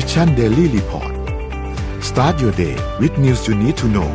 [0.00, 1.12] Mission Daily Report
[2.08, 4.10] start your day with news you need to know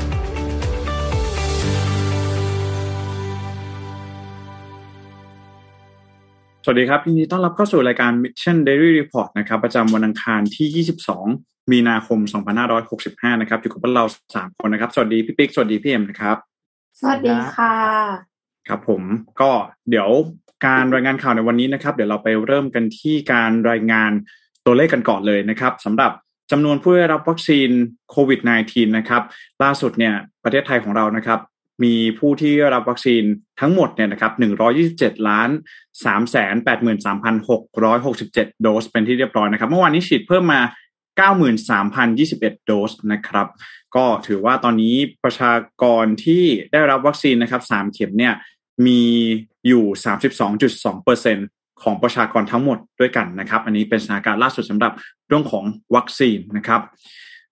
[6.63, 10.85] สวัสดีครับยินดีต้อนรับเข้าสู่รายการ Mission Daily Report นะครับ ประจำวันอังคารที่
[11.23, 12.19] 22 มีนาคม
[12.81, 16.37] 2565 นะครับ อยู่กับพวกเรา 3 คนนะครับ สวัสดีพี่ปิ๊ก สวัสดีพี่เอ็มนะครับ
[16.99, 17.75] สวัสดีค่ะ
[18.67, 19.03] ครับผม
[19.41, 19.51] ก็
[19.89, 20.09] เดี๋ยว
[20.65, 24.13] การรายงานข่าวในวันนี้นะครับ เดี๋ยวเราไปเริ่มกันที่การรายงาน
[24.65, 26.11] ตัวเลขกันก่อนเลยนะครับสำหรับ
[26.51, 27.69] จำนวนผู้ได้รับวัคซีน
[28.11, 28.39] โควิด
[28.69, 29.23] -19 นะครับ
[29.63, 31.39] ล่าสุดเนี่ยประเทศไทยของเรานะครับ
[31.83, 33.23] มีผู้ที่ได้รับวัคซีน
[33.59, 34.33] ทั้งหมดเนี่ยนะครับ
[34.79, 35.49] 127ล้าน
[36.05, 36.35] 3 8
[37.05, 37.59] 3 6
[38.05, 40.61] 6 7 โดสเป็นที่เรียบร้อยนะครับ เมื่อวานนี้ฉีดเพิ่มมา
[41.77, 43.47] 93,021 โดสนะครับ
[43.95, 48.33] ก็ถือว่าตอนนี้ประชากรที่ได้รับวัคซีนนะครับ 3 เข็มเนี่ย
[48.85, 49.01] มี
[49.67, 49.85] อยู่
[50.33, 54.91] 32.2% ของประชากรทั้งหมดด้วยกันนะครับ อันนี้เป็นสถานการณ์ล่าสุดสำหรับ
[55.27, 55.63] เรื่องของ
[55.95, 56.81] วัคซีนนะครับ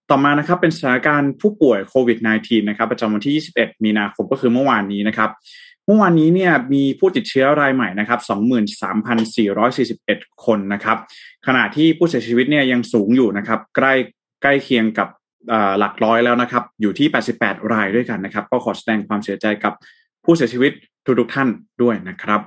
[0.09, 5.30] ต่อมานะครับเป็นสถานการณ์ผู้ป่วยโควิด -19 นะครับประจำวันที่ 21 มีนาคมก็คือเมื่อวานนี้นะครับ
[5.86, 8.19] เมื่อวานนี้เนี่ยมีผู้ติดเชื้อรายใหม่นะครับ
[9.31, 10.97] 23,441 คนนะครับ
[11.47, 13.93] ขณะที่ผู้เสียชีวิตเนี่ยยังสูงอยู่นะครับ ใกล้
[14.41, 15.08] ใกล้เคียงกับ
[15.80, 17.08] หลักร้อยแล้วนะครับ อยู่ที่
[17.39, 19.73] 88 รายด้วยกันนะครับ ก็ขอแสดงความเสียใจกับ
[20.25, 20.71] ผู้เสียชีวิต
[21.19, 21.49] ทุกๆท่าน
[21.81, 22.41] ด้วยนะครับ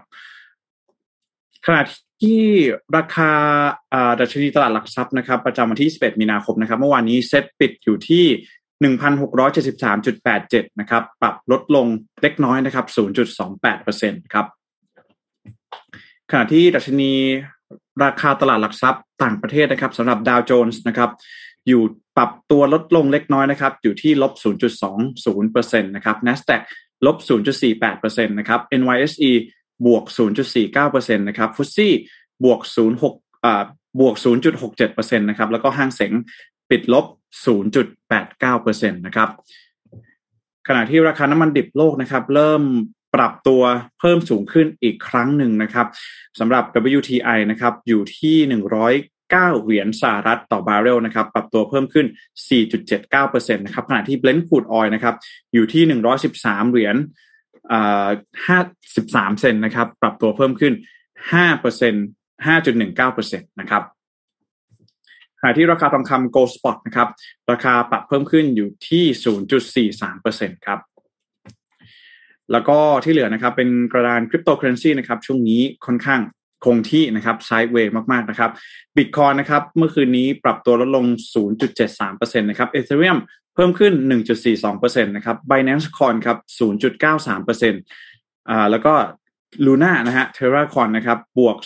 [1.66, 1.82] ขณะ
[2.22, 2.42] ที่
[2.96, 3.30] ราคา
[4.20, 8.24] ดัชนีตลาดหลักทรัพย์นะครับ ประจำวันที่ 11 มีนาคมนะครับ เมื่อวานนี้เซ็ตปิดอยู่ที่
[8.82, 11.86] 1,673.87 นะครับ ปรับลดลง
[12.22, 12.86] เล็กน้อยนะครับ
[13.40, 14.46] 0.28%ครับ
[16.30, 17.12] ขณะที่ดัชนี
[18.04, 21.10] ราคาตลาดหลักทรัพย์ต่างประเทศนะครับสำหรับดาวโจนส์นะครับ
[21.68, 21.82] อยู่
[22.16, 24.32] ปรับตัวลดลงเล็กน้อยนะครับ อยู่ที่ลบ
[25.12, 26.60] 0.20%นะครับ NASDAQ
[27.06, 27.16] ลบ
[27.72, 29.30] 0.48%นะครับ NYSE
[29.86, 30.04] บวก
[30.60, 31.92] 0.49%นะครับฟุตซี่
[32.44, 32.60] บวก
[33.02, 33.64] 0.6อ่า
[34.00, 34.14] บวก
[34.66, 36.12] 0.67%นะครับแล้วก็ห้างเสง
[36.70, 37.06] ปิดลบ
[37.84, 39.28] 0.89%นะครับ
[40.68, 42.62] ขณะที่ราคาน้ำมันดิบโลกนะครับ เริ่ม
[43.14, 43.62] ปรับตัว
[43.98, 45.86] เพิ่มสูงขึ้นอีกครั้งหนึ่งนะครับ
[46.38, 46.64] สำหรับ
[46.98, 48.36] WTI นะครับอยู่ที่
[49.00, 52.06] 109 เหรียญสหรัฐต่อบาร์เรลนะครับปรับตัวเพิ่มขึ้น
[52.86, 55.14] 4.79%นะครับขณะที่ Blend Crude Oil นะครับ
[55.52, 55.82] อยู่ที่
[56.28, 56.96] 113 เหรียญ
[58.46, 58.58] ห้า
[58.96, 60.74] สิบสามเซนนะครับ ปรับตัวเพิ่มขึ้น
[61.32, 61.94] ห้าเปอร์เซ็น
[62.46, 63.82] ห้าจุดหนึ่งเก้าเปอร์เซ็นตนะครับ
[65.38, 67.08] ขณะที่ราคาทองคำ gold spot นะครับ
[67.50, 70.78] ราคาปรับเพิ่มขึ้นอยู่ที่ศูนย์จุดสี่สามเปอร์เซ็นครับ
[72.52, 76.20] แล้วก็ที่เหลือนะครับเป็นกระดานคริปโตเคอเรนซีนะครับช่วงนี้ค่อนข้าง
[76.64, 78.50] คงที่นะครับไซด์เวย์มากๆนะครับ
[78.96, 81.04] บิตคอยนะครับเมื่อคืนนี้ปรับตัวลดลง
[81.72, 83.18] 0.73%นะครับเอเธเรียม
[83.54, 83.92] เพิ่มขึ้น
[84.48, 86.38] 1.42%นะครับ Binance Coin ครับ
[87.22, 88.94] 0.93%อ่าแล้วก็
[89.66, 91.56] Luna นะฮะ Terra Coin นะครับบวก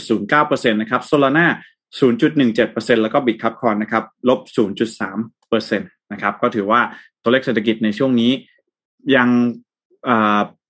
[0.00, 1.46] 3.09%นะครับ Solana
[1.98, 4.40] 0.17%แล้วก็ Bitcup Coin นะครับลบ
[5.08, 6.80] 0.3%นะครับก็ถือว่า
[7.22, 8.32] ตัวเลขเศรษฐกิจในช่วงนี้
[9.16, 9.28] ยัง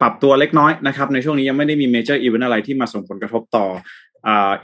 [0.01, 3.67] ปรับตัวเล็กน้อยนะครับ ในช่วงนี้ยังไม่ได้มี major event อะไรที่มาส่งผลกระทบต่อ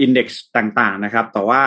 [0.00, 1.60] index ต่างๆนะครับ แต่ว่า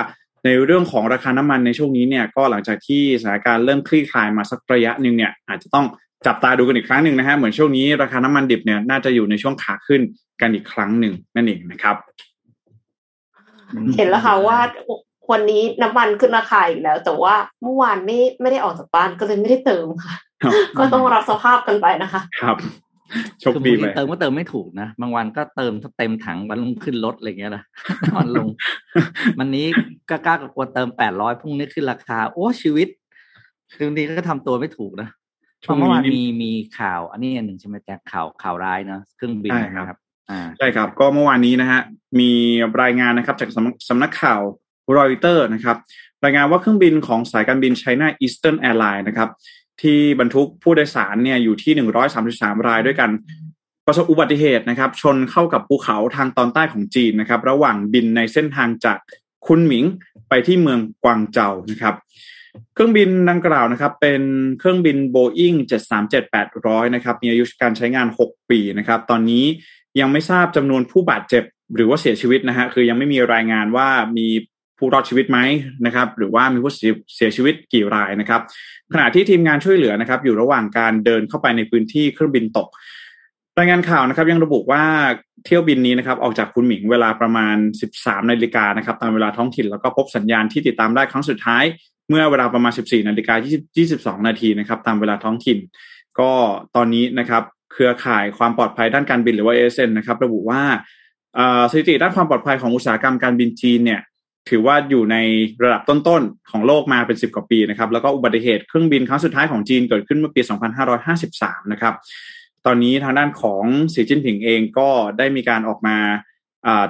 [0.46, 5.86] ในเรื่องของราคาน้ำมันในช่วงนี้เนี่ยก็หลังจากที่สถานการณ์เริ่มคลี่คลายมาสักระยะหนึ่งเนี่ยอาจจะต้อง
[6.26, 10.02] จับตาดูกันอีกครั้งหนึ่งนะฮะเหมือนช่วงนี้ราคาน้ำมันดิบเนี่ยน่าจะอยู่ในช่วงขาขึ้น
[10.42, 11.96] กันอีกครั้งหนึ่งนั่นเองนะครับ
[13.98, 14.60] เห็นแล้วค่ะว่า
[15.32, 20.16] วันนี้น้ำมันขึ้นราคาอีกแล้ว แต่ว่าเมื่อวานไม่ไม่ได้ออกจากบ้านก็เลยไม่ได้เติมค่ะ
[20.78, 22.58] ก็ต้องรับสภาพกันไปนะคะ ครับ
[23.40, 27.64] โชคดีไปเติมก็เติมไม่ถูกนะ บางวันก็เติมเต็มถังวันลงขึ้นรถอะไรเงี้ยนะ
[28.18, 28.48] มันลง
[29.40, 29.66] วันนี้
[30.10, 32.88] ก็กล้ากลัวเติมแปดร้อยพรุ่งนี้ขึ้นราคา โอ้ชีวิต
[33.74, 35.10] คืนนี้ก็ทำตัวไม่ถูกนะ
[35.62, 39.98] เพราะเมื่อวานมีมีข่าว อันนี้อันหนึ่งใช่ไหมแจ็คข่าวข่าวร้ายนะเครื่องบินนะครับ
[40.32, 41.82] อ่าใช่ครับ ก็เมื่อวานนี้นะฮะ
[42.20, 42.32] มี
[42.82, 43.50] รายงานนะครับ จาก
[43.90, 44.42] สำนักข่าว
[44.98, 45.78] รอยเตอร์นะครับ
[46.24, 49.30] รายงานว่าเครื่องบินของสายการบิน China Eastern Airlines นะครับ
[49.82, 53.10] ที่บรรทุกผู้โดยสารเนี่ยอยู่ที่หนึ่งร้อยสามสิบสามรายด้วยกัน
[53.88, 58.98] ประสบอุบัติเหตุนะครับ ชนเข้ากับภูเขาทางตอนใต้ของจีนนะครับ ระหว่างบินในเส้นทางจาก
[59.48, 59.86] คุนหมิง
[60.30, 61.96] ไปที่เมืองกวางเจานะครับ
[62.74, 64.22] เครื่องบินดังกล่าวนะครับ เป็น
[64.60, 65.58] เครื่องบิน Boeing
[66.22, 69.46] 737-800 นะครับ มีอายุการใช้งาน 6 ปีนะครับ ตอนนี้
[70.00, 71.44] ยังไม่ทราบจำนวนผู้บาดเจ็บ
[71.76, 74.28] หรือว่าเสียชีวิตนะฮะคือยังไม่มีรายงานว่ามี
[74.84, 75.40] ผู้รอดชีวิตไหม
[75.86, 76.74] นะครับ หรือว่ามีผู้
[77.16, 78.42] เสียชีวิตกี่รายนะครับ
[78.94, 82.68] ขณะที่ทีมงานช่วยเหลือนะครับ อยู่ระหว่างการเดินเข้าไปในพื้นที่เครื่องบินตก
[83.60, 84.84] รายงานข่าวนะครับ ยังระบุว่า
[85.46, 87.56] เที่ยวบินนี้นะครับ ออกจากคุณหมิงเวลาประมาณ
[87.94, 91.64] 13นาฬิกานะครับ ตามเวลาท้องถิ่นแล้วก็พบสัญญาณที่ติดตามได้ครั้งสุดท้าย
[92.10, 93.36] เมื่อเวลาประมาณ 14นาฬิกา
[94.20, 95.58] 22 นาทีนะครับ ตามเวลาท้องถิ่น
[96.20, 96.32] ก็
[96.76, 97.44] ตอนนี้นะครับ
[97.74, 100.62] เครือข่ายความปลอดภัยด้านการบินหรือว่าเอเซนนะครับ ระบุว่า
[101.72, 104.02] สถิติด้านความปลอดภัยของอุตสาหกรรมการบินจีนเนี่ย
[104.50, 105.18] ถือว่าอยู่ใน
[105.64, 110.42] ระดับต้นๆ ของโลกมาเป็นสิบกว่าปีนะครับ แล้วก็อุบัติเหตุเครื่องบินครั้งสุดท้ายของจีนเกิดขึ้นเมื่อปี
[111.06, 111.94] 2553 นะครับ
[112.66, 113.64] ตอนนี้ทางด้านของ
[113.94, 115.98] สีจิ้นผิงเองก็ได้มีการออกมา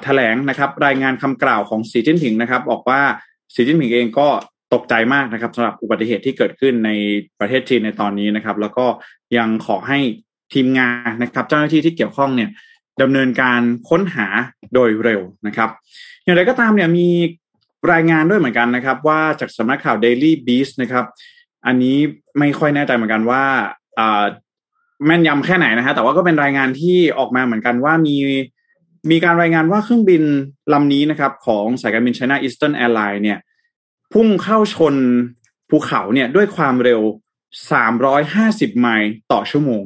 [0.04, 3.02] แถลงนะครับ รายงานคำกล่าวของสีจิ้นผิงนะครับบอกว่า
[3.56, 4.28] สีจิ้นผิงเองก็
[4.74, 6.90] ตกใจมากนะครับสำหรับอุบัติเหตุที่เกิดขึ้นใน
[7.40, 8.86] ประเทศจีนในตอนนี้นะครับ แล้วก็
[9.38, 10.00] ยังขอให้
[10.54, 12.50] ทีมงานนะครับเจ้าหน้าที่ที่เกี่ยวข้องเนี่ย
[13.02, 14.28] ดำเนินการค้นหา
[14.74, 15.70] โดยเร็วนะครับ
[16.24, 17.08] อย่างไรก็ตามเนี่ยมี
[17.92, 21.06] รายงานด้วยเหมือนกันนะครับ ว่าจากสำนักข่าว Daily Beast นะครับ
[21.66, 21.98] อันนี้
[22.40, 23.44] ไม่ค่อยแน่ใจเหมือนกันว่า
[25.06, 28.16] แม่นยำแค่ไหนนะฮะแต่ว่าก็เป็นรายงานที่ออกมาเหมือนกันว่ามี
[29.12, 30.24] มีการรายงานว่าเครื่องบิน
[30.74, 33.40] ลำนี้นะครับ ของสายการบิน China Eastern Airlines เนี่ย
[34.14, 34.96] พุ่งเข้าชน
[35.70, 37.02] ภูเขาเนี่ยด้วยความเร็ว
[37.92, 39.84] 350 ไมล์ต่อชั่วโมง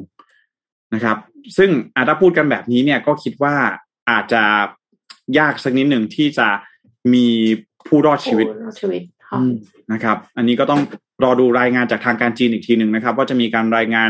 [0.93, 1.17] นะครับ
[1.57, 3.55] ซึ่งอาถ้าพูดกันแบบนี้เนี่ยก็คิดว่า
[4.09, 4.43] อาจจะ
[5.37, 6.47] ยากสักนิดหนึ่งที่จะ
[7.13, 7.27] มี
[7.87, 8.47] ผู้รอดชีวิต
[8.79, 9.01] ชีวิต
[9.91, 10.81] นะครับ อันนี้ก็ต้อง
[11.23, 14.09] รอดูรายงานจากทางการจีนอีกทีหนึ่งนะครับ ว่าจะมีการรายงาน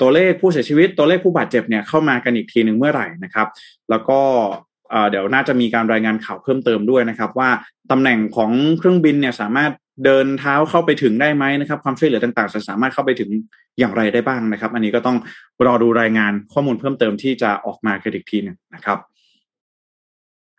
[0.00, 3.48] ตัวเลขผู้เสียชีวิตตัวเลขผู้บาดเจ็บเนี่ยเข้ามากันอีกทีหนึ่งเมื่อไหร่นะครับ
[3.90, 4.20] แล้วก็
[5.10, 7.50] เดี๋ยวน่าจะมีการรายงานข่าวเพิ่มเติมด้วยนะครับ ว่า
[7.90, 9.72] ตำแหน่งของเครื่องบินเนี่ยสามารถ
[10.04, 13.30] เดินเท้าเข้าไปถึงได้ไหมนะครับ ความช่วยเหลือต่างๆจะสามารถเข้าไปถึง
[13.78, 15.16] อย่างไรได้บ้างนะครับ อันนี้ก็ต้อง
[15.66, 18.98] รอดูรายงานข้อมูลเพิ่มเติมที่จะออกมากันอีกทีนึงนะครับ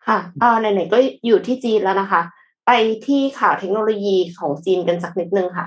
[0.08, 2.22] ค่ะเออไหนๆก็อยู่ที่จีนแล้วนะคะ
[2.66, 2.70] ไป
[3.06, 5.66] ที่ข่าวเทคโนโลยีของจีนกันสักนิดนึงค่ะ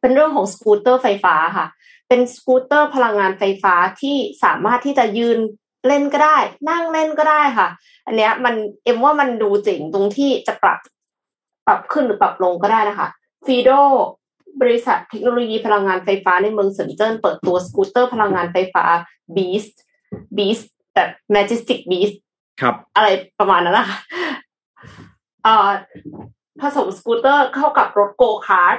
[0.00, 1.66] เป็นเรื่องของสกูตเตอร์ไฟฟ้าค่ะ
[2.08, 5.38] เป็นสกูตเตอร์พลังงานไฟฟ้าที่สามารถที่จะยืน
[5.86, 6.38] เล่นก็ได้
[6.70, 7.68] นั่งเล่นก็ได้ค่ะ
[8.06, 8.54] อันเนี้ยมัน
[8.84, 10.78] เอ็มว่ามันดูเจ๋งตรงที่จะปรับ
[11.66, 13.08] ปรับขึ้นหรือปรับลงก็ได้นะคะ
[13.46, 13.70] Fiido
[14.60, 18.84] บริษัทเทคโนโลยีพลังงานไฟฟ้าในเมืองเซินเจิ้นเปิดตัวสกูตเตอร์พลังงานไฟฟ้า
[19.36, 19.74] Beast
[20.36, 22.16] Beast แบบ Majestic Beast
[22.60, 23.08] ครับ อะไร
[23.40, 23.98] ประมาณนั้นนะคะ
[25.46, 25.68] อ่อ
[26.60, 28.76] ผสมสกูตเตอร์เข้ากับรถโกคาร์ต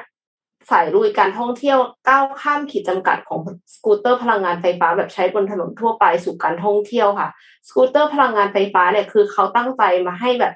[0.72, 1.80] สายลุยการท่องเที่ยว
[2.10, 3.40] ก้าวข้ามขีดจำกัดของ
[3.74, 7.30] สกูตเตอร์พลังงานไฟฟ้าแบบใช้บนถนนทั่วไปสู่การท่องเที่ยวค่ะ
[7.68, 10.54] สกูตเตอร์พลังงานไฟฟ้าเนี่ยคือเขาตั้งใจมาให้แบบ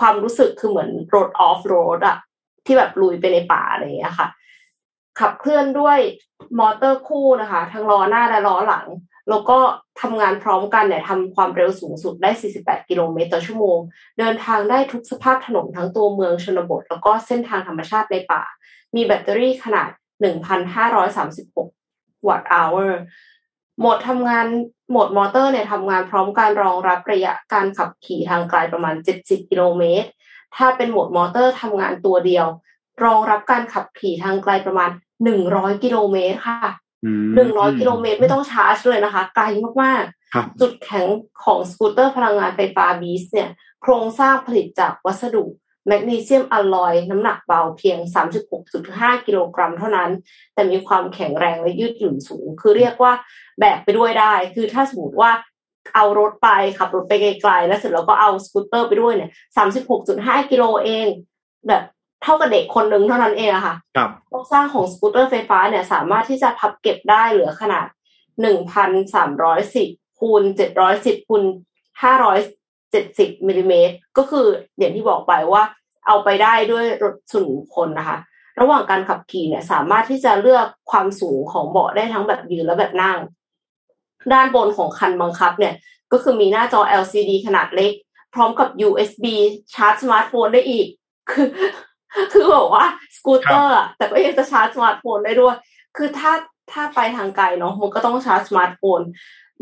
[0.00, 2.16] ความรู้สึกคือเหมือนรถออฟโรดอะ
[2.66, 4.28] ที่แบบลุยไปในป่าอะไรอย่างเงี้ยค่ะ
[5.20, 5.98] ขับเคลื่อนด้วย
[6.58, 8.86] มอเตอร์คู่นะคะ ทั้งล้อหน้าและล้อหลัง
[9.28, 9.58] แล้วก็
[10.00, 13.78] ทำงานพร้อมกันเนี่ยทำความเร็วสูงสุดได้ 48 กิโลเมตรต่อชั่วโมง
[14.18, 18.42] เดินทางได้ทุกสภาพถนนทั้งตัวเมืองชนบท แล้วก็เส้นทางธรรมชาติในป่า
[18.94, 19.88] มีแบตเตอรี่ขนาด
[21.48, 23.00] 1,536 วัตต์ hour
[23.78, 24.46] โหมดทำงาน
[24.90, 30.08] โหมดมอเตอร์เนี่ยทำงานพร้อมการรองรับระยะการขับขี่ทางไกลประมาณ 70 กิโลเมตร
[30.56, 32.46] ถ้าเป็นโหมดมอเตอร์ทำงานตัวเดียว
[33.04, 34.90] รองรับการขับขี่ทางไกลประมาณ
[35.36, 36.58] 100 กิโลเมตรค่ะ
[37.10, 39.44] 100กิโลเมตรไม่ต้องชาร์จเลยนะคะไกล
[39.82, 41.06] มากๆจุดแข็ง
[41.44, 43.50] ของสกูตเตอร์พลังงานไฟฟ้า Beast เนี่ย
[43.82, 45.44] โครงสร้างผลิตจากวัสดุ
[45.86, 47.98] แมกนีเซียมอลลอยน้ำหนักเบาเพียง
[48.62, 50.10] 36.5 กิโลกรัมเท่านั้น
[50.54, 53.12] แต่มีความแข็งแรงและยืดหยุ่นสูง คือเรียกว่า
[53.58, 55.30] แบกไปด้วยได้ คือถ้าสมมติว่า
[55.94, 56.48] เอารถไป
[56.78, 59.30] ขับรถไปไกลๆ แล้วเสร็จแล้วก็เอาสกูตเตอร์ไปด้วยเนี่ย
[59.90, 61.06] 36.5 กิโลเอง
[61.68, 61.82] แบบ
[62.22, 67.86] เท่ากับเด็กคนหนึ่งเท่านั้นเองอะค่ะครับโครงสร้างของสกูตเตอร์ไฟฟ้าเนี่ยสามารถที่จะพับเก็บได้เหลือขนาด
[69.22, 70.42] 1,310คูณ
[70.84, 71.42] 710คูณ
[72.12, 74.46] 500เจ็ดสิบมิลิเมตรก็คือ
[74.78, 75.62] อย่างที่บอกไปว่า
[76.06, 78.18] เอาไปได้ด้วยรถส่วนบุคคลนะคะ
[78.60, 83.18] ระหว่างการขับขี่เนี่ยสามารถที่จะเลือกความสูงของเบาะได้ทั้งแบบยืนและแบบนั่ง
[84.32, 85.74] ด้านบนของคันบังคับเนี่ย
[86.12, 87.92] ก็คือมีหน้าจอ LCD ขนาดเล็ก
[88.34, 89.24] พร้อมกับ USB
[89.74, 90.86] ชาร์จสมาร์ทโฟนได้อีก
[91.30, 91.46] คือ
[92.32, 95.56] คือบอกว่าสกูตเตอร์แต่ก็ยังจะชาร์จสมาร์ทโฟนได้ด้วย
[95.96, 96.32] คือถ้า
[96.72, 99.00] ถ้าไปทางไกลเนาะมันก็ต้องชาร์จสมาร์ทโฟน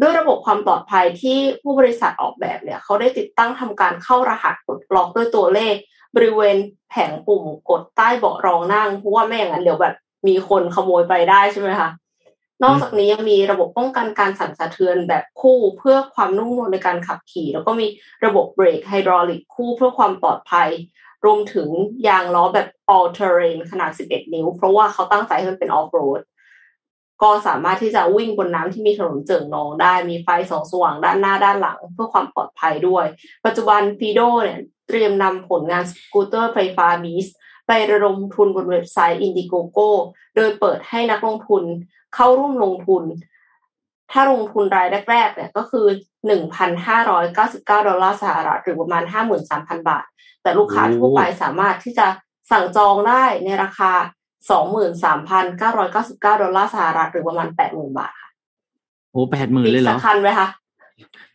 [0.01, 5.75] ด้วยระบบความปลอดภัยที่ผู้บริษัทออกแบบเนี่ย เขาได้ติดตั้งทำการเข้ารหัสกดล็อกด้วยตัวเลข
[6.17, 6.57] บริเวณ
[6.91, 9.95] แผงปุ่มกดใต้เบาะรองนั่งเพราะว่าไม่อย่างนั้นเดี๋ยวแบบ
[10.29, 11.91] มีคนขโมยไปได้ใช่ไหมคะ
[12.65, 17.87] นอกจากนี้ยังมีระบบป้องกันการสั่นสะเทือนแบบคู่เพื่อความนุ่มนวลในการขับขี่ แล้วก็มี
[18.25, 20.69] ระบบเบรกไฮดรอลิกคู่เพื่อความปลอดภัย
[21.25, 21.69] รวมถึง
[22.09, 26.21] ยางล้อแบบ all terrain ขนาด 11 นิ้ว เพราะว่าเขาตั้งใจให้มันเป็น off road
[27.23, 33.05] ก็สามารถที่จะวิ่งบนน้ำที่มีถนนเจิ่งนองได้มีไฟสองสว่างด้านหน้าด้านหลัง เพื่อความปลอดภัยด้วย
[33.45, 37.27] ปัจจุบันฟีโดเนี่ยเตรียมนำผลงานสกูตเตอร์ไฟฟ้าบีส
[37.67, 39.89] ไประดมทุนบนเว็บไซต์ Indiegogo
[40.37, 41.63] โดยเปิดให้นักลงทุน
[42.15, 43.03] เข้าร่วมลงทุน
[44.13, 45.87] ถ้าลงทุนรายแรกๆเนี่ยก็คือ
[46.87, 49.03] 1,599 ดอลลาร์สหรัฐหรือประมาณ
[49.47, 50.05] 53,000 บาท
[50.43, 52.07] แต่ลูกค้าทั่วไปสามารถที่จะ
[52.51, 53.93] สั่งจองได้ในราคา
[54.51, 58.31] สองหมื่นสามพันเก้าร้อยเก้าสิบเก้าดอลลาร์สหรัฐหรือประมาณแปดหมื่นบาทค่ะ
[59.11, 60.49] โอ้แปดหมื่นเลยเหรอคันไหมคะ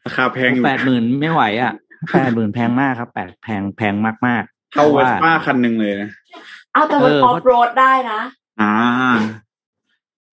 [0.05, 1.73] ราคาแพงอยู่แปดหมื่นไม่ไหวอะ
[2.13, 6.09] แปดหมื่นแพงมากครับแปดแพงแพงมากมากเท่าเวสป้าคันหนึ่งเลยนะ
[6.73, 8.19] เอาแต่มันเออออฟโรดได้นะ
[8.61, 8.73] อ่า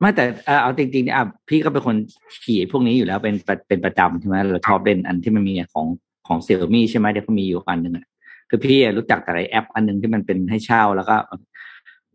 [0.02, 1.96] ไม่แต่เอ่อเอาจริงๆเนี่ยอะพี่ก็เป็นคน
[2.44, 5.86] ขี่พวกนี้อยู่แล้วเป็นเป็นเป็นประจำใช่ไหมเราชอบเล่นอันที่มันมีของ
[6.26, 8.06] ของเซี่ยมี่ใช่ไหมเดี๋ยวก็มีอยู่อันหนึ่งอะ
[8.50, 11.16] คือพี่อะรู้จักแต่ไอแอป อันหนึ่งที่มันเป็นให้เช่าแล้วก็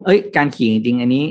[0.06, 1.24] เอ้ย การขี่จริงๆอันนี้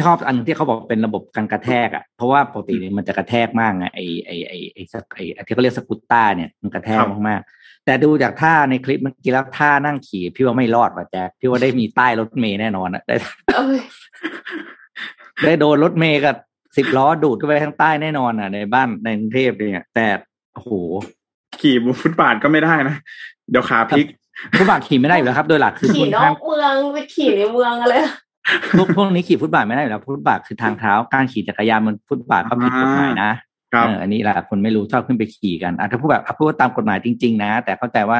[0.00, 13.14] ชอบอันที่เขาบอกเป็นระบบการกระแทกอะเพราะว่าปกติเนี่ยมันจะกระแทกมากไงไอไอไอไอสกไอไอ้ที่เขาเรียกสกูตต้าเนี่ยมันกระแทกครับมากๆแต่ดูจากท่าในคลิปเมื่อกี้แล้วท่านั่งขี่ พี่ว่าไม่รอดว่ะแจ๊คพี่ว่าได้มีใต้รถเมย์แน่นอนอะได้
[13.56, 13.80] เอ้ย
[15.44, 16.36] ได้โดนรถเมย์กับ
[16.76, 20.06] สิบล้อดูดเข้าไปข้างใต้แน่นอนอะ ในบ้านในกรุงเทพเนี่ย แต่
[20.54, 20.70] โอ้โห
[21.60, 22.96] ขี่บนฟุตบาทก็ไม่ได้นะ
[23.50, 24.06] เดี๋ยวขาพลิก
[24.56, 27.94] ฟุตบาทขี่ไม่ได้อยู่แล้วครับ โดยหลักคือขี่คุณนอห้ามกเมืองไปขี่ในเมืองอะไร
[28.78, 33.32] พวกพวกนี้ขี่ฟุตบาทไม่ได้อยู่แล้วฟุตบาทคือทางเท้าการขี่จักรยานบนฟุตบาทก็ผิดกฎหมายนะ
[33.72, 38.18] ครับเอออันนี้แหละคนไม่รู้ชอบขึ้นไปขี่กันอะถ้าพูดแบบอะพูดว่าตามกฎหมายจริง ๆ นะ แต่เข้าใจว่า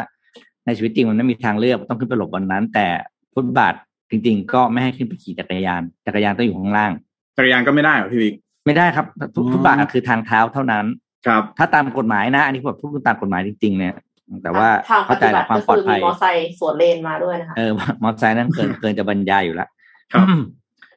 [0.66, 2.86] ในชีวิตจริงมันไม่มีทางเลือกต้องขึ้นไปหลบบนนั้น แต่
[3.34, 3.74] ฟุตบาท
[4.12, 6.92] จริงๆ ก็ไม่ให้ขึ้นไปขี่จักรยาน จักรยานต้องอยู่ข้างล่าง
[7.36, 8.34] จักรยานก็ไม่ได้เหรอพี่บิ๊ก
[8.66, 10.84] ไม่ได้ครับฟุตอ๋อฟุตบาทอะคือทางเท้าเท่านั้น
[11.26, 13.94] ครับ ถ้าตามกฎหมายนะ อันนี้ผมพูดตามกฎหมายจริงๆเนี่ย
[14.42, 17.70] แต่ว่าทางปเข้าใจฏิแหบัละติความก็ปลอคืดอมีภัยมอไซค์สวนเลนมาด้วยนะคะเออ
[18.02, 19.68] มอเตอร์ไซค์นั่นเกินเกินจะบรรยายอยู่แล้ว
[20.12, 20.26] ครับ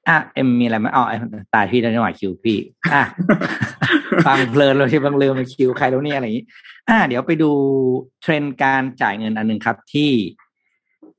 [0.07, 1.15] อะเอ็มมีอะไรไหมอ๋อไอ้
[1.55, 2.57] ตายพี่แล้วจังหวะคิวพี่
[2.93, 3.03] อะ
[4.25, 6.45] ฟังเพลินเลยที่บางเรือมาคิวใครแล้วเนี่ยอะไรอย่างนี้
[6.89, 7.51] อะเดี๋ยวไปดู
[8.21, 10.11] เทรนด์การจ่ายเงินอันหนึ่งครับที่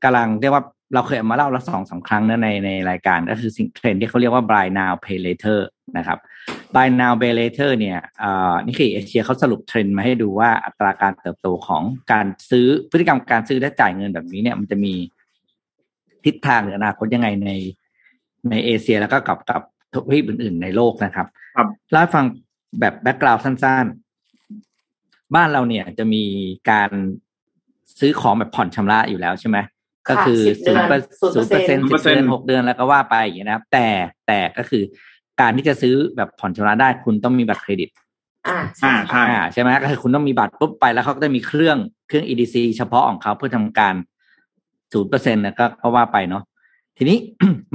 [0.02, 5.58] กำลังเรียกว่า เราเคยเอามาเล่าแล้วสองสามครั้งนะในในรายการก็คือสิ่งเทรนด์ที่เขาเรียกว่า buy now pay later
[5.96, 6.18] นะครับ
[6.74, 14.94] buy now pay later เนี่ยอ่า Nikkei Asia เขาสรุปเทรนด์มาให้ดูว่าอัตราการเติบโตของการซื้อพฤติกรรมการซื้อและจ่ายเงินแบบนี้เนี่ยมันจะมี
[16.24, 17.50] ทิศทางหรืออนาคตยังไงใน
[18.50, 19.62] ในเอเชียแล้วก็กับกับ
[19.92, 21.26] ทวีปอื่น ๆ ในโลกนะครับ
[21.56, 22.24] ครับเล่าให้ฟัง
[22.80, 23.86] แบบ background สั้น
[24.60, 26.24] ๆ บ้านเราเนี่ยจะมี
[26.70, 26.90] การ
[27.98, 29.58] ซื้อของแบบผ่อนชำระอยู่แล้วใช่ไหม
[30.10, 30.72] ก็คือ10เดื
[31.20, 33.86] ศูอนนย์เปอร์เซ็นต์สิบ0%เดือนหกเดือนแล้วก็ว่าไปอย่างนี้ยนะครับ แต่
[34.26, 34.82] แต่ก็คือ
[35.40, 37.88] การที่จะซื้อแบบผ่อนชำระได้คุณต้องมีบัตรเครดิต
[38.48, 41.76] อ่าอ่าใช่ใช่อ่าใช่ไหมก็คือคุณต้องมีบัตรปุ๊บไปแล้วเขาก็จะมีเครื่อง
[42.08, 43.94] เครื่อง EDC เฉพาะของเขาเพื่อทำการ
[44.92, 46.42] ศูนย์เปอร์เซ็นต์นะก็ก็ว่าไปเนาะ
[46.96, 47.18] ทีนี้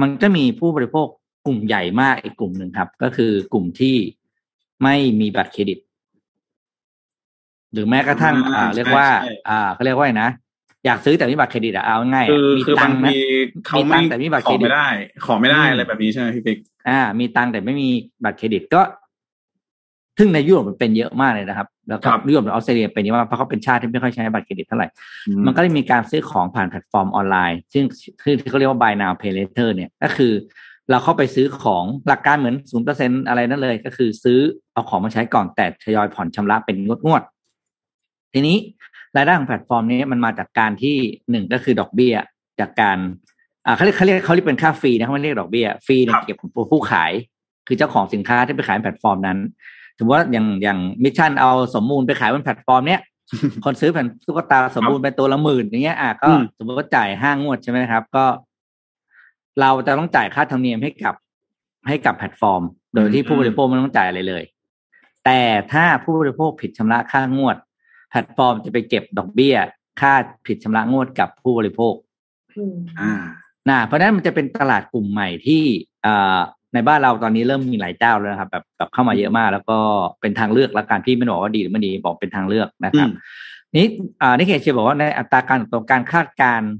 [0.00, 1.06] มันก็มีผู้บริโภค
[1.46, 3.96] กลุ่มใหญ่มากอีกกลุ่มหนึ่งครับ ก็คือกลุ่มที่
[4.82, 5.78] ไม่มีบัตรเครดิต
[7.72, 10.30] หรือแม้กระทั่ง อ่าอ่าเรียกว่าใช่ใช่อ่าเขาเรียกว่าไงนะ
[10.86, 13.20] อยากซื้อแต่ไม่มีบัตรเครดิตอะเอาง่ายๆคือมีคือตับางค์นะที
[13.66, 14.88] เขามีตัไม่งค์แต่ไม่มีบัตรขเครอดิตไม่ได้
[15.26, 16.58] ขอไม่ได้อืมอะไรแบบนี้ใช่ไหมพี่บิ๊ก
[16.88, 17.88] อ่า มีตังค์แต่ไม่มี
[18.24, 18.82] บัตรเครดิตก็
[20.18, 24.88] ซึ่งในยุโรปมันเป็นเยอะมากเลยนะครับ แล้วก็ครับยุโรปหรือออสเตรเลียเป็นเยอะมากเพราะเขาเป็นชาติที่ไม่ค่อยใช้บัตรเครดิตเท่าไหร่
[25.46, 27.84] มันก็เลยมีการซื้อของผ่านแพลตฟอร์มออนไลน์ ซึ่ง
[28.22, 30.32] คือที่เขาเรียกว่า buy now pay later เนี่ย ก็คือ
[30.90, 34.38] เราเข้าไปซื้อของหลักการเหมือนศูนย์เปอร์เซ็นอะไรนั่นเลย ก็คือซื้อ
[34.72, 38.56] เอาของมาใช้ก่อนแต่ทยอยผ่อนชำระเป็นงวดงวดๆทีนี้
[39.16, 40.96] รายได้ของแพลตฟอร์มนี้มันมาจากการที่
[41.30, 42.14] หนึ่งก็คือดอกเบี้ย
[42.60, 42.98] จากการ
[43.66, 47.12] อ่าเขาเรียกเขาเรียกเขาเรียกเป็นค่าฟรีนะเขาไม่เรียกดอกเบี้ยฟรีเนี่ยครับเก็บของผู้ขาย
[47.66, 49.38] คือเจ้าของสินค้าที่ไปขายบนแพลตฟอร์มนั้น
[49.98, 53.00] สมมติว่าอย่างอย่างมิชชั่นเอาสมมูลไปขายบนแพลตฟอร์มเนี้ย
[53.64, 58.24] คนซื้อแผ่นตุ๊กตาสมบูรณ์เป็นตัวละหมื่นอย่างเงี้ยอะก็อืมสมมติว่าจ่ายห้างวดใช่ไหมครับ ก็
[59.60, 61.14] เราจะต้องจ่ายค่าธรรมเนียมให้กับ
[61.88, 62.62] ให้กับแพลตฟอร์ม
[62.94, 64.42] โดยที่ผู้บริโภคไม่ต้องจ่ายอะไรเลย
[65.24, 65.40] แต่
[65.72, 67.56] ถ้าผู้บริโภคผิดชำระค่างวด
[68.12, 69.56] แพลตฟอร์มจะไปเก็บดอกเบี้ย
[70.00, 70.12] ค่า
[70.46, 71.94] ผิดชำระงวดกับผู้บริโภค
[72.56, 73.12] อืมอ่า
[73.68, 75.62] นะเพราะฉะนั้นมันจะเป็นตลาดกลุ่มใหม่ที่
[76.06, 76.40] อ่า
[76.74, 79.78] ในบ้านเราตอนนี้เริ่มมีหลายเจ้าแล้วนะครับ แบบแบบเข้ามาเยอะมาก แล้วก็
[80.20, 83.14] เป็นทางเลือกและการพี่ไม่ได้บอกว่าดีหรือไม่ดีบอกเป็นทางเลือกนะครับอืม
[83.74, 83.86] นี่
[84.22, 86.70] อ่า Nikkei Asia บอกว่าในอัตราการเติบโตการคาดการณ์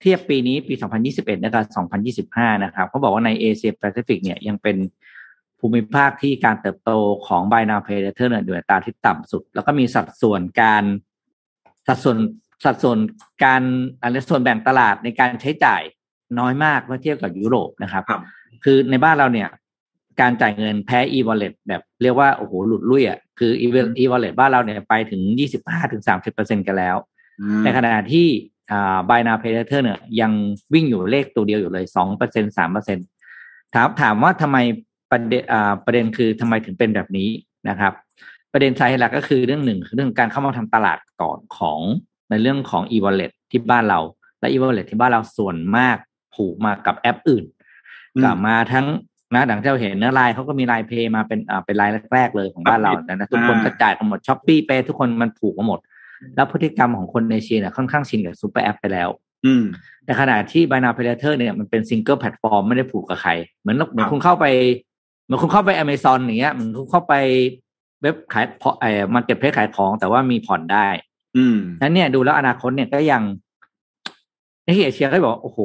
[0.00, 0.74] เทียบปีนี้ปี
[1.10, 4.76] 2021 นะครับ 2025 นะครับเขาบอกว่าในเอเชียแปซิฟิกเนี่ยยังเป็น
[5.66, 6.90] ภูมิภาคที่การเติบโต
[7.26, 10.84] ของ Buy Now Pay Later เนี่ยอยู่ในอัตราที่ต่ำสุด แล้วก็มีสัดส่วนการ
[11.88, 12.18] สัดส่วน
[12.64, 12.98] สัดส่วน
[13.44, 13.62] การ
[14.00, 15.82] อะไรส่วนแบ่งตลาดในการใช้จ่าย
[16.38, 18.22] น้อยมากเมื่อเทียบกับยุโรปนะครับครับ
[18.64, 19.48] คือในบ้านเราเนี่ย
[20.20, 23.52] การจ่ายเงินแพ้ e-wallet แบบเรียกว่าโอ้โหหลุดลุ่ยอะคือ
[24.00, 25.22] e-wallet บ้านเราเนี่ยไปถึง
[25.58, 26.96] 25ถึง30เปอร์เซ็นกันแล้ว
[27.64, 28.28] ในขณะที่
[28.70, 30.32] อ่า buy now pay later เนี่ยยัง
[30.74, 32.98] วิ่งอยู่เลขตัวเดียวอยู่เลยสองเปอร์เซ็นสามเปอร์เซ็น
[33.74, 34.58] ถามถามว่าทำไม
[35.14, 37.28] ประเด็นอ่าประเด็นคือทำไมถึงเป็นแบบนี้
[37.68, 37.92] นะครับ
[38.52, 41.80] ประเด็นสาเหตุหลักก็คือเรื่องหนึ่งคือเรื่องการเข้ามาทำตลาดก่อนของ
[42.30, 44.00] ในเรื่องของ e-wallet ที่บ้านเรา
[44.40, 45.96] และ e-wallet ที่บ้านเราส่วนมาก
[46.34, 47.44] ผูกมากับแอปอื่น
[48.16, 48.86] อืมกลับมาทั้ง
[49.34, 55.80] นะดังที่เราเห็นเนื้อไลน์เขาก็มี LINE Pay มาเป็นอ่าเป็นรายแรกๆเลยของบ้านเราแต่นะทุกคนก็จ่ายกันหมด ShopeePay ทุกคนมันผูกกันหมด
[56.36, 59.08] แล้วพฤติกรรมของคนในเอเชียเนี่ยค่อนข้างชินกับ super app ไปแล้ว
[59.46, 59.64] อืม
[60.06, 63.30] ในขณะที่ Buy Now Pay Later เนี่ยมันเป็น single platform ไม่ได้ผูกกับใคร
[63.60, 64.46] เหมือนเหมือนคุณเข้าไป
[65.24, 67.14] เหมือนคุณเข้าไป Amazon อย่างเงี้ยเหมือนคุณเข้าไป
[68.02, 70.86] เว็บขายเพาะเอ่อ marketplace ขายของแต่ว่ามีผ่อนได้
[71.36, 73.22] อืมนั้นเนี่ยดูแล้วอนาคตเนี่ยก็ยัง
[74.64, 75.58] ในเอเชียก็บอกโอ้โห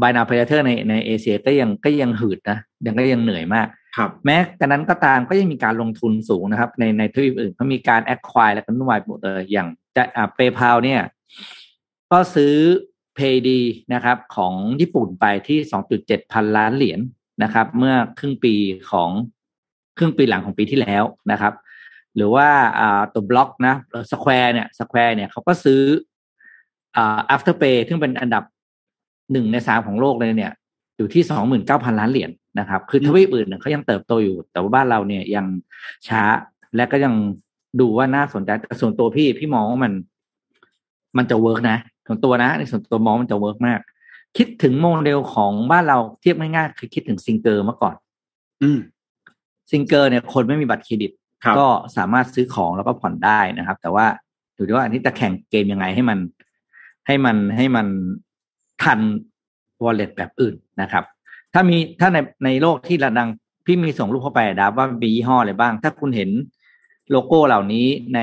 [0.00, 3.66] buy now pay later ในในเอเชียก็ยังก็ยังหืดนะยังก็ยังเหนื่อยมาก
[3.96, 11.00] ครับ แม้กระนั้นก็ตามก็ยังมีการลงทุนสูงนะครับ ในในทวีปอื่นเขามีการ acquire และกันวุ่นวายหมดเลยอย่างจะอ่า PayPal เนี่ย
[12.12, 12.54] ก็ซื้อ
[13.18, 13.48] Paidy
[13.94, 17.00] นะครับ ของญี่ปุ่นไปที่สองจุดเจ็ดพันล้านเหรียญ
[17.42, 18.54] นะครับ เมื่อครึ่งปี
[18.90, 19.10] ของ
[19.98, 21.54] ครึ่งปีหลังของปีที่แล้วนะครับ
[22.16, 23.74] หรือว่าอ่าตัวบล็อกนะ
[24.10, 25.82] Square เนี่ย Square เนี่ยเขาก็ซื้อ
[26.96, 28.44] อ่า Afterpay ซึ่งเป็นอันดับ
[29.32, 30.52] หนึ่งในสามของโลกเลยเนี่ย
[30.96, 35.46] อยู่ที่สองหมื่นเก้าพันล้านเหรียญนะครับ คือทวีปอื่นเนี่ยเขายังเติบโตอยู่ แต่ว่าบ้านเราเนี่ยยัง
[36.08, 36.22] ช้า
[36.76, 37.14] และก็ยัง
[37.80, 39.92] ดูว่าน่าสนใจแต่ส่วนตัวพี่พี่มองว่ามัน
[41.16, 43.80] มันจะ work นะส่วนตัวนะในส่วนตัวมองมันจะ work มาก
[44.36, 47.94] คิดถึงโมเดลของบ้านเราเทียบง่ายๆคือคิดถึง Singer เมื่อก่อน
[48.62, 48.78] อืม
[49.70, 51.10] Singer เนี่ยคนไม่มีบัตรเครดิต
[51.44, 54.06] ครับก็สามารถซื้อของแล้วก็ผ่อนได้นะครับ แต่ว่า
[54.56, 56.18] ดูดิว่าอันนี้จะแข่งเกมยังไงให้มัน
[57.06, 57.86] ให้มันให้มัน
[58.82, 59.00] ทัน
[59.82, 61.04] wallet แบบอื่นนะครับ
[61.52, 63.28] ถ้ามีถ้าในในโลกที่ระดัง
[63.66, 66.30] พี่มีส่งรูปเข้าไปดับว่ามียี่ห้ออะไรบ้าง ถ้าคุณเห็น
[67.10, 68.20] โลโก้เหล่านี้ใน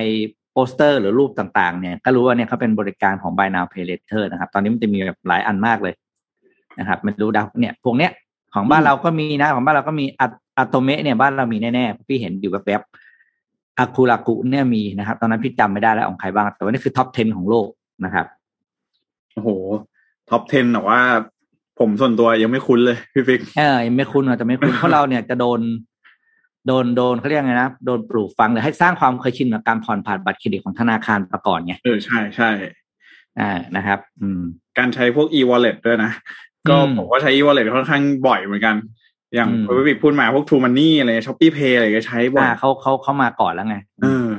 [0.57, 5.93] โปสเตอร์หรือรูปต่างๆ เนี่ยก็รู้ว่าเนี่ยเขาเป็นบริการของ Buy Now Pay Later นะครับ ตอนนี้มันจะมีแบบหลายอันมากเลย
[6.79, 8.11] นะครับมันรู้ดาวเนี่ยพวกเนี้ย
[8.53, 17.67] ของบ้านเราก็มีนะของบ้านเราก็มี Atome เนี่ยบ้านเรามีแน่ๆพี่เห็นอยู่แวบๆ Akulaku เนี่ยมีนะครับ ตอนนั้นพี่จำไม่ได้แล้วของใครบ้าง แต่ว่านี่คือ top 10 ของโลก
[18.05, 18.25] นะครับ
[19.33, 19.49] โอ้โห
[20.29, 20.99] top 10แต่ว่า
[21.79, 25.59] ผมส่วนตัวยังไม่คุ้นเลยพี่ฟิกเออยังไม่คุ้นอาจจะไม่คุ้นเพราะเราเนี่ยจะโดน
[26.67, 32.50] โดนโดนเขาเรียกไงนะโดนปลูกฝังหรือให้สร้างความเคยชินกับการผ่อนผ่านบัตรเครดิตของธนาคารมาก่อนไงเออใช่ใช่
[33.39, 34.41] อ่านะครับ อืม
[34.77, 36.12] การใช้พวก e-wallet ด้วยนะ
[36.69, 38.75] ก็อืมผมก็ใช้ e-wallet ค่อนข้างบ่อยเหมือนกัน
[39.36, 44.29] อย่างอืมพี่ฟิกพูดมาพวก True Money อะไร ShopeePay อะไรก็ใช้บ่อยอ่าเขาเขาเขามาก่อนแล้วไงเออ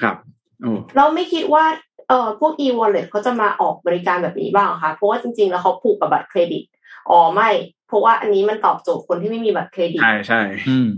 [0.00, 0.16] ครับ
[0.62, 1.64] โอ้เราไม่คิดว่า
[2.08, 6.64] เอ่อพวก e-wallet เขาจะมาออกบริการแบบนี้บ้างเหรอคะเพราะว่าจริงๆ แล้วเขาผูกกับบัตรเครดิต
[7.10, 7.50] อ๋อไม่
[7.88, 10.88] เพราะว่าอันนี้มันตอบโจทย์คนที่ไม่มีบัตรเครดิตใช่ใช่อืม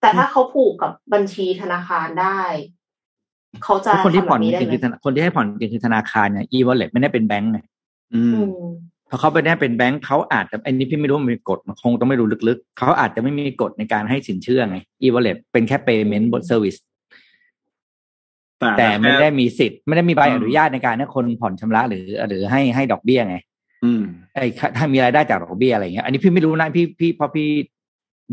[0.00, 2.40] แต่ถ้าเขาผูกกับบัญชีธนาคารได้
[3.64, 7.60] เขาจะคนที่ทำแบผ่อนบจนี้ได้ริงไหๆมคือธนาคนที่ให้ผ่อนจริงๆคือธนาคารเนี่ย e-wallet ไม่ได้เป็นแบงก์ไง
[8.14, 8.66] อือืมม
[9.10, 16.78] พอเขาไปได้เป็นแบงก์เขาอาจจะอันนี้พี่ไม่รู้ว่ามันมีกฎมันคงต้องไม่รู้ลึกๆเขาอาจจะไม่มีกฎในการให้สินเชื่อไง e-wallet เป็นแค่ payment บน service
[18.78, 23.36] แต่ไม่ได้มีสิทธิ์ไม่ได้มีใบอนุญาตในการให้คนผ่อนชำระหรือ หรือให้ให้ดอกเบี้ยไง
[23.84, 24.02] อืม
[24.34, 27.48] ไอ้ถ้ามีรายได้จากดอกเบี้ยอะไรเงี้ยอันนี้พี่ไม่รู้นะพี่พี่เพราะพี่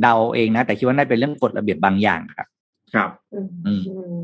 [0.02, 2.48] เดาเองนะ แต่คิดว่าน่าเป็นเรื่องกฎระเบียบบางอย่างครับ
[2.94, 4.24] ครับ อืมอืมอืม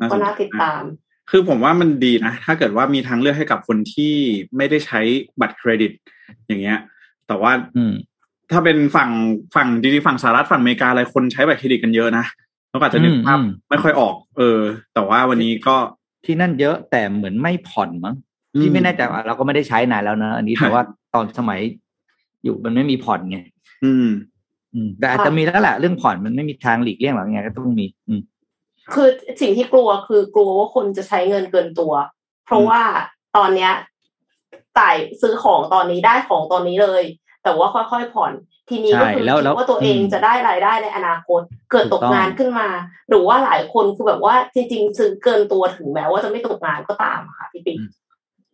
[0.00, 0.82] น่าสนใจก็น่าติดตาม
[1.30, 4.14] คือผมว่ามันดีนะ ถ้าเกิดว่ามีทางเลือกให้กับคนที่
[4.56, 5.00] ไม่ได้ใช้
[5.40, 5.92] บัตรเครดิต
[6.46, 6.78] อย่างเงี้ย
[7.26, 7.94] แต่ว่าอืม
[8.50, 9.10] ถ้าเป็นฝั่ง
[9.56, 12.24] ฝั่งจริงๆฝั่งสหรัฐฝั่งอเมริกาอะไรคนใช้บัตรเครดิตกันเยอะนะ
[12.70, 14.60] แล้วก็อาจจะนึกภาพอืมไม่ค่อยออก เออ
[14.94, 15.76] แต่ว่าวันนี้ก็
[16.24, 18.14] ที่นั่นเยอะแต่เหมือนไม่ผ่อนมั้ง
[18.54, 20.82] อืมพี่ไม่แน่ใจว่าเราก็ไม่ได้ใช้นานแล้วนะอันนี้ใช่แต่ว่า
[21.14, 21.60] ตอนสมัย
[22.42, 23.38] อยู่มันไม่มีผ่อนไง
[23.84, 24.10] อืมอืม
[24.98, 28.20] แต่อาจจะมีแล้วแหละเรื่องผ่อนมันไม่มีทางหลีกเลี่ยงหรอกไงก็ต้องมี อืม
[28.94, 29.08] คือ
[29.40, 31.92] สิ่งที่กลัวคือกลัวว่าคนจะใช้เงินเกินตัว
[32.46, 32.80] เพราะว่า
[33.36, 33.72] ตอนเนี้ย
[34.78, 37.04] จ่ายซื้อของตอนนี้ได้ของตอนนี้เลย
[37.44, 38.32] แต่ว่าค่อยๆผ่อน
[38.68, 42.68] ทีนี้ก็คือใช่แล้วคิดแล้วว่าตัวเองอืมจะได้รายได้ในอนาคต เกิดถูตกกต้องงานขึ้นมา
[43.08, 47.78] หรือว่าหลายคนคือแบบว่าจริงๆซื้อเกินตัวถึงแม้ว่าจะไม่ตกงานก็ตามค่ะพี่ปิ๊ก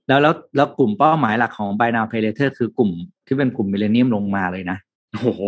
[0.08, 2.90] แล้วแล้วแล้วกลุ่มเป้าหมายหลักของ Buy Now Pay Later คือกลุ่ม
[3.26, 4.78] ที่เป็นกลุ่ม millennial ลงมาเลยนะ
[5.12, 5.42] โอ้โห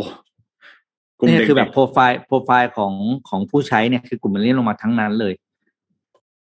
[1.19, 2.93] กลุ่มนี่เด็กคือแบบ profile profile ของ
[3.29, 5.35] ของผู้ใช้เนี่ยคือกลุ่ม millennial ลงมาทั้งนั้นเลย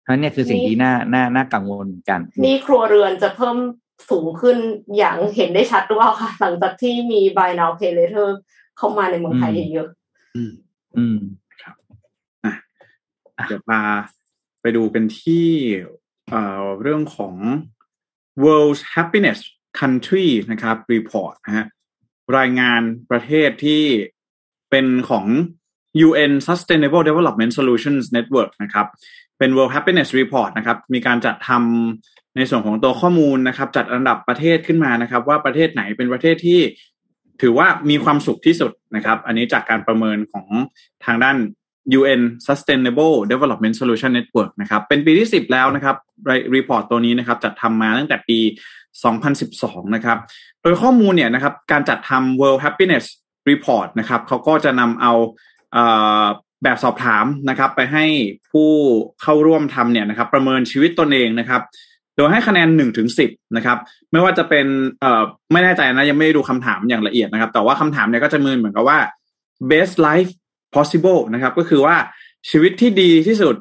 [0.06, 3.56] นั่นเนี่ยคือสิ่งที่น่าน่าน่ากังวลเหมือนกัน นี่ครัวเรือนจะเพิ่ม
[4.10, 4.56] สูงขึ้น
[4.98, 8.28] อย่างเห็นได้ชัดหรือเปล่าคะหลังจากที่มี buy now pay later
[8.76, 9.88] เข้ามาในเมืองไทยเยอะ
[10.36, 10.52] อืม
[10.96, 11.18] อืม
[13.48, 13.80] เดี๋ยวมา
[14.60, 15.48] ไปดูกันที่
[16.30, 17.34] เอ่อเรื่องของ
[18.44, 19.38] World Happiness
[19.80, 21.66] Country นะครับ Report นะฮะ
[22.38, 22.80] รายงาน
[23.10, 23.82] ประเทศที่
[24.72, 25.26] เป็นของ
[26.06, 28.86] UN Sustainable Development Solutions Network นะครับ
[29.38, 36.60] เป็น World Happiness Report นะครับ มีการจัดทำในส่วนของตัวข้อมูลนะครับ จัดอันดับประเทศขึ้นมานะครับ ว่าประเทศไหนเป็นประเทศที่
[37.42, 40.46] ถือว่ามีความสุขที่สุดนะครับ อันนี้จากการประเมินของ
[41.04, 41.36] ทางด้าน
[41.98, 45.96] UN Sustainable Development Solution Network นะครับ เป็นปีที่ 10 แล้วนะครับ
[46.54, 48.38] รีพอร์ตตัวนี้นะครับ จัดทำมาตั้งแต่ปี
[49.16, 50.18] 2012 นะครับ
[50.62, 53.04] โดยข้อมูลเนี่ยนะครับ การจัดทำ World Happiness
[53.50, 55.12] Report นะครับเขาก็จะนำเอา
[55.72, 55.84] เอ่
[56.22, 56.24] อ
[56.64, 58.04] แบบสอบถามนะครับ ไปให้
[58.50, 58.70] ผู้
[59.22, 61.62] เข้าร่วมทำเนี่ยนะครับ ประเมินชีวิตตนเองนะครับ
[62.16, 63.78] โดยให้คะแนน1ถึง10นะครับ
[64.12, 64.66] ไม่ว่าจะเป็น
[65.00, 68.98] เอ่อไม่แน่ใจนะยังไม่ได้ดูคำถามอย่างละเอียดนะครับ แต่ว่าคำถามเนี่ยก็จะมือเหมือนกับว่า
[69.70, 70.30] best life
[70.74, 71.96] possible นะครับ ก็คือว่า
[72.50, 73.56] ชีวิตที่ดีที่สุด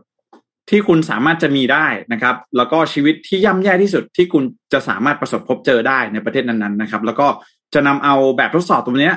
[0.69, 7.27] ที่คุณสามารถจะมีได้นะครับ แล้วก็ชีวิตที่ย่ำแย่ที่สุดที่คุณจะสามารถประสบพบเจอได้ในประเทศนั้นๆนะครับ แล้วก็
[7.73, 9.11] จะนำเอาแบบทดสอบตรงนี้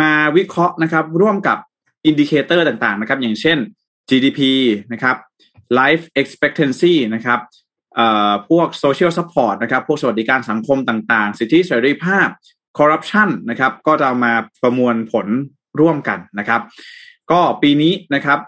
[0.00, 1.58] มาวิเคราะห์นะครับ ร่วมกับ
[2.06, 3.58] indicator ต่างๆนะครับ อย่างเช่น
[4.08, 4.40] GDP
[4.92, 5.16] นะครับ
[5.78, 7.40] life expectancy นะครับ
[8.48, 12.28] พวก social support นะครับ พวกสวัสดิการสังคมต่างๆ สิทธิเสรีภาพ
[12.78, 14.32] corruption นะครับ ก็จะมา
[14.62, 15.26] ประมวลผล
[15.80, 16.60] ร่วมกันนะครับ
[17.30, 18.38] ก็ปีนี้นะครับ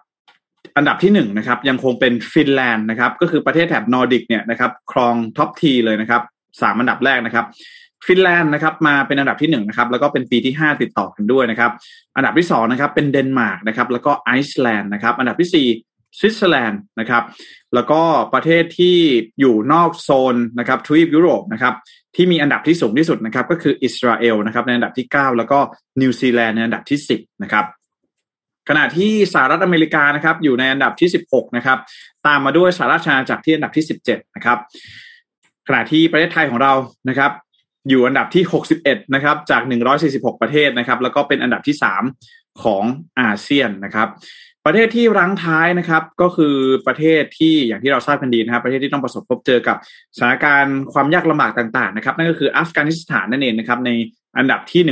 [0.76, 6.22] อันดับที่หนึ่งนะครับ ยังคงเป็นฟินแลนด์นะครับ ก็คือประเทศแถบนอร์ดิกเนี่ยนะครับ ครอง top ten เลยนะครับ
[6.60, 7.46] สามอันดับแรกนะครับ
[8.06, 11.70] ฟินแลนด์นะครับมาเป็นอันดับที่หนึ่งนะครับแล้วก็เป็นปีที่ห้าติดต่อกันด้วยนะครับ
[12.16, 15.68] อันดับที่สองนะครับเป็นเดนมาร์กนะครับแล้วก็ไอซ์แลนด์นะครับ อันดับที่สี่
[16.18, 17.22] สวิตเซอร์แลนด์นะครับ
[17.74, 18.00] แล้วก็
[18.34, 18.96] ประเทศที่
[19.40, 21.74] อยู่นอกโซนนะครับทวีปยุโรปนะครับ
[22.16, 25.58] ที่มีอันดับที่สูงที่สุดนะครับ ก็คืออิสราเอลนะครับ ในอันดับที่ 9 แล้วก็
[26.00, 27.64] นิวซีแลนด์ในอันดับที่ 10 นะครับ
[28.68, 31.78] ขณะที่สหรัฐอเมริกานะครับ อยู่ในอันดับที่ 16 นะครับ
[32.26, 34.58] ตามมาด้วยสหราชอาณาจักรที่อันดับที่ 17 นะครับ
[35.66, 36.72] ขณะที่ประเทศไทยของเรา
[37.08, 37.30] นะครับ
[37.88, 38.44] อยู่อันดับที่
[38.78, 39.62] 61 นะครับ จาก
[40.02, 41.76] 146 ประเทศนะครับ แล้วก็เป็นอันดับที่
[42.18, 42.84] 3 ของ
[43.20, 44.08] อาเซียนนะครับ
[44.66, 46.54] ประเทศที่รั้งท้ายนะครับ ก็คือ
[46.86, 49.76] ประเทศที่อย่างที่เราทราบกันดีนะครับ ประเทศที่ต้องประสบพบเจอกับ
[50.16, 53.90] สถานการณ์ความยากลำบากต่างๆ นะครับ นั่นก็คืออัฟกานิสถานนั่นเองนะครับ ใน
[54.38, 54.82] อันดับที่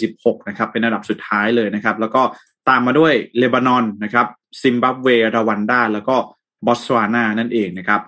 [0.00, 2.22] 146 นะครับ เป็นอันดับสุดท้ายเลยนะครับ แล้วก็
[2.68, 4.26] ตามมาด้วยเลบานอนนะครับ
[4.62, 6.16] ซิมบับเวรวันดา แล้วก็
[6.66, 8.00] บอสวานานั่นเองนะครับ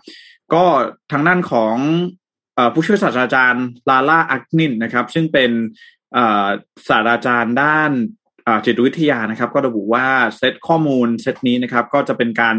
[0.55, 0.65] ก็
[1.13, 1.77] ทางด้านของ
[2.75, 5.51] ผู้ช่วยศาสตราจารย์ลาล่าอักนินนะครับ ซึ่งเป็น
[6.89, 7.91] ศาสตราจารย์ด้าน
[8.67, 12.55] จิตวิทยานะครับ ก็ระบุว่าเซตข้อมูลเซตนี้นะครับ ก็จะเป็นการ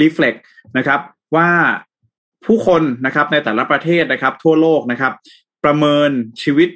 [0.00, 0.34] รีเฟล็ก
[0.76, 1.00] นะครับ
[1.36, 1.50] ว่า
[2.46, 5.12] ผู้คนนะครับในแต่ละประเทศนะครับ ทั่วโลกนะครับ
[5.64, 6.10] ประเมิน
[6.42, 6.68] ชีวิต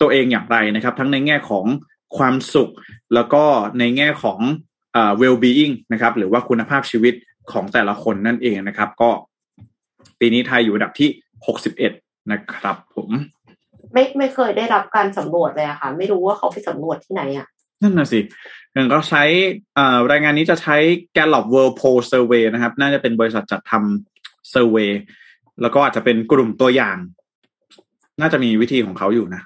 [0.00, 1.66] ตัวเองอย่างไรนะครับ ทั้งในแง่ของ
[2.16, 2.70] ความสุข
[3.14, 3.44] แล้วก็
[3.78, 4.40] ในแง่ของ
[4.92, 7.14] เอ่อ well being นะครับ หรือว่าคุณภาพชีวิต
[7.52, 9.10] ของแต่ละคนนั่นเองนะครับ ก็
[10.20, 11.08] ปีนี้ไทยอยู่อันดับที่
[11.46, 11.92] หกสิบเอ็ด
[12.30, 13.10] นะครับ ผม
[13.92, 17.46] ไม่ไม่เคยได้รับการสำรวจเลยอะค่ะ ไม่รู้ว่าเขาไปสำรวจที่ไหนอะ
[17.82, 18.20] นั่นน่ะสิ
[18.72, 19.22] อย่างก็ใช้
[20.10, 20.76] รายงานนี้จะใช้
[21.16, 24.90] Gallup World Poll Survey นะครับ น่าจะเป็นบริษัทจัดทำเซอร์เวย
[25.62, 26.96] แล้วก็อาจจะเป็นกลุ่มตัวอย่าง
[28.20, 29.42] น่าจะมีวิธีของเขาอยู่นะ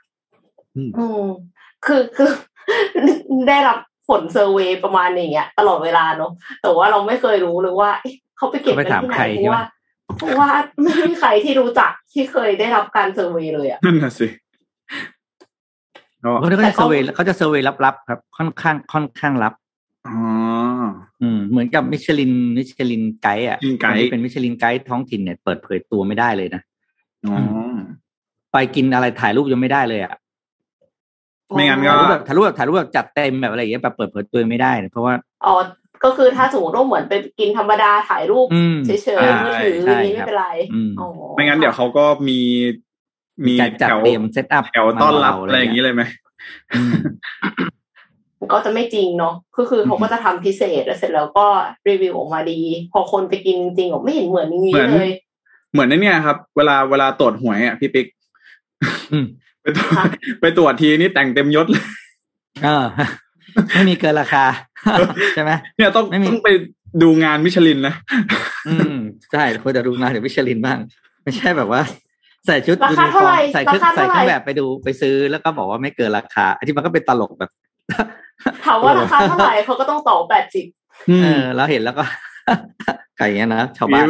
[0.77, 1.25] อืม
[1.87, 2.31] คือคือ
[3.49, 7.91] ได้รับผล survey ประมาณอย่างเงี้ยตลอดเวลาเนาะแต่ว่าเราไม่เคยรู้เลยว่า
[8.37, 9.65] เขาไปเก็บกันที่ไหนเพราะว่า
[10.14, 10.51] เพราะว่า
[10.83, 14.27] ไม่มีใครที่รู้จักที่เคยได้รับการ survey เลยอะนั่นน่ะสิ
[16.40, 19.55] เขาจะ survey เขาจะ survey ลับๆครับ ค่อนข้างค่อนข้างลับ
[20.09, 20.19] อ๋อ
[21.23, 26.62] อืมเหมือนกับมิชลินมิชลินไกด์อะไกด์เป็นมิชลินไกด์ท้องถิ่นเนี่ยเปิดเผยตัวไม่ได้เลยนะ
[27.27, 27.37] อ๋อ
[28.53, 30.14] ไปกินอะไรถ่ายรูปยังไม่ได้เลยอะ
[31.57, 35.14] ไม่งั้นก็แบบถ่ายรูปแบบถ่ายรูปแบบจัดเต็มแบบอะไรอย่างเงี้ยแบบเปิดเผยตัวไม่ได้ เพราะว่า
[35.45, 35.55] อ๋อ
[36.05, 38.47] ก็คือถ้าสมมติว่าเหมือนไปกินธรรมดาถ่ายรูป
[38.87, 38.91] เฉ
[39.25, 40.49] ยๆมือถือนี้ไม่เป็นไร
[41.35, 42.41] ไม่งั้นเดี๋ยวเขาก็มี
[43.47, 46.03] มีแถวเตรียมเซตอัพแถวต้อนรับอะไรอย่างนี้เลยไหม
[48.53, 51.47] ก็จะไม่จริงเนาะคือคือเขาก็จะทำพิเศษแล้วเสร็จแล้วก็
[51.89, 52.61] รีวิวออกมาดี
[52.93, 55.11] พอคนไปกินจริงๆไม่เห็นเหมือนนี้เลย
[55.73, 58.07] เหมือนนั่นเนี่ยครับ เวลาเวลาตรวจหวยอะพี่ปิ๊ก
[59.63, 60.07] ไปตรวจ
[60.41, 61.85] ไปตรวจทีเนี่ยแต่งเต็มยศเลย
[62.65, 62.87] เออ
[63.73, 64.45] ไม่มีเกินราคา
[65.35, 66.49] ใช่ไหมเนี่ยต้องต้องไป
[67.03, 67.95] ดูงานมิชลินนะ
[68.69, 68.97] อืม
[69.33, 70.79] ใช่ควรจะดูงานเดี๋ยวมิชลินบ้าง
[71.25, 71.83] ไม่ใช่แบบว่า
[72.47, 77.51] ใส่ชุดยูนิฟอร์มใส่ชุดใส่เครื่องแบบไปดูไปซื้อแล้วก็บอกว่าไม่เกินราคาอันที่มันก็เป็นตลกแบบ
[78.64, 80.66] ถามว่าราคาเท่าไหร่เขาก็ต้องต่อแปดสิบ
[81.23, 82.05] เออเราเห็นแล้วก็
[83.19, 84.09] ไก่เงี้ยนะชาวบ้าน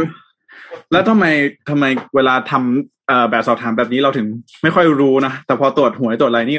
[0.92, 1.24] แล้วทำไม
[1.68, 1.84] ทำไม
[2.16, 4.26] เวลาทำแบบสอบถามแบบนี้เราถึง
[4.62, 6.58] ไม่ค่อยรู้นะ แต่พอตรวจหวยตรวจอะไรนี่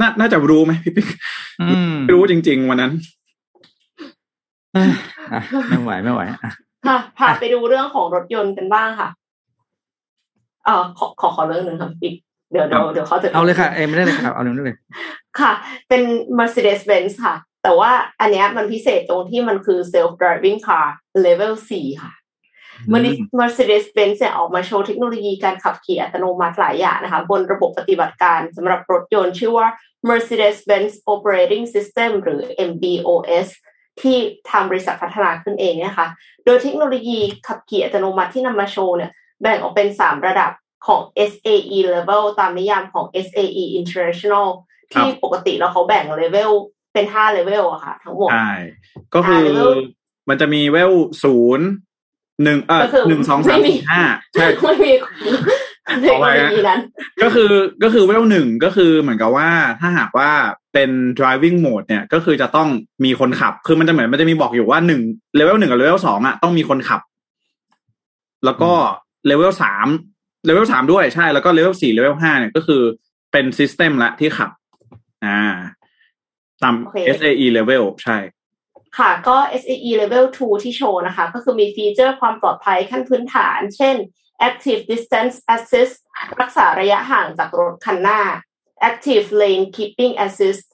[0.00, 1.06] น่าน่าจะรู้ไหมพี่ปิ๊ก
[2.12, 2.92] รู้จริง ๆ วันนั้น
[5.68, 6.50] ไม่ไหวไม่ไหวค่ะ
[7.18, 9.08] พาไปดูเรื่องของรถยนต์กันบ้างค่ะ
[10.64, 12.14] เออขอขอขอเรื่องหนึ่งครับปิ๊ก
[12.50, 14.76] เดี๋ยวเดี๋ยวเดี๋ยวเขาจะเอาเลยค่ะเอ็มไม่ได้เลยครับเอาเรื่องนี้เลย
[15.40, 15.52] ค่ะ
[15.88, 16.02] เป็น
[16.38, 17.90] Mercedes-Benz ค่ะ แต่ว่า
[18.20, 20.86] อันนี้มันพิเศษตรงที่มันคือ self driving car
[21.26, 22.12] level 4ค่ะ
[23.40, 29.66] Mercedes-Benz เนี่ยออกมาโชว์เทคโนโลยีการขับขี่อัตโนมัติหลายอย่างนะคะ บนระบบปฏิบัติการสำหรับรถยนต์ชื่อว่า
[30.08, 33.48] Mercedes-Benz Operating System หรือ MBOS
[34.00, 34.16] ที่
[34.50, 36.06] ทางบริษัทพัฒนาขึ้นเองนะคะ
[36.44, 39.10] โดยเทคโนโลยีขับขี่อัตโนมัติที่นำมาโชว์เนี่ย
[39.42, 40.50] แบ่งออกเป็น 3 ระดับ
[40.86, 44.46] ของ SAE level ตามนิยามของ SAE International
[44.92, 46.52] ที่ปกติแล้วเขาแบ่งเลเวล
[46.92, 48.52] เป็น 5 เลเวลอะค่ะ ทั้งหมด ใช่
[49.14, 49.46] ก็คือ
[50.28, 50.92] มันจะมีเวล
[51.24, 51.68] ศูนย์
[52.44, 54.02] หนึ่งเออหนึ่งสองสามสี่ห้า
[54.34, 54.92] ใช่ไม่มี
[56.02, 56.80] เทคโนโลยีนั้น
[57.22, 57.50] ก็คือ
[57.82, 59.48] ก็คือเวลหนึ่งก็คือเหมือนกับว่า
[59.80, 60.30] ถ้าหากว่า
[60.72, 62.68] เป็น driving mode เนี่ยก็คือจะต้อง
[63.04, 65.00] มีคนขับ คือมันจะเหมือนมันจะมีบอกอยู่ว่าหนึ่ง
[65.36, 67.00] เลเวลหนึ่งกับเลเวลสองอะต้องมีคนขับ
[68.44, 68.72] แล้วก็
[69.26, 69.86] เลเวลสาม
[70.44, 72.82] เลเวลสามด้วยใช่แล้วก็เลเวลสี่เลเวลห้าเนี่ยก็คือ
[73.32, 74.50] เป็น system ละที่ขับ
[75.24, 75.56] อ่า
[76.62, 76.74] ตาม
[77.16, 78.16] SAE level ใช่
[78.98, 83.96] ค่ะก็ SAE level 2 ที่โชว์นะคะ ก็คือมี feature ความปลอดภัยขั้นพื้นฐาน เช่น
[84.48, 85.94] active distance assist
[86.40, 88.20] รักษาระยะห่างจากรถคันหน้า
[88.88, 90.64] active lane keeping assist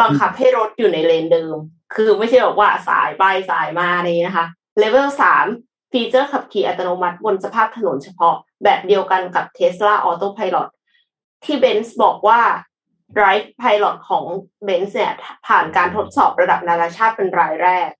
[0.00, 1.56] บังคับให้รถอยู่ในเลนเดิม
[1.94, 4.46] คือไม่ใช่บอกว่าส่ายไปส่ายมานี้นะคะ
[4.82, 5.08] level
[5.50, 10.68] 3 feature ขับขี่อัตโนมัติบนสภาพถนนเฉพาะ แบบเดียวกันกับ Tesla Autopilot
[11.44, 12.40] ที่เบนซ์บอกว่า
[13.16, 14.24] Drive Pilot ของ
[14.66, 15.12] b e n z เนี่ย
[15.46, 17.90] ผ่านการทดสอบระดับนานาชาติเป็นรายแรก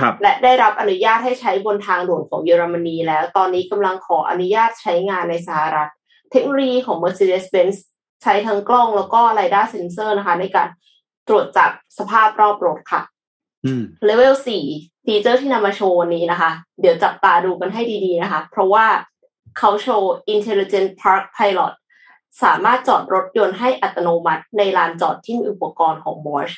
[0.00, 5.90] ครับและได้รับอนุญาตให้ใช้บนทางด่วนของเยอรมนีแล้ว ตอนนี้กำลังขออนุญาตใช้งานในสหรัฐ
[6.32, 7.76] เทคโนโลยีของ Mercedes-Benz
[8.22, 10.68] ใช้ทั้งกล้องแล้วก็ LiDAR sensor นะคะ ในการ
[11.28, 13.02] ตรวจจับสภาพรอบรถค่ะ
[13.64, 14.64] อืมเลเวลสี่
[15.04, 16.50] ฟีเจอร์ที่นำมาโชว์วันนี้นะคะ
[16.80, 18.86] เดี๋ยวจับตาดูกันให้ดีๆนะคะ เพราะว่า
[19.58, 21.72] เขาโชว์ Intelligent Park Pilot
[22.42, 26.54] สามารถจอดรถยนต์ให้อัตโนมัติในลานจอดที่มีอุปกรณ์ของ Bosch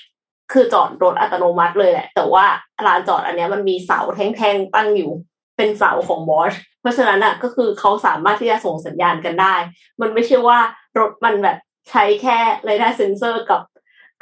[0.52, 2.44] คือจอดรถอัตโนมัติเลยแหละ แต่ว่า
[2.86, 5.12] ลานจอดอันนี้มันมีเสาแท่งๆตั้งอยู่
[5.56, 9.54] เป็นเสาของ Bosch เพราะฉะนั้นอะก็คือเขาสามารถที่จะส่งสัญญาณกันได้
[10.00, 10.58] มันไม่ใช่ว่า
[10.98, 11.58] รถมันแบบ
[11.90, 13.62] ใช้แค่เรดาร์เซนเซอร์กับ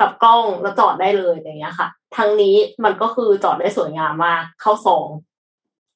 [0.01, 5.07] กับกล้องแล้วจอดได้เลยอย่างเงี้ยค่ะทั้งนี้มันก็คือจอดได้สวยงามมากเข้าซอง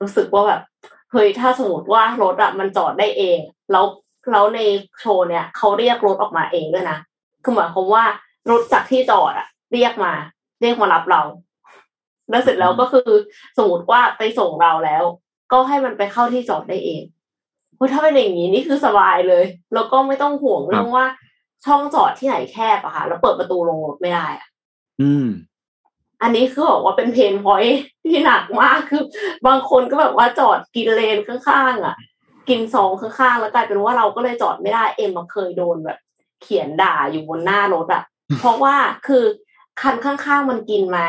[0.01, 0.61] รู้สึกว่าแบบ
[1.13, 3.39] เฮ้ยถ้าสมมติว่ารถอะมันจอดได้เอง
[3.73, 3.85] แล้ว
[4.33, 4.61] แล้วใน
[5.01, 6.99] โชว์เนี่ยเขาเรียกรถออกมาเองด้วยนะ
[7.45, 8.05] คือหมายความว่า
[8.51, 10.13] รถจากที่จอดอะเรียกมา
[10.61, 11.23] เรียกมารับเรา
[12.31, 13.11] แล้วเสร็จแล้วก็คือ
[13.59, 15.05] สมมติว่าไปส่งเราแล้ว
[15.53, 17.03] ก็ให้มันไปเข้าที่จอดได้เอง
[17.77, 21.07] เพราะถ้าเป็นอย่างนี้นี่คือสบายเลย แล้วก็ไม่ต้องห่วงเรื่องว่า
[21.67, 24.49] ช่องจอดที่ไหนแคบอะค่ะ แล้วเปิดประตูลงรถไม่ได้อะ
[25.01, 25.27] อืม
[26.23, 27.65] อันนี้คือบอกว่าเป็นเพนพอย
[28.11, 29.03] ที่หนักมากคือ
[29.47, 31.97] บางคนก็แบบว่าจอดกินเลนข้างๆอะ
[32.51, 35.99] กินซองข้างๆแล้วกลายเป็นว่าเราก็เลยจอดไม่ได้เอ็มมาเคยโดนแบบ
[36.43, 38.03] เขียนด่าอยู่บนหน้ารถอะ
[38.39, 38.75] เพราะว่า
[39.07, 39.25] คือ
[39.81, 41.07] คันข้างๆมันกินมา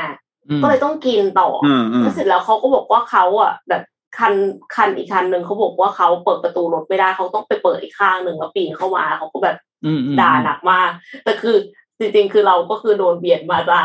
[0.61, 3.83] ก็เลยต้องกินต่อออืมอืมแล้วเสร็จแล้วเขาก็บอกว่าเขาอะ แบบ
[4.17, 4.33] คัน
[4.75, 10.89] คันอีกคันหนึ่งเขาบอกว่าเขาเปิดประตูรถไม่ได้เขาต้องไปเปิดอีกข้างหนึ่งแล้วปีนเข้ามาเขาก็แบบอืมอืมด่าหนักมาก
[11.23, 11.55] แต่คือ
[11.99, 13.81] จริงๆ คือเราก็คือโดนเบียดมาจ้า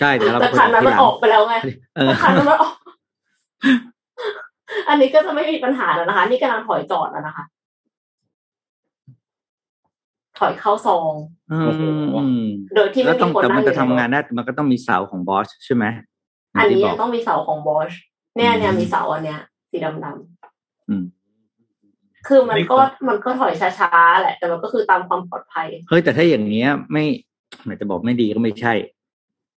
[0.00, 1.56] ใช่แต่เราแต่คันนั้นมันออกไปแล้วไง
[1.96, 2.74] เออแต่คันนั้นมันออก
[4.88, 7.44] อันนี้ก็จะไม่มีปัญหาแล้วนะคะ นี่กำลังถอยจอดแล้วนะคะ
[10.38, 11.12] ถอยเข้าซอง
[11.52, 11.70] อืม
[12.16, 15.84] อืมโดยที่แล้ไม่วต้มีองคนแต่นั่มังนอยู่จะทำในรถงานได้มันก็ต้องมีเสาของบอสใช่ไหม
[16.56, 17.90] อันนี้ที่บยัอกงต้องมีเสาของบอช
[18.36, 21.04] เนี่ยเนี่ยอืมมีเสาอันเนี้ย สีดำๆอืม
[22.26, 27.04] คือมันนี่ก็ก็มันก็ถอยช้าๆแหละ แต่มันก็คือตามความปลอดภัยเฮ้ยแต่ถ้าอย่างเงี้ย ไม่
[27.64, 28.74] ไหนจะบอกไม่ดีก็ไม่ใช่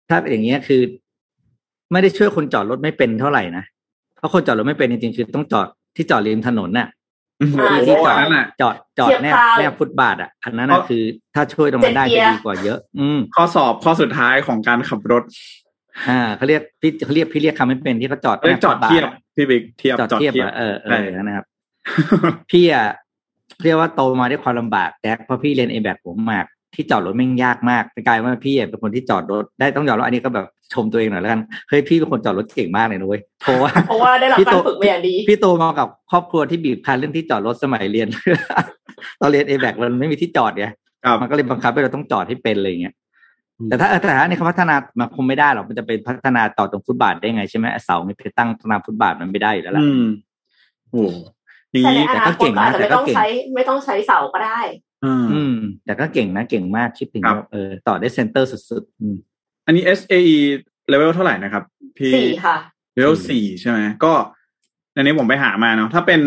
[0.09, 0.81] ถ้าเป็นอย่างเงี้ยคือ
[1.93, 3.74] ไม่ได้ช่วยคนจอดรถไม่เป็นเท่าไหร่นะเพ
[4.25, 6.89] ราะคนจอดรถไม่เป็นจริงๆคือต้องจอดที่จอดริมถนนน่ะ
[7.41, 11.03] อืมอ่าโอ้โหใช่อันนั้นอะจอดจอดเทียบแนบคราวแนบฟุตบาทอะอันนั้นน่ะเพราะคือ
[11.35, 15.23] ถ้าช่วยตรงนั้นได้เจ็ดเกีจะยร์ดีกว่าเยอะ อืมข้อสอบข้อสุดท้ายของการขับรถ
[16.09, 19.03] อ่าเขาเรียกพี่เขาเรียกพี่เรียกคำไม่เป็นที่เขาจอดเรียกจอดเทียบ
[19.37, 21.45] พี่บิ๊กเทียบจอดเทียบอะเออเอใช่อนะครับ
[22.51, 22.87] พี่อะ
[23.63, 38.09] เรียกว่าโตมาด้วยความลำบากแจ็คเพราะพี่เรียนเอแบบผมมากที่จอดรถแม่งยากมากกลายว่าพี่อะเป็นคนที่จอดรถได้ต้องยอมรับอันนี้ก็แบบชมตัวเองหน่อยแล้วกันเฮ้ยพี่เป็นคนจอดรถเก่งมากเลยนะเว้ยเพราะว่าเพราะว่าได้รับพี่กาโตรฝึกมาอย่างดี พี่โตมากับครอบครัวที่บีบคั้นเรื่องที่จอดรถสมัยเรียน
[39.21, 40.67] ตอนเรียนเอแบกมันไม่มีที่จอดไง
[41.05, 42.95] ครับมันก็เลยบังคับให้เราต้องจอดให้เป็นอะไรอย่างเงี้ย
[43.69, 50.05] แต่ถ้าแต่ถ้านี่เขาพัฒนามันคงไม่ได้หรอกมันจะไปพัฒนาต่อตรงฟุตบาทได้ไงใช่ไหมเสาไม่ไปตั้งตามฟุตบาทมันไม่ได้อยู่แล้วล่ะอืม
[50.91, 51.05] โอ้
[51.73, 54.61] อย่างแต่ในนี้อแต่นาก็คเก่ตงก็นะอาจจะแต่ไม่ก็ต้องเก่งใช้ไม่ต้องใช้เสาก็ได้
[55.05, 59.34] อืมอืม แต่ก็เก่งนะเก่งมากคิดถึงครับว่าเออต่อได้เซนเตอร์สุดๆ
[59.67, 60.37] อืมอันนี้ SAE
[60.93, 61.65] level เท่าไหร่นะครับ
[61.99, 62.57] พี่สี่ค่ะ
[62.97, 64.13] level สี่ใช่ไหมก็
[64.95, 66.21] ในนี้ผมไปหามาเนาะถ้าเป็น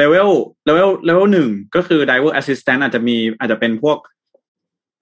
[0.00, 0.30] level
[0.68, 3.98] level level หนึ่งก็คือ driver assistant อาจจะมีอาจจะเป็นพวก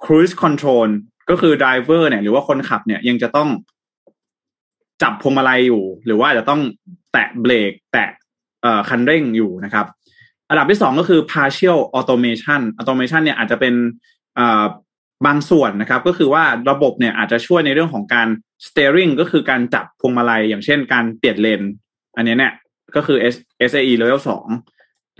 [0.04, 0.88] cruise control
[1.30, 3.48] ก็คือ driver เนี่ย หรือว่าคนขับเนี่ยยังจะต้อง
[5.02, 6.60] จับพวงมาลัยอยู่ หรือว่าอาจจะต้อง
[7.12, 8.08] แตะเบรกแตะ
[8.62, 9.86] เอ่อคันเร่งอยู่นะครับ
[10.48, 13.74] อันดับที่สองก็คือ partial automation automation เนี่ยอาจจะเป็น
[14.36, 14.64] เอ่อ
[15.26, 18.28] บางส่วนนะครับ ก็คือว่าระบบเนี่ยอาจจะช่วยในเรื่องของการ
[18.66, 21.62] steering ก็คือการจับพวงมาลัย อย่างเช่นการเปลี่ยนเลน
[22.16, 22.52] อันนี้เนี่ย
[22.94, 23.36] ก็คือ S
[23.70, 24.46] SAE level สอง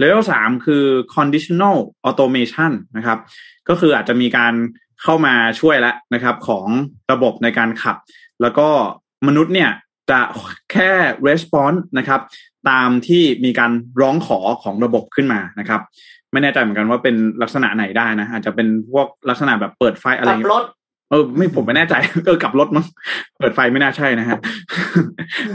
[0.01, 0.85] level สามคือ
[1.17, 1.77] conditional
[2.09, 3.19] automation นะครับ
[3.69, 4.55] ก็คืออาจจะมีการ
[5.03, 6.67] เข้ามาช่วยแล้วนะครับ ของ
[7.13, 7.97] ระบบในการขับ
[8.43, 8.69] แล้วก็
[9.27, 9.71] มนุษย์เนี่ย
[10.11, 10.21] จะ
[10.73, 10.93] แค่
[11.29, 12.21] response นะครับ
[12.71, 15.81] ตามที่มีการร้องขอของระบบขึ้นมานะครับ
[16.35, 20.65] ไม่แน่ใจเหมือนกันว่าเป็นลักษณะไหนได้นะอาจจะเป็นพวกลักษณะแบบเปิดไฟอะไรแบบรถ
[21.11, 21.95] เออไม่ผมไม่แน่ใจ
[22.27, 22.87] เออกลับรถมั้ง
[23.39, 24.39] เปิดไฟไม่น่าใช่นะฮะ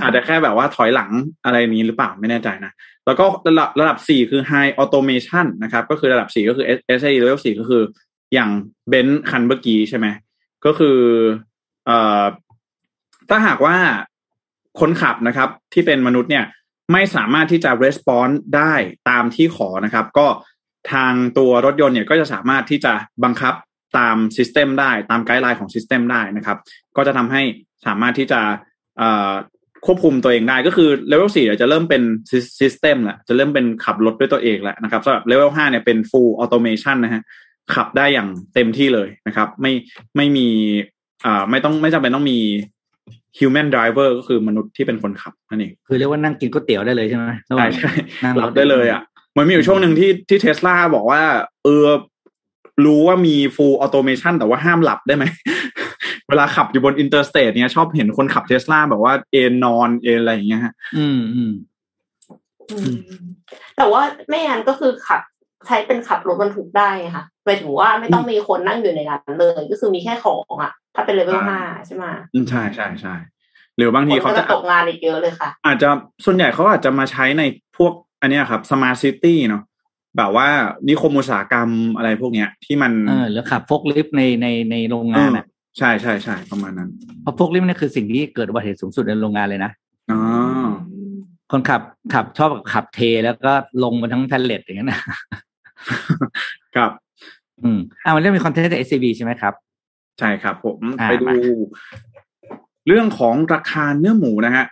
[0.02, 1.12] อาจจะแค่แบบว่าถอยหลัง
[1.46, 2.72] อะไรนี้หรือเปล่าไม่แน่ใจนะ
[3.06, 6.66] แล้วก็ระดับระดับสี่คือ High Automation นะครับ ก็คือระดับสี่ก็คือ
[7.00, 7.82] S A Level สี่ก็คือ
[8.34, 8.50] อย่าง
[8.90, 10.08] เบนซ์คันเมื่อกี้ใช่ไหม
[10.66, 11.00] ก็คือ
[11.86, 12.24] เอ่อ
[13.30, 13.78] ถ้าหากว่า
[14.80, 16.46] คนขับนะครับ ที่เป็นมนุษย์เนี่ย
[16.94, 18.74] ไม่สามารถที่จะ response ได้
[19.10, 20.28] ตามที่ขอนะครับ ก็
[20.94, 23.54] ทางตัวรถยนต์เนี่ยก็จะสามารถที่จะบังคับ
[23.98, 26.58] ตาม system ได้ตาม guideline ของ system ได้นะครับ
[26.98, 27.42] ก็จะทำให้
[27.86, 28.42] สามารถที่จะ
[29.86, 32.04] ควบคุมตัวเองได้ก็คือ level สี่จะเริ่มเป็น
[32.60, 37.22] system แหละจะเริ่มเป็นขับรถด้วยตัวเองแล้วนะครับสำหรับเลเวลห้าเนี่ยเป็น full automation นะฮะ
[37.74, 39.72] ขับได้อย่างเต็มที่เลยนะครับ ไม่
[40.16, 40.48] ไม่มี
[41.26, 42.40] อ่าไม่ต้องไม่จำเป็นต้องมี
[43.38, 47.26] human driver ก็คือมนุษย์ที่เป็นคนขับนั่นเองคือเรียกว่านั่งกินก๋วยเตี๋ยวได้เลยใช่ไหม
[47.58, 47.92] ใช่ใช่
[48.24, 49.02] นั่งหลับได้เลยอะ
[49.40, 51.22] มันมีอยู่ช่วงหนึ่งที่ที่เทสลาบอกว่า
[51.64, 51.88] เออ
[52.86, 55.26] รู้ว่ามี full automation แต่ว่าห้ามหลับได้ไหม
[56.28, 61.52] เวลาขับอยู่บน interstate เนี่ยชอบเห็นคนขับเทสลาแบบว่าเอนนอนเอนอะไรอย่างเงี้ยฮะอืมอืม
[63.78, 65.22] แต่ว่าไม่งั้นก็คือขับ
[65.68, 72.06] ใช้เป็นขับรถบรรทุกได้ค่ะหมายถึงว่าไม่ต้องมีคนนั่งอยู่ในนั้นเลย ก็คือมีแค่ของอะ ถ้าเป็นเลเวลห้าใช่ไหม
[72.50, 73.16] ใช่ใช่ใช่
[73.78, 75.90] หรือบางทีเขาจะตกงานอีกเยอะเลยค่ะ อาจจะ
[76.26, 77.44] ส่วนใหญ่เขาอาจจะมาใช้ใน
[77.78, 79.64] พวก อันนี้ครับ smart city เนาะ
[80.18, 80.48] แบบว่า
[80.88, 85.46] นิคมอุตสาหกรรมอะไรพวกเนี้ย ที่มันเออหรือขับฟกลิฟต์ในในในโรงงานอะ
[85.78, 86.90] ใช่ใช่ใช่ประมาณนั้น
[87.22, 89.72] เพราะฟกลิฟต์นี่คือสิ่งที่เกิดอุบัติเหตุสูงสุดในโรงงานเลยนะ
[90.12, 90.20] อ๋อ
[91.52, 91.82] คนขับ
[92.14, 93.54] ขับชอบขับเทแล้วก็
[93.84, 95.02] ลงมาทั้งแพลเล็ตอย่างนั้นนะ
[96.76, 96.92] ครับ
[97.64, 99.54] อืมอ่ามันเรื่องมี content จาก SCB ใช่ไหมครับ
[100.20, 101.28] ใช่ครับผมไปดู
[102.88, 104.66] เรื่องของราคาเนื้อหมูนะฮะ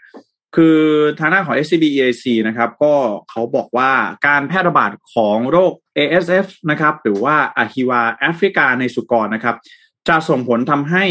[0.55, 0.79] คือ
[1.19, 2.93] ทางด้านของ SCB EIC นะครับก็
[3.29, 3.91] เขาบอกว่า
[4.27, 9.55] การแพร่ระบาดของโรค ASF นะครับหรือว่าอะฮิวาแอฟริกาในสุกรนะครับ
[10.07, 11.05] จะส่งผลทำให้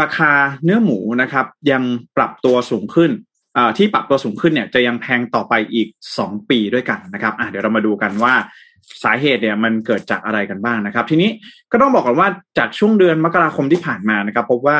[0.00, 0.32] ราคา
[0.64, 1.82] เนื้อหมูนะครับ ยัง
[2.16, 3.10] ปรับตัวสูงขึ้น
[3.78, 8.34] ที่ปรับตัวสูงขึ้นเนี่ยจะยังแพงต่อไปอีก 2 ปีด้วยกันนะครับเดี๋ยวเรามาดูกันว่า
[9.04, 11.30] สาเหตุเนี่ยมันเกิดจากอะไรกันบ้างนะครับ ทีนี้
[11.72, 14.78] ก็ต้องบอกก่อนว่าจากช่วงเดือนมกราคมที่ผ่านมานะครับ พบว่า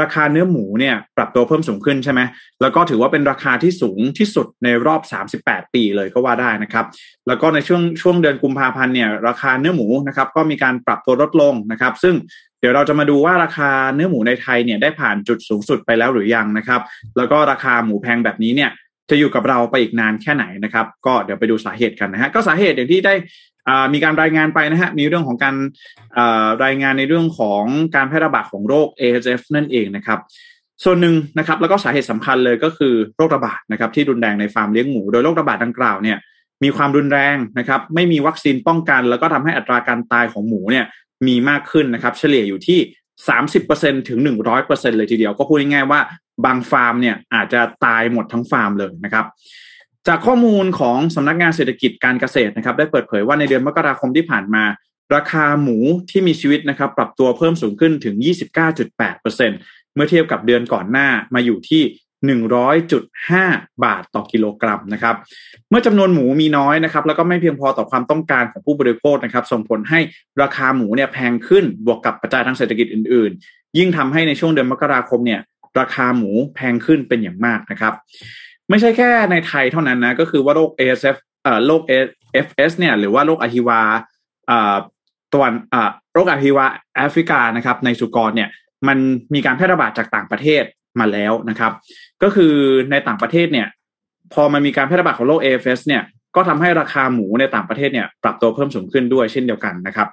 [0.00, 2.20] ราคาเนื้อหมูเนี่ยปรับตัวเพิ่มสูงขึ้นใช่ไหม
[2.60, 5.00] แล้วก็ถือว่าเป็นราคาที่สูงที่สุดในรอบ
[5.38, 6.86] 38 ปีเลยก็ว่าได้นะครับ
[7.26, 12.14] แล้วก็ในช่วงช่วงเดือนกุมภาพันธ์เนี่ยราคาเนื้อหมูนะครับก็มีการปรับตัวลดลงนะครับ ซึ่ง
[12.60, 16.80] เดี๋ยวเราจะมาดูว่าราคาเนื้อหมูในไทยเนี่ยได้ผ่านจุดสูงสุดไปแล้วหรือยังนะครับ
[17.16, 18.70] แล้วก็ราคาหมูแพงแบบนี้เนี่ย
[19.10, 23.14] จะอยู่กับเราไปอีกนานแค่ไหนนะครับ ก็เดี๋ยวไปดูสาเหตุกันนะฮะก็สาเหตุอย่างที่ได้
[23.92, 25.56] มีการรายงานไปนะฮะมีเรื่องของการ
[26.64, 27.62] รายงานในเรื่องของ
[27.96, 30.20] การแพร่ระบาดของโรค ASF นั่นเองนะครับ
[30.84, 36.18] ส่วนหนึ่งนะครับแล้วก็สาเหตุสำคัญเลยก็คือโรคระบาดนะครับที่รุนแรงในฟาร์มเลี้ยงหมู โดยโรคระบาดดังกล่าวเนี่ย
[36.62, 40.86] มีความรุนแรงนะครับไม่มีวัคซีนป้องกัน แล้วก็ทำให้อัตราการตายของหมูเนี่ย
[41.26, 42.78] มีมากขึ้นนะครับเฉลี่ยอยู่ที่
[43.42, 44.18] 30%ถึง
[44.58, 46.00] 100%เลยทีเดียว ก็พูดง่ายๆว่า
[46.44, 49.26] บางฟาร์มเนี่ยอาจจะตายหมดทั้งฟาร์มเลยนะครับ
[50.08, 54.64] จากข้อมูลของสำนักงานเศรษฐกิจการเกษตรนะครับ ได้เปิดเผยว่าในเดือนมกราคมที่ผ่านมา
[55.14, 55.78] ราคาหมู
[56.10, 58.14] ที่มีชีวิตนะครับ ปรับตัวเพิ่มสูงขึ้นถึง
[58.84, 61.82] 29.8%เมื่อเทียบกับเดือนก่อนหน้ามาอยู่ที่
[62.88, 65.16] 100.5 บาทต่อกิโลกรัมนะครับ
[65.70, 70.00] เมื่อจำนวนหมูมีน้อยนะครับ แล้วก็ไม่เพียงพอต่อความต้องการของผู้บริโภคนะครับ ส่งผลให้
[70.42, 75.40] ราคาหมูเนี่ยแพงขึ้นบวกกับปัจจัยทางเศรษฐกิจอื่น ๆ ยิ่งทำให้ในช่วงเดือนมกราคมเนี่ย
[75.80, 77.94] ราคาหมูแพงขึ้นเป็นอย่างมากนะครับ
[78.70, 81.82] ไม่ใช่แค่ในไทยเท่านั้นนะ ก็คือว่าโรค ASF เอ่อโรค
[82.46, 83.80] FS เนี่ย หรือว่าโรคอหิวาต์
[84.46, 84.76] เอ่อ
[85.32, 88.48] ตวันอ่าโรคอหิวาต์แอฟริกานะครับ ในสุกรเนี่ย
[88.88, 88.98] มัน
[89.34, 90.64] มีการแพร่ระบาดจากต่างประเทศ
[91.00, 91.72] มาแล้วนะครับ
[92.22, 92.54] ก็คือ
[92.90, 93.68] ในต่างประเทศเนี่ย
[94.32, 96.02] พอมันมีการแพร่ระบาดของโรค AFS เนี่ย
[96.36, 100.08] ก็ทำให้ราคาหมูในต่างประเทศเนี่ยปรับตัวเพิ่มสูงขึ้นด้วยเช่นเดียวกันนะครับ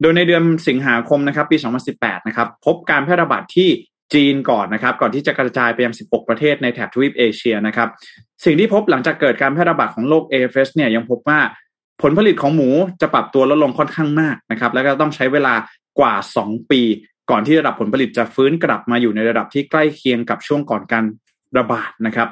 [0.00, 1.56] โดยในเดือนสิงหาคมนะครับ ปี
[1.92, 3.68] 2018 นะครับ พบการแพร่ระบาดที่
[4.14, 7.88] จีนก่อนนะครับก่อนที่จะกระจายไปยัง 16 ประเทศในแถบทวีปเอเชียนะครับ
[8.44, 11.38] สิ่งที่พบหลังจากเกิดการแพร่ระบาดของโรค AFS เนี่ยยังพบว่า
[12.02, 12.68] ผลผลิตของหมู
[13.00, 15.54] จะปรับตัวลดลงค่อนข้างมากนะครับแล้วก็ต้องใช้เวลา
[15.98, 16.80] กว่า 2 ปี
[17.30, 21.04] ก่อนที่ระดับผลผลิตจะฟื้นกลับมาอยู่ในระดับที่ใกล้เคียงกับช่วงก่อนการ
[21.58, 22.28] ระบาดนะครับ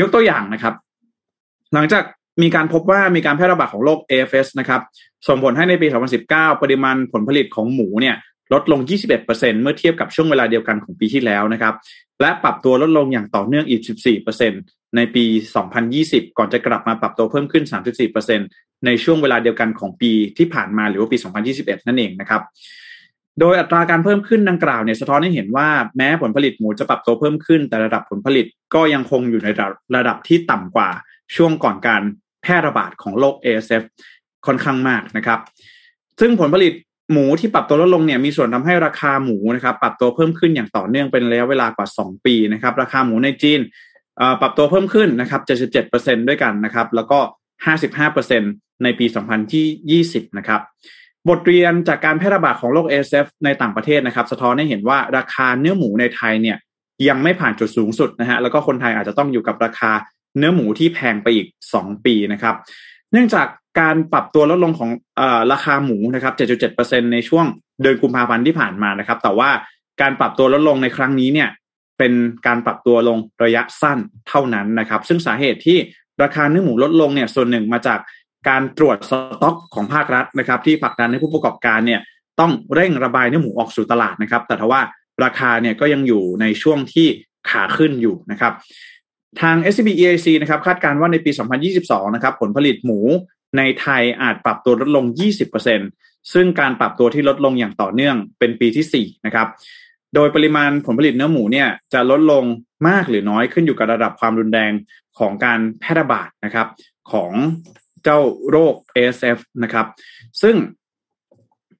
[0.00, 0.74] ยกตัวอย่างนะครับ
[1.74, 2.04] หลังจาก
[2.42, 4.80] มีการพบว่ามีการแพร่ระบาดของโรค AFS นะครับ
[5.28, 5.86] ส่งผลให้ในปี
[6.24, 8.16] 2019 ปริมาณผลผลิตของหมูเนี่ย
[8.52, 8.80] ลดลง
[9.20, 11.74] 21%เมื่อเทียบกับช่วงเวลาเดียวกันของปีที่แล้วนะครับ
[12.20, 13.82] และปรับตัวลดลงอย่างต่อเนื่องอีก
[14.38, 15.24] 14%ในปี
[15.80, 17.64] 2020 ก่อนจะกลับมาปรับตัวเพิ่มขึ้น
[18.24, 21.16] 34%ในช่วงเวลาเดียวกันของปีที่ผ่านมาหรือว่าปี
[21.52, 22.42] 2021 นั่นเองนะครับ
[23.40, 29.48] โดยอัตราการเพิ่มขึ้นดังกล่าวเนี่ยสะท้อนให้เห็นว่าแม้ผลผลิตหมูจะปรับตัวเพิ่มขึ้น แต่ระดับผลผลิตก็ยังคงอยู่ใน
[29.96, 30.90] ระดับที่ต่ำกว่า
[31.36, 32.02] ช่วงก่อนการ
[32.42, 33.82] แพร่ระบาดของโรค ASF
[34.46, 35.40] ค่อนข้างมากนะครับ
[36.20, 36.72] ซึ่งผลผลิต
[37.12, 43.60] หมูที่ปรับตัวลดลงเนี่ยมีส่วนทำให้ราคาหมูนะครับปรับตัวเพิ่มขึ้นอย่างต่อเนื่องเป็นระยะเวลากว่า 2 ปีนะครับราคาหมูในจีน
[44.40, 45.40] ปรับตัวเพิ่มขึ้นนะครับ
[45.88, 47.18] 77%ด้วยกันนะครับ แล้วก็
[47.80, 49.06] 55%ในปี
[49.70, 50.60] 2020 นะครับ
[51.28, 56.56] บทเรียนจากการแพร่ระบาดของโรค ASF ในต่างประเทศนะครับ สะท้อนให้เห็นว่าราคาเนื้อหมูในไทยเนี่ย
[57.08, 59.90] ยังไม่ผ่านจุดสูงสุดนะฮะ แล้วก็คนไทยอาจจะต้องอยู่กับราคา
[60.38, 61.46] เนื้อหมูที่แพงไปอีก
[61.76, 62.54] 2 ปีนะครับ
[63.12, 63.46] เนื่องจาก
[63.80, 65.22] การปรับตัวลดลงของอ
[65.52, 66.34] ราคาหมูนะครับ
[66.72, 67.46] 7.7%ในช่วง
[67.82, 69.50] เดือนกุมภาพันธ์ที่ผ่านมานะครับ แต่ว่า
[70.00, 71.48] การปรับตัวลดลงในครั้งนี้เนี่ย
[71.98, 72.12] เป็น
[72.46, 73.98] การปรับตัวลงระยะสั้น
[74.28, 75.78] เท่านั้นนะครับ ซึ่งสาเหตุที่
[76.22, 77.98] ราคาเนื้อหมูลดลงเนี่ย ส่วนหนึ่งมาจาก
[78.48, 79.12] การตรวจส
[79.42, 82.00] ต็อกของภาครัฐนะครับ ที่ผลักดันให้ผู้ประกอบการเนี่ย
[82.40, 84.80] ต้องเร่งระบายเนื้อหมูออกสู่ตลาดนะครับ แต่ทว่า
[85.24, 87.06] ราคาเนี่ยก็ยังอยู่ในช่วงที่
[87.50, 88.52] ขาขึ้นอยู่นะครับ
[89.40, 91.30] ทาง SCB EIC นะครับคาดการณ์ว่าในปี
[91.72, 93.00] 2022 นะครับ ผลผลิตหมู
[93.56, 95.04] ในไทยอาจปรับตัวลดลง
[95.68, 99.48] 20%ซึ่งการปรับตัวที่ลดลงอย่างต่อเนื่องเป็นปีที่ 4 นะครับ
[100.14, 102.44] โดยปริมาณผลผลิตเนื้อหมูเนี่ยจะลดลง
[102.88, 104.72] มากหรือน้อยขึ้นอยู่กับระดับความรุนแรง
[105.18, 106.66] ของการแพร่ระบาดนะครับ
[107.12, 107.32] ของ
[108.04, 108.18] เจ้า
[108.50, 109.86] โรค ASF นะครับ
[110.42, 110.56] ซึ่ง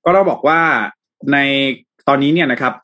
[0.04, 0.60] ก็เราบอกว่า
[1.32, 1.38] ใน
[2.08, 2.74] ตอนนี้เนี่ยนะครับ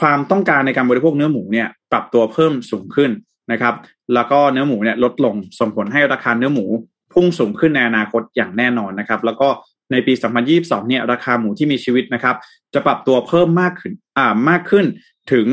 [0.00, 3.10] ความต้องการในการบริโภคเนื้อหมูเนี่ยปรับตัวเพิ่มสูงขึ้น
[3.52, 3.74] นะครับ
[4.14, 6.64] แล้วก็เนื้อหมูเนี่ยลดลงส่งผลให้ราคาเนื้อหมู
[7.12, 9.48] พุ่งสูงขึ้นในอนาคตอย่างแน่นอนนะครับ แล้วก็
[9.92, 10.12] ในปี
[10.50, 12.36] 2022 เนี่ยราคาหมูที่มีชีวิตนะครับ
[12.74, 14.84] จะปรับตัวเพิ่มมากขึ้นอ่ามากขึ้น
[15.32, 15.46] ถึง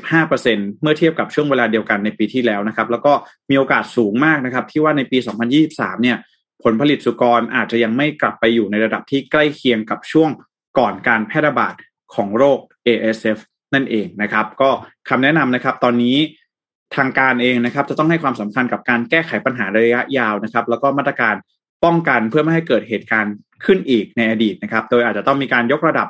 [0.00, 3.12] 25%เมื่อเทียบกับช่วงเวลาเดียวกันในปีที่แล้วนะครับ แล้วก็
[3.50, 5.18] มีโอกาสสูงมากนะครับ ที่ว่าในปี
[5.60, 6.16] 2023 เนี่ย
[6.62, 10.30] ผลผลิตสุกรอาจจะยังไม่กลับไปอยู่ในระดับที่ใกล้เคียงกับช่วง
[10.78, 11.74] ก่อนการแพร่ระบาด
[12.14, 13.38] ของโรค ASF
[13.74, 14.70] นั่นเองนะครับ ก็
[15.08, 16.16] คำแนะนำนะครับ ตอนนี้
[16.96, 21.34] ทางการเองนะครับ จะต้องให้ความสำคัญกับการแก้ไขปัญหาระยะยาวนะครับ แล้วก็มาตรการ
[21.84, 23.34] ป้องกันเพื่อไม่ให้เกิดเหตุการณ์
[23.64, 26.08] ขึ้นอีกในอดีตนะครับ โดยอาจจะต้องมีการยกระดับ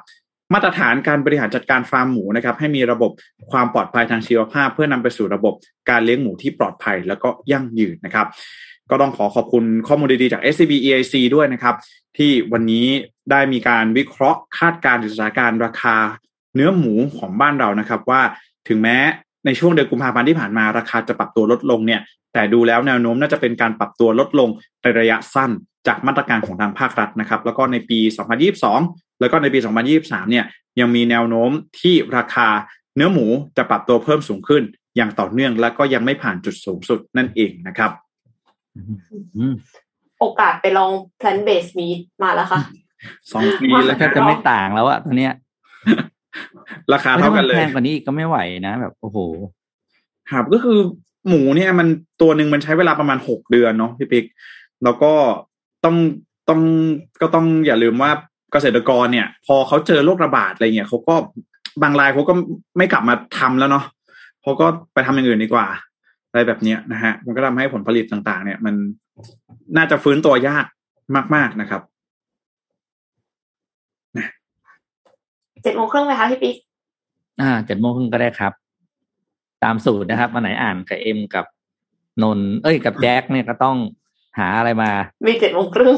[0.55, 3.11] มาตรฐานการบริหารจัดการฟาร์มหมูนะครับ ให้มีระบบ
[3.51, 5.55] ความปลอดภัยทางชีวภาพ เพื่อนำไปสู่ระบบ
[5.91, 8.26] การเลี้ยงหมูที่ปลอดภัยแล้วก็ยั่งยืนนะครับ
[8.91, 11.74] ก็ต้องขอขอบคุณข้อมูลดีๆจาก SCB EIC ด้วยนะครับ
[12.16, 12.87] ที่วันนี้
[13.31, 15.97] ได้มีการวิเคราะห์คาดการณ์สถานการณ์ราคา
[16.55, 18.22] เนื้อหมูของบ้านเรานะครับ ว่า
[18.68, 18.99] ถึงแม้
[19.47, 22.01] ในช่วงเดือนกุมภาพันธ์ที่ผ่านมาราคาจะปรับตัวลดลงเนี่ย
[22.32, 24.49] แต่ดูแล้วแนวโน้มน่าจะเป็นการปรับตัวลดลง
[24.82, 25.51] ในระยะสั้น
[25.86, 27.99] จากมาตรการของทางภาครัฐนะครับ แล้วก็ในปี
[28.61, 29.59] 2022 แล้วก็ในปี
[29.95, 30.45] 2023 เนี่ย
[30.80, 32.49] ยังมีแนวโน้มที่ราคา
[32.97, 33.26] เนื้อหมู
[33.57, 34.62] จะปรับตัวเพิ่มสูงขึ้น
[34.97, 37.91] อย่างต่อเนื่องและก็ยังไม่ผ่านจุดสูงสุดนั่นเองนะครับ
[40.20, 42.61] โอกาสไปลอง plant based meat มาแล้วค่ะ
[43.32, 45.34] สองปีแล้วแทบจะไม่ต่างแล้วอะตอนเนี้ย
[46.93, 49.18] ราคาเท่ากันเลยแพงกว่านี้ก็ไม่ไหวนะแบบโอ้โห
[50.31, 50.79] ครับก็คือ
[51.29, 51.89] หมูเนี่ยมัน
[52.22, 54.24] ตัวหนึ่งมันใช้เวลาประมาณหกเดือนเนาะพี่ปิ๊ก
[54.85, 55.12] แล้วก็
[55.85, 55.97] ต้อง
[56.49, 56.61] ต้อง
[57.20, 58.11] ก็ต้องอย่าลืมว่า
[58.53, 61.14] เกษตรกรเนี่ย พอเขาเจอโรคระบาดอะไรเงี้ยเขาก็
[61.83, 62.35] บางรายเขาก็
[62.79, 63.85] ไม่กลับมาทำแล้วเนาะ
[64.43, 65.66] เขาก็ไปทำอย่างอื่นดีกว่า
[66.31, 68.74] อะไรแบบเนี้ยนะฮะ มันก็ทำให้ผลผลิตต่าง ๆ เนี่ย มัน
[69.76, 70.66] น่าจะฟื้นตัวยาก
[71.35, 71.83] มาก ๆนะครับ
[75.62, 76.56] เจ็ดโมงครึ่งไหมคะพี่ปิ๊ก
[77.40, 78.52] อ่าเจ็ดโมงครึ่งก็ได้ครับ
[79.64, 81.44] ตามสูตรนะครับวันไหนอ่านกับเอ็มกับ
[82.22, 83.76] นน เอ้ยกับแจ็คเนี่ยก็ต้อง
[84.38, 84.90] หาอะไรมา
[85.26, 85.96] มีเจ็ดโมงครึ่ง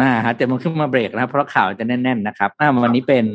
[0.00, 3.26] อ่าหาเจ็ดโมงครึ่งมาเบรกนะครับ เพราะข่าวจะแน่น ๆ นะครับอ่าวันนี้เป็น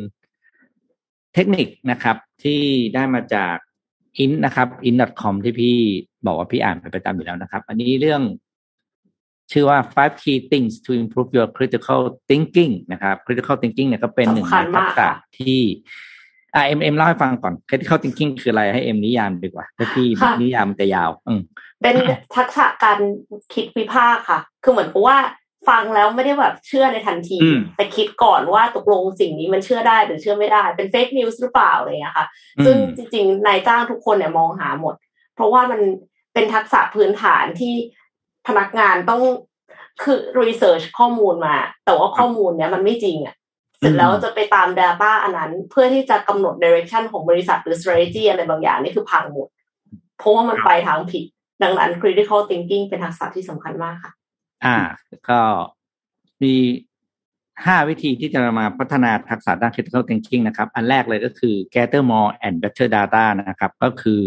[1.34, 2.62] เทคนิคนะครับ ที่
[2.95, 3.55] ได้มาจาก
[4.18, 5.76] อินนะครับ in.com ที่พี่
[6.26, 8.22] บอกว่าพี่อ่านไปประจำอยู่แล้วนะครับ อันนี้เรื่อง
[9.52, 15.62] ชื่อว่า five key things to improve your critical thinking นะครับ critical thinking เนี่ยก็เป็นหนึ่งในทักษะที่
[16.56, 20.08] อ่าเอ็มเอ็มเล่าให้ฟังก่อน critical thinking คืออะไรให้เอ็มนิยามดีกว่าถ้าพี่
[20.41, 21.34] นิยามมันจะยาว อื
[21.82, 21.95] เป็น
[22.38, 22.99] ทักษะการ
[23.54, 25.18] คิดวิพากษ์ค่ะ คือเหมือนกับว่า
[25.70, 27.38] ฟังแล้วไม่ได้แบบเชื่อในทันที
[27.76, 32.28] แต่คิดก่อนว่าตกลงสิ่งนี้มันเชื่อได้หรือเชื่อไม่ได้ เป็น fake news หรือเปล่าอะไรอย่างนี้ค่ะ
[32.66, 34.95] ซึ่งจริงๆนายจ้างทุกคนเนี่ยมองหาหมด
[35.36, 35.82] เพราะว่ามัน
[36.34, 37.74] เป็นทักษะพื้นฐานที่
[38.48, 39.22] พนักงานต้อง
[40.04, 43.36] คือ research ข้อมูลมา แต่ว่าข้อมูลเนี้ยมันไม่จริงอะ
[43.78, 49.48] เสร็จแล้วจะไปตาม Data อันนั้น เพื่อที่จะกำหนด Direction ของบริษัทหรือ strategy อะไรบางอย่างนี่คือพังหมด
[50.18, 51.24] เพราะว่ามันไปทางผิด
[51.64, 54.12] ดังนั้น critical thinking เป็นทักษะที่สำคัญมากค่ะ
[54.66, 54.78] อ่า
[55.30, 55.39] ก็
[56.44, 56.54] มี
[57.66, 64.22] ห้าวิธีที่จะมาพัฒนาทักษะด้าน critical thinking นะครับ อันแรกเลยก็คือ gather more and better data นะครับ ก็คือ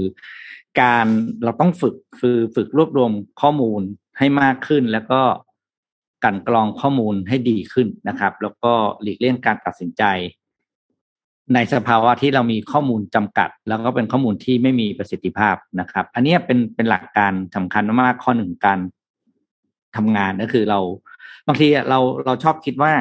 [0.80, 1.06] การ
[1.44, 3.82] เราต้องฝึกคือฝึกรวบรวมข้อมูล
[4.18, 5.20] ให้มากขึ้นแล้วก็
[6.24, 10.04] กันกรองข้อมูลให้ดีขึ้นนะครับ แล้วก็หลีกเลี่ยงการตัดสินใจ
[11.54, 18.78] ในสภาวะที่เรามีข้อมูลจำกัด แล้วก็เป็นข้อมูลที่ไม่มีประสิทธิภาพนะครับ อันนี้เป็นเป็นหลักการสำคัญมากข้อหนึ่งการ
[19.96, 20.80] ทำงานก็คือเรา
[21.46, 22.92] บางทีเราเราชอบคิดว่า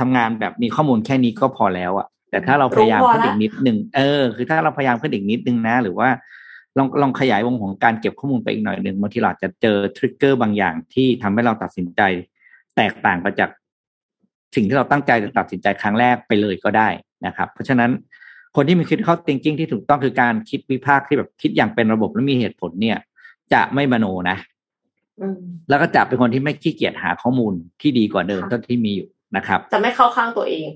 [0.00, 6.08] ทำงานแบบมีข้อมูลแค่นี้ก็พอแล้วอะแต่ถ้าเราพยายามขึ้นอีกนิดหนึ่งเออ คือถ้าเราพยายามขึ้นอีกนิดนึงนะ หรือว่า
[6.78, 12.00] ลองลองขยายวงของการเก็บข้อมูลไปอีกหน่อยหนึ่งบางทีเราจะเจอทริกเกอร์บางอย่างที่ทำให้เราตัดสินใจ
[12.76, 13.50] แตกต่างไปจาก
[14.54, 16.88] สิ่งที่เราตั้งใจจะตัดสินใจครั้งแรกไปเลยก็ได้
[17.26, 17.90] นะครับ เพราะฉะนั้น
[18.56, 22.98] คนที่มีคิดเข้า thinking ที่ถูกต้องคือการคิดวิพากษ์ที่แบบคิดอย่างเป็นระบบและมีเหตุผลเนี่ย
[23.52, 24.38] จะไม่มโนนะ
[25.68, 30.66] แล้วก็จะเป็นคนที่ไม่ขี้เกียจหาข้อมูลที่ดีกว่าเดิมที่มีอยู่นะครับ จะไม่เข้าข้างตัวเอง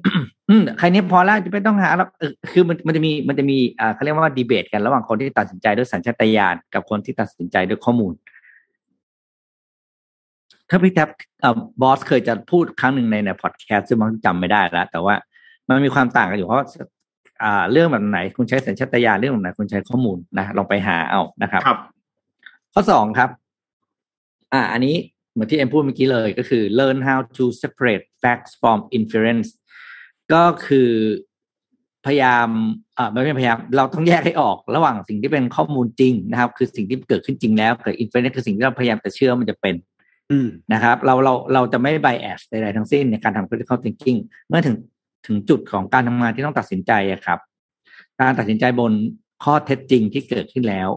[0.53, 2.09] อืมใครนี้พอแล้วจะไม่ต้องหาแล้ว
[2.53, 8.13] คือมันมันจะมีมันจะมีอ่าเขาเรียกว่าดีเบตกัน ระหว่างคนที่ตัดสินใจด้วยสัญชาตญาณกับคนที่ตัดสินใจด้วยข้อมูล
[10.69, 11.09] ถ้าพี่แท็บ
[11.83, 15.15] บอสเคยจะพูดครั้งหนึ่งในในพอดแคสต์ซึ่งมันจำไม่ได้แล้วแต่ว่า
[15.69, 16.65] มันมีความต่างกันอยู่เพราะ
[17.43, 21.79] อ่า เรื่องแบบไหน คุณใช้สัญชาตญาณเรื่องแบบไหนคุณใช้ข้อมูลนะลองไปหาเอานะครับครับ
[22.73, 23.31] ข้อสองครับ
[24.53, 24.95] อ่า อันนี้
[25.33, 29.49] เหมือนที่เอ็มพูดเมื่อกี้เลยก็คือ learn how to separate facts from inference
[30.33, 30.91] ก็คือ
[32.07, 32.49] พยายาม
[32.99, 39.75] อ่าไม่ใช่พยายามเราต้องแยกให้ออกระหว่างสิ่งที่เป็นข้อมูลจริงนะครับ คือสิ่งที่เกิดขึ้นจริงแล้วกับ inference คือสิ่งที่เราพยายามจะเชื่อมันจะเป็น
[40.73, 44.19] นะครับ เราเราเราจะไม่ bias ใดๆทั้งสิ้นในการทำ critical thinking
[44.49, 44.77] เมื่อถึง
[45.27, 46.93] ถึงจุดของการทำงานที่ต้องตัดสินใจ
[47.27, 47.39] ครับ
[48.21, 48.93] การตัดสินใจบน
[49.45, 50.89] ข้อเท็จจริงที่เกิดขึ้นแล้ว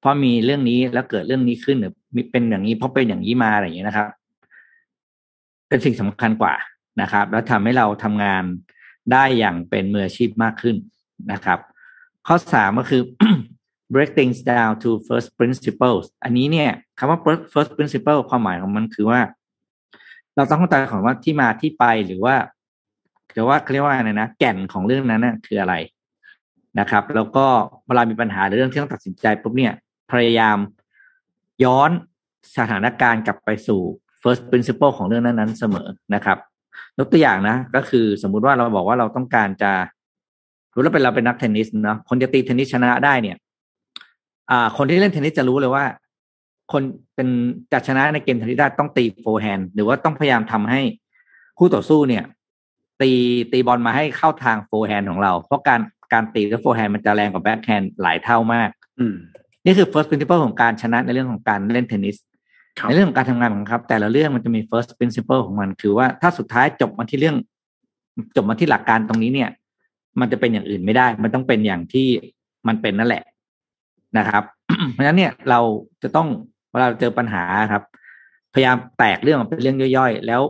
[0.00, 4.08] เพราะมีเรื่องนี้แล้วเกิดเรื่องนี้ขึ้นหรือมีเป็นอย่างนี้เพราะเป็นอย่างนี้มาอะไรอย่างนี้นะครับ
[5.68, 6.54] เป็นสิ่งสำคัญกว่า
[7.00, 8.44] นะครับ แล้วทำให้เราทำงาน
[9.12, 10.76] ได้อย่างเป็นมืออาชีพมากขึ้น
[11.32, 11.58] นะครับ
[12.26, 13.02] ข้อสามก็คือ
[13.92, 17.18] break things down to first principles อันนี้เนี่ยคำว่า
[17.52, 19.20] first principle ความหมายของมันคือว่า
[20.36, 22.34] เราต้องเข้าใจของว่าที่มาที่ไปหรือว่า
[23.32, 25.74] หรือว่าเรียกว่าอะไรนะแก่นของเรื่องนั้นนะคืออะไร
[26.78, 27.46] นะครับ แล้วก็
[27.86, 29.72] เวลามีปัญหาหรือเรื่องที่ต้องตัดสินใจปุ๊บเนี่ย
[30.10, 30.58] พยายาม
[31.64, 31.90] ย้อน
[32.56, 33.80] สถานการณ์กลับไปสู่
[34.22, 36.38] first principle ของเรื่องนั้นๆเสมอนะครับ
[36.98, 39.72] ยกตัวอย่างนะ ก็คือสมมุติว่าเราบอกว่าเราต้องการจะ
[40.74, 43.36] รู้แล้วเป็นเราเป็นนักเทนนิสเนาะคนจะตีเทนนิสชนะได้เนี่ย
[44.50, 45.84] อ่า คนที่เล่นเทนนิสจะรู้เลยว่า
[46.72, 46.82] คน
[47.14, 47.28] เป็น
[47.72, 50.80] จะชนะในเกมเทนนิสได้ต้องตี forehand หรือว่าต้องพยายามทำให้
[51.58, 52.24] คู่ต่อสู้เนี่ย
[53.00, 53.10] ตี
[53.52, 55.80] ตีบอลมาให้เข้าทาง forehand ของเรา เพราะการ
[56.12, 58.68] การตีแล้ว forehand มันจะแรงกว่าแบ็คแฮนด์หลายเท่ามาก
[58.98, 59.14] อืม
[59.64, 62.16] นี่คือ first principle ของการชนะในเรื่องของการเล่นเทนนิส
[62.86, 67.36] ในเรื่องของการทำงานของครับ แต่ละเรื่องมันจะมี first principle ของมัน คือว่าถ้าสุดท้ายจบมาที่เรื่อง
[68.36, 69.50] จบมาที่หลักการตรงนี้เนี่ย
[70.20, 72.08] มันจะเป็นอย่างอื่นไม่ได้ มันต้องเป็นอย่างที่
[72.68, 73.24] มันเป็นนั่นแหละ
[74.18, 74.44] นะครับ
[74.92, 75.60] เพราะฉะนั้นเนี่ยเรา
[76.02, 76.28] จะต้อง
[76.70, 77.82] เวลาเจอปัญหาครับ
[78.54, 80.42] พยายามแตกเรื่องเป็นเรื่องย่อยๆ แล้ว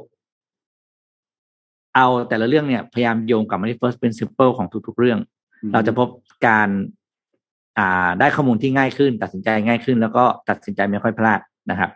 [1.94, 5.18] เอาแต่ละเรื่องเนี่ย พยายามโยงกลับมาที่ first principle ของทุก ๆ เรื่อง
[5.72, 6.08] เราจะพบ
[6.46, 6.68] การ
[7.78, 11.90] อ่าได้ข้อมูลที่ง่ายขึ้น ตัดสินใจง่ายขึ้น แล้วก็ตัดสินใจไม่ค่อยพลาดนะครับ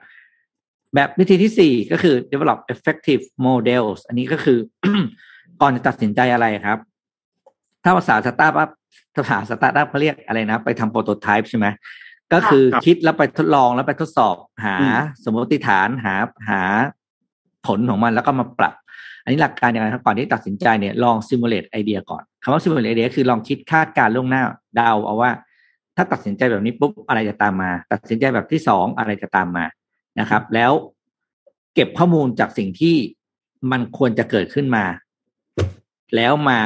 [0.94, 4.58] แบบวิธีที่สี่ก็คือ develop effective models อันนี้ก็คือ
[5.60, 6.78] ก่อนจะตัดสินใจอะไรครับ
[7.84, 8.70] ถ้าภาษาสตาร์ทอัพ
[9.16, 11.66] ภาษาสตาร์ทอัพเขาเรียกอะไรนะ ไปทำ prototype ใช่ไหม
[12.32, 14.76] ก็คือคิดแล้วไปทดลองแล้วไปทดสอบหา
[15.24, 16.14] สมมติฐานหา
[16.48, 16.62] หา
[17.66, 18.74] ผลของมันแล้วก็มาปรับ
[19.22, 24.42] อันนี้หลักการอย่างไรครับก่อนที่ตัดสินใจเนี่ยลอง simulate idea ก่อนคำว่า simulate idea คือลองคิดคาดการณ์ล่วงหน้า
[24.76, 25.30] เดาเอาว่า
[25.96, 29.64] ถ้าตัดสินใจแบบนี้ปุ๊บอะไรจะตามมา ตัดสินใจแบบที่สองอะไรจะตามมา
[30.20, 30.72] นะครับ แล้ว
[31.74, 32.96] เก็บข้อมูลจากสิ่งที่
[33.70, 34.84] มันควรจะเกิดขึ้นมา
[36.16, 36.58] แล้วมา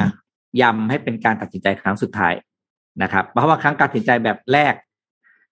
[0.61, 2.33] ย้ำให้เป็นการตัดสินใจครั้งสุดท้าย
[3.01, 4.73] นะครับ เพราะว่าครั้งตัดสินใจแบบแรก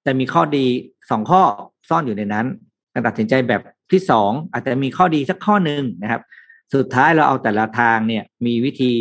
[0.05, 0.65] จะมีข้อดี
[1.09, 1.41] สองข้อ
[1.89, 2.45] ซ่อนอยู่ในนั้น
[2.93, 6.21] การตัดสินใจแบบที่สองอาจจะมีข้อดีสักข้อหนึ่งนะครับ
[6.75, 8.93] สุดท้ายเราเอาแต่ละทางเนี่ย มีวิธี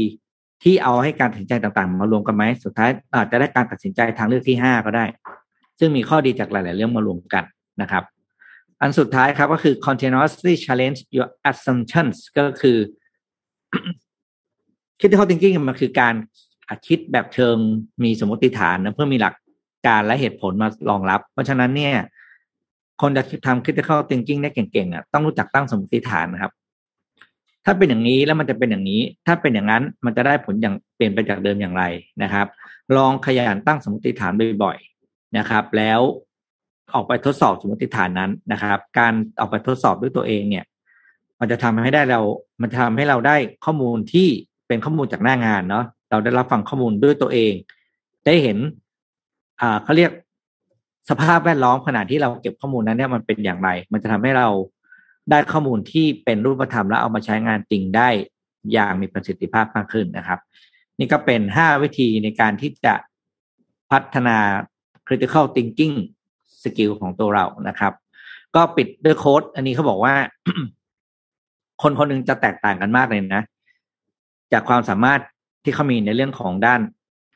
[0.62, 5.04] ที่เอาให้การตัดสินใจต่างๆ มารวมกันไหมสุดท้ายอาจจะได้การตัดสินใจทางเลือกที่ห้าก็ได้
[5.78, 7.44] ซึ่งมีข้อดีจากหลาย ๆ เรื่องมารวมกัน
[7.82, 8.04] นะครับ
[8.80, 12.78] อันสุดท้ายครับก็คือ continuously challenge your assumptions ก็คือ
[14.98, 16.14] critical thinking มันคือการ
[16.86, 17.56] คิดแบบเชิง
[18.04, 19.34] มีสมมติฐานนะเพื่อมีหลัก
[19.86, 21.94] การและเหตุผลมารองรับ เพราะฉะนั้นเนี่ย
[23.02, 26.52] คนจะทำ critical thinking ได้เก่งๆอะต้องรู้จักตั้งสมมติฐานนะครับ
[27.64, 31.84] ถ้าเป็นอย่างนี้แล้วมันจะเป็นอย่างนี้ ถ้าเป็นอย่างนั้นมันจะได้ผลอย่างเปลี่ยนไปจากเดิมอย่างไร
[32.22, 32.46] นะครับ
[32.96, 36.00] ลองขยันตั้งสมมติฐานบ่อยๆนะครับ แล้ว
[36.94, 40.64] ออกไปทดสอบสมมติฐานนั้นนะครับ การออกไปทดสอบด้วยตัวเองเนี่ย
[41.40, 42.20] มันจะทำให้ได้เรา
[42.60, 44.28] มันทำให้เราได้ข้อมูลที่
[44.68, 47.52] เป็นข้อมูลจากหน้างานเนาะเราได้รับฟังข้อมูลด้วยตัวเอง
[48.26, 48.58] ได้เห็น
[49.60, 50.10] อ่าเขาเรียก
[51.10, 54.48] สภาพแวดล้อมขณะที่เราเก็บข้อมูลนั้นเนี่ยมันเป็นอย่างไร มันจะทำให้เรา
[55.30, 58.08] ได้ข้อมูลที่เป็นรูปธรรมแล้วเอามาใช้งานจริงได้
[58.72, 60.38] อย่างมีประสิทธิภาพมากขึ้นนะครับ
[60.98, 62.94] นี่ก็เป็นห้าวิธีในการที่จะ
[63.90, 64.38] พัฒนา
[65.06, 65.96] critical thinking
[66.64, 67.92] skill ของตัวเรานะครับ
[68.56, 70.14] ก็ปิดด้วยโค้ดอันนี้เขาบอกว่า
[71.82, 73.42] คนคนหนึ่งจะแตกต่างกันมากเลยนะ
[74.52, 75.20] จากความสามารถ
[75.64, 76.80] ที่เขามีในเรื่องของด้าน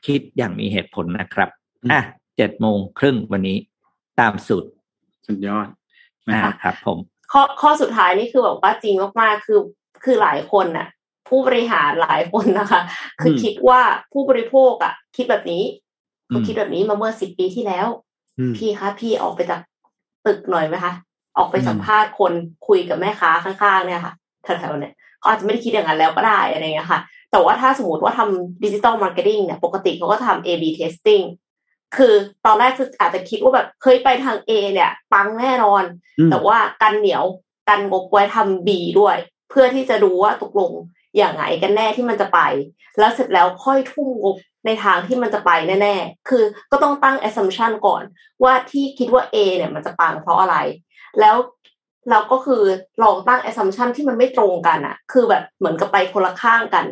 [0.05, 1.49] คิดอย่างมีเหตุผลนะครับ
[1.91, 2.01] อะ
[2.37, 3.57] เจ็ดโมงครึ่งวันนี้
[4.19, 4.63] ตามสุด
[5.27, 5.67] สุดยอด
[6.29, 6.97] นะครับครับ ผม
[7.31, 9.59] ข้อข้อสุดท้ายนี่คือแบบว่าจริงมากๆคือ
[10.03, 10.87] คือหลายคนน่ะ
[11.27, 12.81] ผู้บริหารหลายคนนะคะ
[13.21, 13.81] คือคิดว่า
[14.13, 15.63] ผู้บริโภคอะ คิดแบบนี้
[16.27, 17.87] เขาคิดแบบนี้มาเมื่อสิบปีที่แล้ว
[18.57, 19.61] พี่คะพี่ออกไปจาก
[20.25, 20.93] ตึกหน่อยไหมคะ
[21.37, 22.33] ออกไปสัมภาษณ์คน
[22.67, 24.13] คุยกับแม่ค้าข้างๆเนี่ยค่ะ
[24.43, 26.99] แถวๆเนี่ยเขาอาจจะไม่ได้คิดอย่างนั้นแล้วก็ได้อะไรเงี้ยค่ะ
[27.31, 31.23] แต่ว่าถ้าสมมติว่าทำ digital marketing เนี่ย ปกติเขาก็ทำ A/B testing
[31.97, 32.13] คือ
[32.45, 35.83] ตอนแรกคืออาจจะคิดว่าแบบเคยไปทาง A เนี่ย ปังแน่นอน
[36.31, 37.23] แต่ว่ากันเหนียว
[37.69, 38.69] กันงบไว้ทำ B
[38.99, 39.15] ด้วย
[39.49, 40.71] เพื่อที่จะดูว่าตกลง
[41.17, 42.39] อย่างไงกันแน่ที่มันจะไป
[42.99, 44.35] แล้วเสร็จแล้วค่อยทุ่มงบ
[44.65, 45.51] ในทางที่มันจะไป
[45.81, 48.03] แน่ๆ คือก็ต้องตั้ง assumption ก่อน
[48.43, 50.55] ว่าที่คิดว่า A เนี่ยมันจะปังเพราะอะไร
[51.19, 51.35] แล้ว
[52.09, 52.63] เราก็คือ
[53.03, 56.85] ลองตั้ง assumption ที่มันไม่ตรงกันอะคือแบบเหมือนกับไปคนละข้างกัน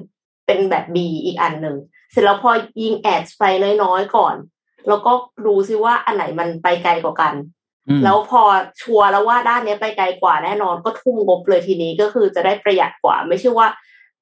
[0.46, 1.76] เป็นแบบ B อีกอันหนึ่ง
[2.12, 2.52] เสร็จแล้วพอ
[2.82, 3.44] ยิงแอดไป
[3.84, 4.36] น้อยๆก่อน
[4.88, 5.12] แล้วก็
[5.46, 7.34] ดูซิว่าอันไหนมันไปไกลกว่ากัน
[8.04, 8.42] แล้วพอ
[8.82, 13.68] ชัวร์แล้วว่าด้านนี้ไปไกลกว่าแน่นอนก็ทุ่มงบเลยทีนี้ก็คือจะได้ประหยัดกว่า ไม่ใช่ว่า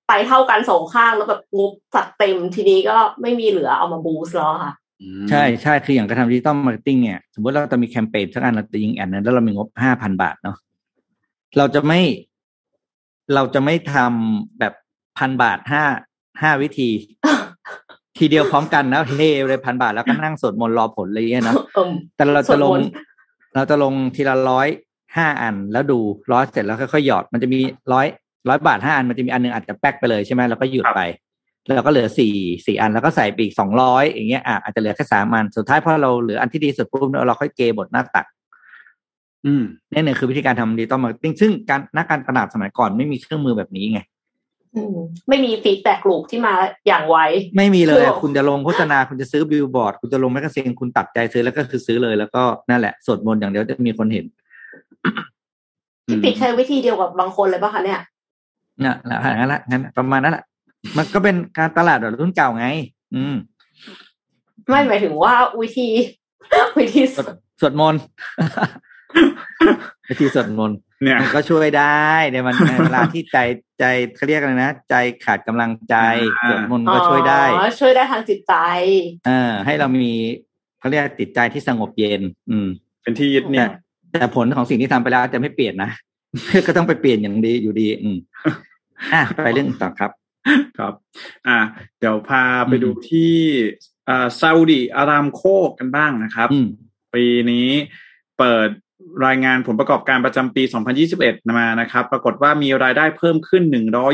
[0.08, 4.74] ไปเท่ากันสองข้างแล้วแบบงบจัดเต็มทีนี้ก็ไม่มีเหลือเอามา boost แล้วค่ะ
[5.30, 10.58] ใช่ใช่คืออย่างการทำ digital marketing เนี่ยสมมติเราจะมีแคมเปญสักอันเราจะยิง ad นั้นแล้วเรามีงบห้าพันบาทเนาะ
[11.58, 12.01] เราจะไม่
[13.34, 14.74] เราจะไม่ทำแบบ
[15.18, 15.84] พันบาทห้า
[16.41, 16.89] ห้าวิธี
[18.18, 21.56] ทีเดียวพร้อมกันนะเฮเลยพันบาทแล้วก็นั่งสวดมนต์รอผลอะไรอย่างเงี้ยนะ
[22.16, 22.74] แต่เราจะลง
[23.56, 24.68] เราจะลงทีละร้อย
[25.18, 25.99] ห้าอันแล้วดู
[26.32, 27.60] ร้อยเสร็จแล้วค่อยๆหยอดมันจะมี
[27.93, 28.08] ร้อย
[28.49, 31.01] ร้อยบาทห้าอันมันจะมีอันนึงอาจจะแป๊กไปเลยใช่ไหมแล้วก็หยุดไป
[31.65, 32.33] แล้วก็เหลือสี่
[32.65, 38.25] สี่อันแล้วก็ใส่อีกสองร้อยอย่างเงี้ยอะอาจจะเหลือแค่สามอันสุดท้ายพอเราเหลืออันที่ดีสุดปุ๊บเราค่อยเทหมดหน้าตัก
[39.45, 43.99] อืมนี่เนี่ยคือวิธีการทำ digital marketing ซึ่งการนักการตลาดสมัยก่อนไม่มีเครื่องมือแบบนี้ไง
[45.29, 46.53] ไม่มี feedback loop ที่มา
[46.87, 47.17] อย่างไว
[47.57, 54.25] ไม่มีเลย คุณจะลงโฆษณาคุณจะซื้อบิลบอร์ด คุณจะลง magazine คุณตัดใจซื้อแล้วก็คือซื้อเลยแล้วก็นั่นแหละสดมนอย่างเดียวจะมีคนเห็น
[56.07, 57.99] พี่ปิดใช้วิธีเดียวกับบางคนเลยป่ะคะเนี่ย
[58.84, 60.43] น่ะละงั้นละงั้นประมาณนั้นแหละ
[60.97, 62.67] มันก็เป็นการตลาดแบบรุ่นเก่าไง
[63.15, 63.36] อืม
[64.69, 65.89] ไม่หมายถึงว่าวิธี
[66.80, 67.01] วิธี
[67.61, 68.01] สวดมนต์
[70.09, 73.38] วิธีสวดมนต์เนี่ยก็ช่วยได้ในวันเวลาที่ใจ
[73.80, 74.95] ใจเขาเรียกอะไรนะใจ
[75.26, 75.95] ขาดกำลังใจ
[76.47, 77.43] สวดมนต์ก็ช่วยได้
[77.80, 78.53] ช่วยได้ทางจิตใจ
[79.28, 80.13] เออ ให้เรามี
[80.80, 82.67] เขาเรียกจิตใจที่สงบเย็น อืม
[83.01, 83.67] เป็นที่ยึดเนี่ย
[84.11, 85.91] แต่ผลของสิ่งที่ทำไปแล้วจะไม่เปลี่ยนนะ
[86.67, 88.17] ก็ต้องไปเปลี่ยนอย่างดีอยู่ดี อืม
[89.13, 90.11] อะไปเรื่องต่อครับ
[90.77, 90.93] ครับ
[91.47, 91.57] อ่า
[91.99, 93.33] เดี๋ยวพาไปดูที่
[94.09, 95.41] อ่าซาอุดีอารามโค
[95.79, 96.49] กันบ้างนะครับ
[97.13, 97.69] ปีนี้
[98.39, 98.69] เปิด
[99.25, 100.63] รายงานผลประกอบการประจำปี
[101.07, 103.63] 2021 มานะครับ ปรากฏว่ามีรายได้เพิ่มขึ้น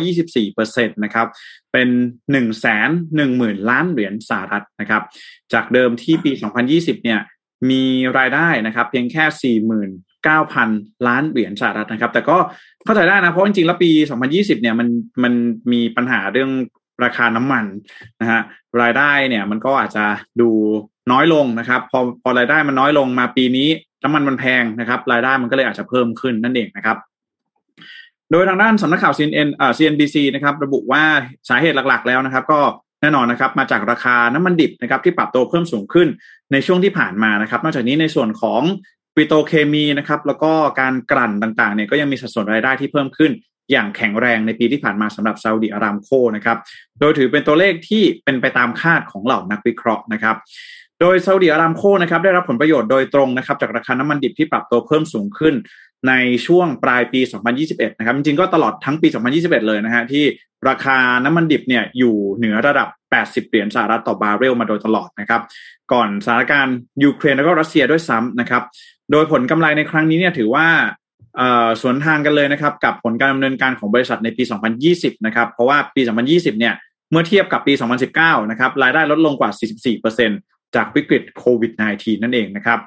[0.02, 1.28] 124เปอร์เซ็นตนะครับ
[1.72, 2.44] เป็น 1 1 0 0
[3.20, 5.04] 0 0 ล้านเหรียญสหรัฐนะครับ
[5.54, 6.32] จากเดิมที่ปี
[6.68, 7.20] 2020 เนี่ย
[7.70, 7.84] มี
[8.18, 9.24] รายได้นะครับ เพียงแค่
[10.26, 12.38] 9,000 ล้านเหรียญสหรัฐนะครับ แต่ก็
[12.86, 13.90] เข้าใจได้นะ เพราะจริงๆ แล้วปี
[14.28, 14.88] 2020 เนี่ยมัน
[15.24, 15.34] มัน
[15.72, 16.52] มีปัญหาเรื่อง
[17.04, 17.66] ราคาน้ำมัน
[18.22, 18.42] นะฮะ
[18.82, 20.06] รายได้เนี่ยมันก็อาจจะ
[20.42, 20.50] ดู
[21.12, 23.70] น้อยลงนะครับ พอพอรายได้มันน้อยลงมาปีนี้
[24.04, 26.98] น้ำมันมันแพงนะครับ รายได้มันก็เลยอาจจะเพิ่มขึ้นนั่นเองนะครับ
[28.32, 31.04] โดยทางด้านสำนักข่าว CNN อ่า CNBC นะครับ ระบุว่า
[31.50, 32.60] สาเหตุหลักๆ แล้วนะครับ ก็
[33.02, 36.08] แน่นอนนะครับมาจากราคาน้ำมันดิบนะครับที่ปรับตัวเพิ่มสูงขึ้น
[36.52, 38.62] ในช่วงที่ผ่านมานะครับ นอกจากนี้ในส่วนของ
[39.22, 40.52] ปิโตเคมีนะครับแล้วก็
[40.82, 43.32] การกลั่นต่างๆเนี่ยก็ยังมีสัดส่วนรายได้ที่เพิ่มขึ้น
[43.72, 46.58] อย่างแข็งแรงในปีที่ผ่านมาสำหรับซาอุดิอารามโคนะครับ
[47.00, 50.36] โดยถือเป็นตัวเลขที่เป็นไปตามคาดของเหล่านักวิเคราะห์นะครับ
[51.02, 55.54] โดยซาอุดิอารามโคนะครับได้รับผลประโยชน์โดยตรงนะครับจากราคาน้ำมันดิบที่ปรับตัวเพิ่มสูงขึ้น
[56.08, 56.14] ใน
[56.48, 57.20] ช่วงปลายปี
[57.60, 59.08] 2021 นะครับ จริงๆ ก็ตลอดทั้งปี
[59.38, 60.24] 2021 เลยนะฮะที่
[60.70, 62.88] ราคาน้ำมันดิบเนี่ยอยู่เหนือระดับ
[63.20, 65.42] 80 เหรียญสหรัฐต่อบาร์เรลมาโดยตลอดนะครับ
[65.94, 68.64] ก่อนสถานการณ์ยูเครนแล้วก็รัสเซียด้วยซ้ำนะครับ
[69.12, 70.68] โดยผลกำไรในครั้งนี้เนี่ยถือว่า
[71.82, 74.44] สวนทางกันเลยนะครับกับผลการดำเนินการของบริษัทในปี
[74.84, 76.02] 2020 นะครับ เพราะว่าปี
[76.32, 76.74] 2020 เนี่ย
[77.12, 77.74] เมื่อเทียบกับปี
[78.12, 79.50] 2019 นะครับรายได้ลดลงกว่า
[80.14, 82.80] 44%จากวิกฤตโควิด -19 นั่นเองนะครับ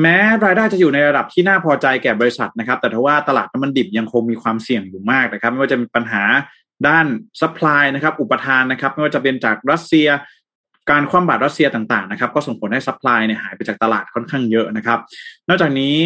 [0.00, 6.22] แม้รายได้จะอยู่ในระดับที่น่าพอใจแก่บริษัทนะครับ แต่ทว่าตลาดน้ำมันดิบยังคงมีความเสี่ยงอยู่มากนะครับ ไม่ว่าจะเป็นปัญหา
[6.88, 7.06] ด้าน
[7.40, 10.08] supply นะครับ อุปทานนะครับ ไม่ว่าจะเป็นจากรัสเซีย
[10.90, 14.98] การคว่ำบาตรรัสเซียต่างๆนะครับก็ส่งผลให้ supply เนี่ยหายไปจากตลาดค่อนข้างเยอะนะครับ
[15.48, 15.96] นอกจากนี้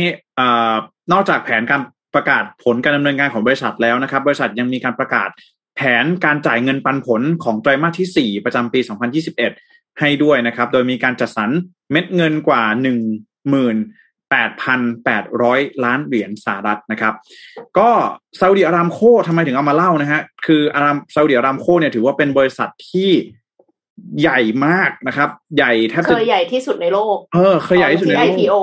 [1.12, 1.80] นอกจากแผนการ
[2.14, 5.28] ประกาศผลการดำเนินงานของบริษัทแล้วนะครับ บริษัทยังมีการประกาศ
[5.76, 8.80] แผนการจ่ายเงินปันผลของไตรมาสที่ 4 ประจำปี
[9.40, 11.50] 2021 ให้ด้วยนะครับ โดยมีการจัดสรร
[11.90, 12.98] เม็ดเงินกว่าหนึ่ง
[13.50, 13.76] หมื่น
[15.04, 17.14] 8,800 ล้านเหรียญสหรัฐนะครับ
[17.78, 17.90] ก็
[18.40, 23.10] ซาอุดิอารามโคทำไมถึงเอามาเล่านะฮะ คืออารามซาอุดิอารามโคเนี่ยถือว่าเป็นบริษัทที่
[24.20, 28.54] ใหญ่มากนะครับ ใหญ่แทบเคจะยใหญ่ที่สุดในโลก เออเคยใหญ่ที่สุดในโลก IPO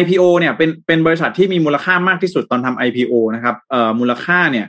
[0.00, 4.66] IPO เนี่ยเป็นเป็นบริษัทที่มีมูลค่ามากที่สุดตอนทำ IPO นะครับเอ่อมูลค่าเนี่ย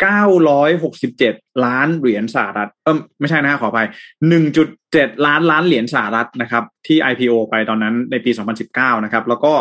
[0.00, 1.34] เก้าร้อยหกสิบเจ็ด
[1.64, 3.88] ล้านเหรียญสหรัฐเออไม่ใช่นะฮะขออภัย
[4.28, 8.30] หนึ่งจุดเจ็ดล้านล้านเหรียญสหรัฐนะครับ ที่ IPO ไปตอนนั้นในปี
[8.68, 9.52] 2019นะครับ แล้วก็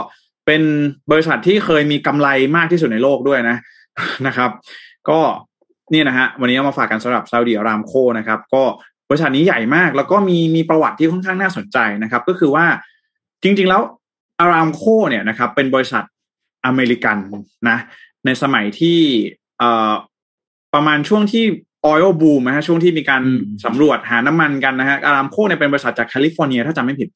[0.46, 0.62] เป็น
[1.12, 3.58] บริษัทที่เคยมีกำไรมากที่สุดในโลกด้วยนะ
[4.28, 4.50] นะครับ
[5.10, 5.20] ก็
[5.94, 8.64] นี่นะฮะวันนี้เอามาฝากกันสำหรับซาอุดิอารามโคนะครับ ก็
[9.10, 12.66] บริษัทนี้ใหญ่มาก แล้วก็มีมีประวัติที่ค่อนข้างน่าสนใจนะครับ ก็คือว่า
[13.44, 13.82] จริง ๆ แล้ว
[14.40, 16.04] อารามโคเนี่ยนะครับ เป็นบริษัท
[16.66, 17.18] อเมริกัน
[17.70, 17.78] นะ
[18.26, 19.00] ในสมัยที่
[19.58, 19.94] เอ่อ
[20.74, 21.44] ประมาณช่วงที่
[21.86, 27.10] ออยล์บูมนะฮะช่วงที่มีการอืมสำรวจหาน้ำมันกันนะฮะอารามโคเนี่ยเป็นบริษัทจากแคลิฟอร์เนียถ้าจำไม่ผิด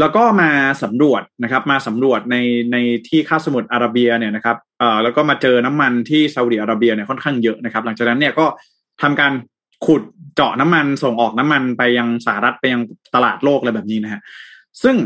[0.00, 0.50] แล้วก็มา
[0.82, 2.36] สำรวจนะครับ มาสำรวจใน
[2.72, 2.76] ใน
[3.08, 8.46] ที่คาบสมุทรอาระเบียเนี่ยนะครับเอ่อแล้วก็มาเจอน้ำมันที่ซาอุดิอาระเบียเนี่ยค่อนข้างเยอะนะครับ หลังจากนั้นเนี่ยก็
[9.02, 9.32] ทำการ
[9.86, 10.02] ขุด
[10.34, 12.80] เจาะน้ำมันส่งออกน้ำมันไปยังสหรัฐไปยัง
[13.14, 14.20] ตลาดโลกอะไรแบบนี้นะฮะ
[14.82, 14.96] ซึ่ง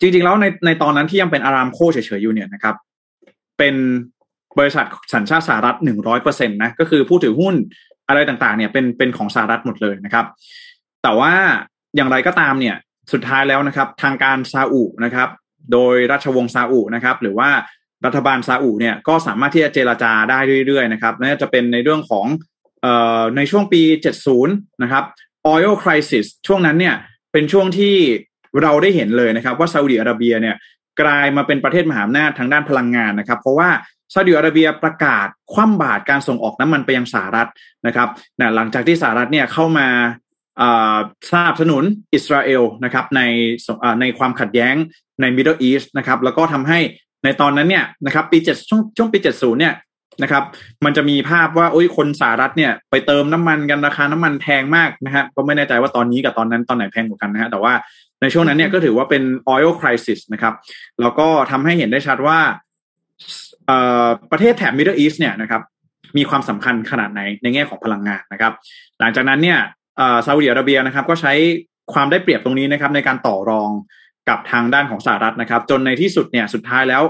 [0.00, 2.74] จริงๆแล้วในในตอนนั้นที่ยังเป็นอารามโคเฉยๆอยู่เนี่ยนะครับ
[3.58, 3.74] เป็น
[4.58, 7.54] บริษัทสัญชาติสหรัฐหนึ่งร้อยเปอร์เซ็นตนะก็คือผู้ถือหุ้น
[8.08, 10.26] อะไรต่างๆ เนี่ยเป็นเป็นของสหรัฐหมดเลยนะครับ
[11.02, 11.32] แต่ว่า
[11.96, 12.76] อย่างไรก็ตามเนี่ย
[13.12, 15.28] สุดท้ายแล้วนะครับ ทางการซาอุนะครับ
[15.72, 17.48] โดยราชวงศ์ซาอุนะครับ หรือว่า
[18.04, 22.26] รัฐบาลซาอุเนี่ยก็สามารถที่จะเจรจาได้เรื่อยๆนะครับน่าจะเป็นในเรื่องของ
[23.36, 23.82] ในช่วงปี
[24.32, 25.04] 70 นะครับ
[25.52, 26.94] oil crisis ช่วงนั้นเนี่ย
[27.32, 27.96] เป็นช่วงที่
[28.62, 30.56] เราได้เห็นเลยนะครับ ว่าซาอุดิอาระเบียเนี่ย
[31.00, 33.70] กลายมาเป็นประเทศมหาอำนาจทางด้านพลังงานนะครับ เพราะว่า
[34.14, 37.48] ซาอุดิอาระเบียประกาศคว่ำบาตรการส่งออกน้ำมันไปยังสหรัฐ
[37.86, 38.08] นะครับ
[38.40, 39.88] นะหลังจากที่สหรัฐเนี่ยเข้ามา
[41.30, 41.84] สนับสนุน
[42.14, 43.22] อิสราเอลนะครับใน
[44.00, 44.74] ในความขัดแย้ง
[45.20, 46.78] ใน Middle East นะครับแล้วก็ทำให้
[47.24, 49.74] ในตอนนั้นเนี่ยนะครับปีเจ็ดช่วงช่วงปีเจ็ดศูนย์เนี่ย
[50.22, 50.42] นะครับ
[50.84, 57.72] มันจะมีภาพว่าโอ้ยคนสหรัฐเนี่ยไปเติมน้ำมันกันราคาน้ำมันแพงมากนะฮะก็ไม่แน่ใจว่าตอนนี้กับตอนนั้นตอนไหนแพงกว่ากันนะฮะแต่ว่า
[58.22, 59.22] ในช่วงนั้นเนี่ยก็ถือว่าเป็น
[59.54, 60.54] oil crisis นะครับ
[61.00, 62.38] แล้วก็ทำให้เห็นได้ชัดว่า
[64.30, 65.62] ประเทศแถบ Middle East เนี่ยนะครับ
[66.16, 68.52] มีความสำคัญขนาดไหนในแง่ของพลังงานนะครับ
[69.00, 69.58] หลังจากนั้นเนี่ย
[70.00, 71.32] อ่อซาอุดิอาระเบียนะครับ ก็ใช้
[71.92, 73.70] ความได้เปรียบตรงนี้นะครับ ในการต่อรอง
[74.28, 77.02] กับทางด้านของสหรัฐนะครับ จนในที่สุดเนี่ยสุดท้ายแล้ว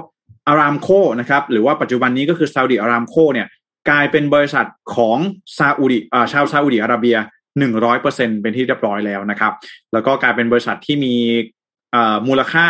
[0.48, 0.88] อารามโค
[1.20, 3.46] นะครับหรือว่าปัจจุบันนี้ก็คือซาอุดิอารามโคเนี่ย
[3.88, 4.66] กลายเป็นบริษัท
[4.96, 5.18] ของ
[5.58, 7.16] ซาอุดิอ่าชาวซาอุดิอาระเบีย
[7.58, 9.52] หนึ่งร้อยเปอร์เซ็นต์เป็นที่เรียบร้อยแล้วนะครับ
[9.92, 11.14] แล้วก็กลายเป็นบริษัทที่มี
[11.92, 12.66] เอ่อมูลค่า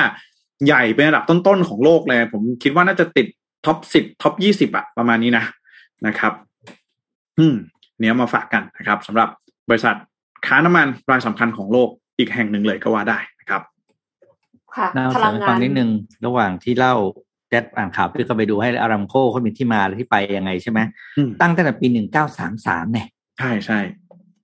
[0.66, 3.26] ใหญ่เป็นระดับต้นๆของโลกเลย ผมคิดว่าน่าจะติด
[3.66, 5.44] top สิบ top ยี่สิบอะประมาณนี้นะ
[6.06, 6.32] นะครับ
[7.38, 7.54] อืม
[8.00, 9.28] เนี้ยมาฝากกันนะครับสำหรับ
[9.70, 9.96] บริษัท
[10.46, 13.62] ค้าน้ำมันรายสำคัญของโลกอีกแห่งหนึ่งเลยก็ว่าได้นะครับ
[14.76, 15.90] ค่ะน่าพสลันงใจงาฟันงนิดนึง
[16.26, 16.94] ระหว่างที่เล่า
[17.48, 20.80] แจ๊ดอ่านข่าวพี่ก็ไปดูให้อารามโคเขามีที่มาและที่ไปยังไงใช่ไหม
[21.16, 23.06] อืมตั้งตั้งแต่ปีหนึ่งเก้าสามสามเนี่ย
[23.38, 23.78] ใช่ใช่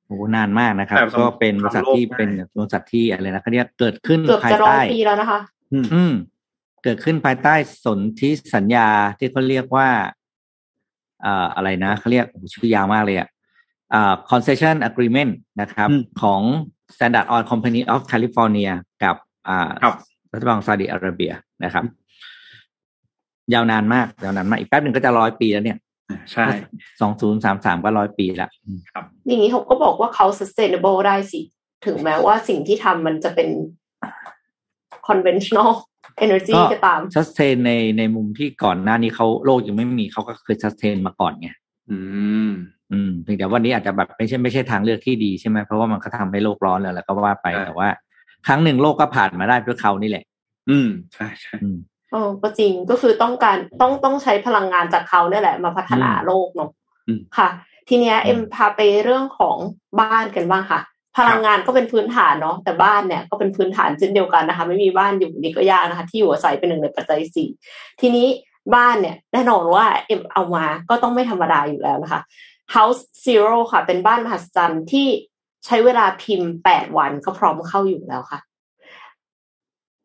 [0.06, 5.40] โอ้โหนานมากนะครับแต่สำหรับ ก็เป็นบริษัทที่โลกได้เป็นบริษัทที่อะไรนะเขาเรียกเกิดขึ้นเกือบภายจะร้อยใต้ปีแล้วนะคะ
[5.72, 6.12] อืมอืม
[6.84, 8.88] เกิดขึ้นภายใต้สนธิสัญญา
[9.18, 9.88] ที่เขาเรียกว่า
[11.22, 13.28] เอ่ออะไรนะเขาเรียกโอ้โหชื่อยาวมากเลยอะ
[13.94, 16.42] อ่า concession agreement นะครับอืมของ
[16.94, 18.72] Standard Oil Company of California
[19.02, 19.16] กับ
[19.48, 19.94] อ่าครับ
[20.32, 21.32] รัฐบาลซาอุดิอาระเบีย
[21.64, 21.84] นะครับ
[23.54, 25.78] ยาวนานมากยาวนานมากอีกแป๊บหนึ่งก็จะร้อยปีแล้วเนี่ย
[26.32, 26.46] ใช่
[27.00, 28.78] สองศูนย์สามสามก็ร้อยปีละอืม
[29.26, 31.40] อย่างนี้เขาก็บอกว่าเขา sustainable ได้สิ
[31.86, 33.48] ถึงแม้ว่าสิ่งที่ทำมันจะเป็น
[35.08, 35.70] conventional
[36.24, 41.48] energy ก็ตามซัสเทนในในมุมที่ก่อนหน้านี้เขาโลกยังไม่มีเขาก็เคยซัสเทนมาก่อนไง
[41.90, 41.98] อื
[42.48, 42.50] ม
[42.92, 47.88] อืมเพียงแต่วันนี้อาจจะแบบไม่ใช่ไม่ใช่ทางเลือกที่ดีใช่ไหมเพราะว่ามันก็ทำให้โลกร้อนแล้วแล้วก็ว่าไปใช่แต่ว่า
[48.46, 50.24] ครั้งหนึ่งโลกก็ผ่านมาได้ด้วยเขานี่แหละ
[50.70, 51.78] อืมใช่ใช่อืม
[52.12, 56.70] เออก็จริงก็คือต้องการต้องต้องใช้พลังงานจากเขาเนี่ยแหละ มาพัฒนาอืมโลกเนาะ
[57.08, 57.48] อืมค่ะ
[57.88, 59.56] ทีเนี้ยอืมเอ็มพาไปเรื่องของ
[60.00, 60.80] บ้านกันบ้างค่ะ
[61.18, 67.48] พลังงานก็เป็นพื้นฐานเนาะแต่บ้านเนี่ยก็เป็นพื้นฐานเช่นเดียวกันนะคะ ไม่มีบ้านอยู่นี่ก็ยากนะคะ ที่อยู่อาศัยเป็นหนึ่งในปัจจัยสี่
[68.00, 68.28] ทีนี้
[68.74, 72.20] บ้านเนี่ยแน่นอนว่าเอ็มเอามาก็ต้องไม่ธรรมดาอยู่แล้วนะคะ
[72.74, 75.06] House Zero ค่ะ เป็นบ้านมหัศจรรย์ที่
[75.66, 78.40] ใช้เวลาพิมพ์แปดวันก็พร้อมเข้าอยู่แล้วค่ะ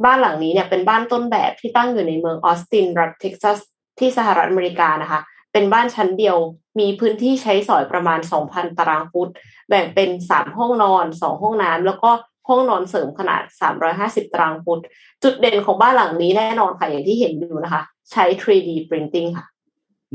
[0.05, 3.57] บ้านหลังนี้เนี่ยเป็นบ้านต้นแบบที่ตั้งอยู่ในเมืองออสตินรัฐเท็กซัส
[3.99, 5.21] ที่สหรัฐอเมริกานะคะ
[5.53, 6.37] เป็นบ้านชั้นเดียว
[6.79, 8.19] มีพื้นที่ใช้สอยประมาณ
[8.49, 9.29] 2,000 ตารางฟุต
[9.69, 12.09] แบ่งเป็น 3 ห้องนอน 2 ห้องน้ำแล้วก็
[12.49, 13.41] ห้องนอนเสริมขนาด
[13.87, 14.79] 350 ตารางฟุต
[15.23, 17.81] จุดเด่นของบ้านหลังนี้แน่นอนค่ะ อย่างที่เห็นอยู่นะคะ
[18.11, 19.45] ใช้ 3D printing ค่ะ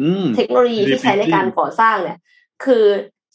[0.00, 2.18] อืมเทคโนโลยีที่ใช้ในการก่อสร้างเนี่ย
[2.64, 2.84] คือ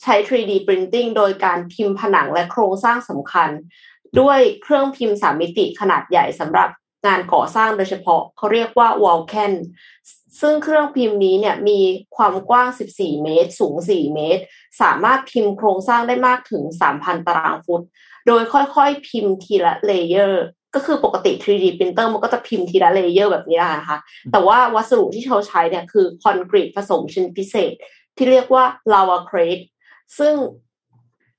[0.04, 3.50] ใช้ 3D printing โดยการพิมพ์ผนังและโครงสร้างสำคัญ
[4.20, 6.70] ด้วยเครื่องพิมพ์สามมิติขนาดใหญ่สำหรับ
[7.06, 9.54] งานก่อสร้างโดยเฉพาะเขาเรียกว่า w a l c a n
[10.42, 11.80] ซึ่งเครื่องพิมพ์นี้เนี่ยมี
[12.16, 14.42] ความกว้าง 14 เมตร สูง 4 เมตร
[14.82, 16.64] สามารถพิมพ์โครงสร้างได้มากถึง
[16.96, 17.82] 3,000 ตารางฟุต
[18.28, 20.44] โดยค่อยๆ พิมพ์ทีละ layer
[20.76, 23.98] ก็คือปกติ 3D printer มันก็จะพิมพ์ทีละ layer แบบนี้นะคะ
[24.32, 27.74] แต่ว่าวัสดุที่เขาใช้เนี่ยคือคอนกรีตผสมชนิดพิเศษ
[28.16, 29.64] ที่เรียกว่า lavacrete
[30.20, 30.34] ซึ่ง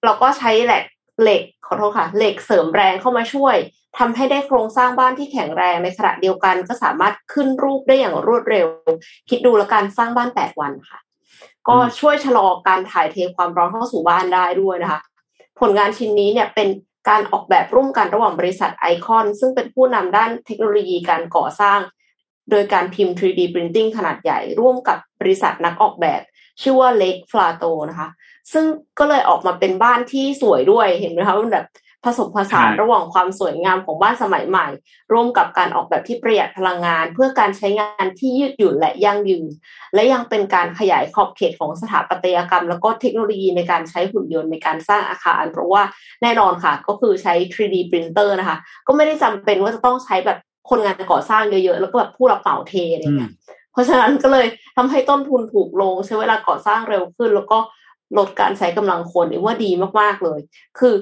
[0.04, 0.84] เราก็ใช้เหล็ก
[1.22, 3.56] เหล็กขอโทษค่ะ เหล็กเสริมแรงเข้ามาช่วย
[3.98, 8.66] ทำให้ได้โครงสร้างบ้านที่แข็งแรงในขณะเดียวกัน ก็สามารถขึ้นรูปได้อย่างรวดเร็ว
[9.28, 10.98] คิดดูแล้วการสร้างบ้านแปดวันค่ะ
[11.68, 15.00] ก็ช่วยชะลอการถ่ายเทความร้อนเข้าสู่บ้านได้ด้วยนะคะ
[15.60, 16.68] ผลงานชิ้นนี้เนี่ยเป็น
[17.08, 21.80] การออกแบบร่วมกันระหว่างบริษัทไอคอน ซึ่งเป็นผู้นำด้านเทคโนโลยีการก่อสร้าง
[22.50, 26.20] โดยการพิมพ์ 3D Printing ขนาดใหญ่ ร่วมกับบริษัทนักออกแบบ
[26.62, 28.08] ชื่อว่าเล็กฟลาโตนะคะ
[28.52, 28.64] ซึ่ง
[28.98, 31.66] ก็เลยออกมาเป็นบ้านที่สวยด้วยเห็นไหมคะมันแบบ
[32.04, 34.66] ผสมผสานระหว่างความสวยงามของบ้านสมัยใหม่
[35.12, 39.44] ร่วมกับการออกแบบที่ประหยัดพลังงาน เพื่อการใช้งานที่ยืดหยุ่นและยั่งยืน
[39.94, 45.82] และยังเป็นการขยายขอบเขตของสถาปัตยกรรม แล้วก็เทคโนโลยีในการใช้หุ่นยนต์ในการสร้างอาคาร เพราะว่า
[46.22, 50.38] แน่นอนค่ะ ก็คือใช้ 3D printer นะคะ ก็ไม่ได้จำเป็นว่าจะต้องใช้แบบ
[50.70, 53.32] คนงานก่อสร้างเยอะๆ แล้วก็แบบผู้รับเหมาเทอะไรเงี้ย
[53.72, 54.46] เพราะฉะนั้นก็เลย
[54.76, 57.58] ทำให้ต้นทุนถูกลงใช้เวลาก่อสร้างเร็วขึ้น แล้วก็
[58.18, 60.40] ลดการใช้กำลังคนว่าดีมากๆเลย
[60.78, 60.94] คือ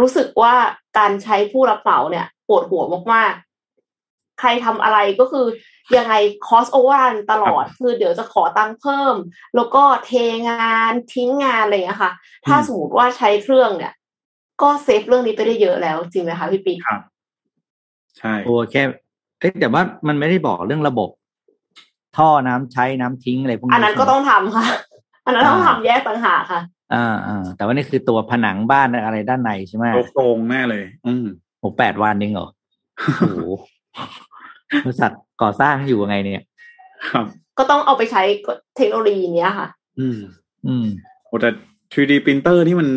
[0.00, 0.54] รู้สึกว่า
[0.98, 2.84] การใช้ผู้รับเหมาเนี่ยปวดหัว
[3.14, 5.46] มากๆ ใครทำอะไรก็คือ
[5.96, 6.14] ยังไง
[6.46, 9.14] cost over ตลอด คือเดี๋ยวจะขอตังค์เพิ่ม
[9.56, 10.12] แล้วก็เท
[10.48, 12.12] งานทิ้งงานอะไรอย่างนี้ค่ะ
[12.46, 13.92] ถ้าสมมติว่าใช้เครื่องเนี่ย
[14.62, 17.00] ก็ save เรื่องนี้ไปได้เยอะแล้ว จริงไหมคะพี่ปีครับ
[18.18, 18.82] ใช่โอ้แค่
[19.60, 21.08] แต่ว่ามันไม่ได้บอกเรื่องระบบ
[22.16, 24.66] ท่อน้ำใช้น้ำทิ้งอะไรพวกนี้อันนั้นก็ต้องทำค่ะ
[25.30, 26.60] อันนั้นต้องทำแยกต่างหากค่ะ
[26.94, 31.26] อ่าอ่าแต่ว่านี่คือตัวผนังบ้านอะไรด้านในใช่ไหมโครงแน่เลย อืม
[31.58, 32.48] โหแปดวันนึงเหรอ
[33.18, 33.40] โอ้โห
[34.84, 35.12] บริษัท
[35.42, 36.44] ก่อสร้างอยู่ยังไงเนี่ย
[37.12, 37.26] ครับ
[37.58, 38.22] ก็ต้องเอาไปใช้
[38.76, 39.68] เทคโนโลยีเนี้ยค่ะ
[40.00, 40.18] อืม
[40.66, 40.86] อืม
[41.26, 41.50] โอ้แต่
[41.92, 42.88] 3D printer ที่มัน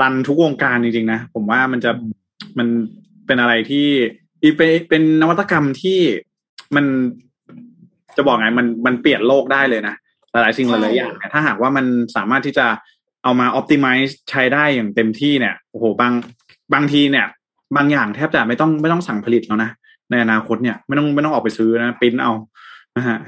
[0.00, 1.90] รันทุกวงการจริงๆนะ ผมว่ามันจะ
[2.58, 2.68] มัน
[3.26, 3.86] เป็นอะไรที่
[4.42, 5.98] อีเป็นเป็นนวัตกรรมที่
[6.76, 6.84] มัน
[8.16, 9.94] จะบอกไงมันมันเปลี่ยนโลกได้เลยนะ
[10.36, 12.66] หลายๆสิ่งหลายๆอย่างถ้าหากว่ามันสามารถที่จะ
[13.22, 16.12] เอามา optimize ใช้ได้อย่างเต็มที่เนี่ยโอ้โหบาง
[16.74, 17.26] บางทีเนี่ย
[17.76, 19.70] บางอย่างแทบจะไม่ต้องไม่ต้องสั่งผลิตแล้วนะ
[20.10, 22.32] ในอนาคตเนี่ยไม่ต้องไม่ต้องออกไปซื้อนะปิ้นเอา
[22.96, 23.18] นะฮะ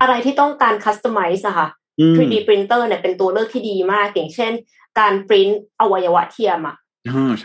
[0.00, 1.68] อะไรที่ต้องการ customize อะค่ะ
[2.16, 4.52] 3D printer เนี่ยเป็นตัวเลือกที่ดีมากอย่างเช่น
[4.98, 5.48] การปริ้น
[5.80, 6.76] อวัยวะเทียมอะ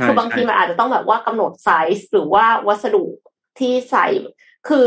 [0.05, 3.03] คือบางทีมันอาจจะต้องแบบว่ากำหนดไซส์หรือว่าวัสดุ
[3.59, 4.07] ที่ใส่
[4.67, 4.85] คือ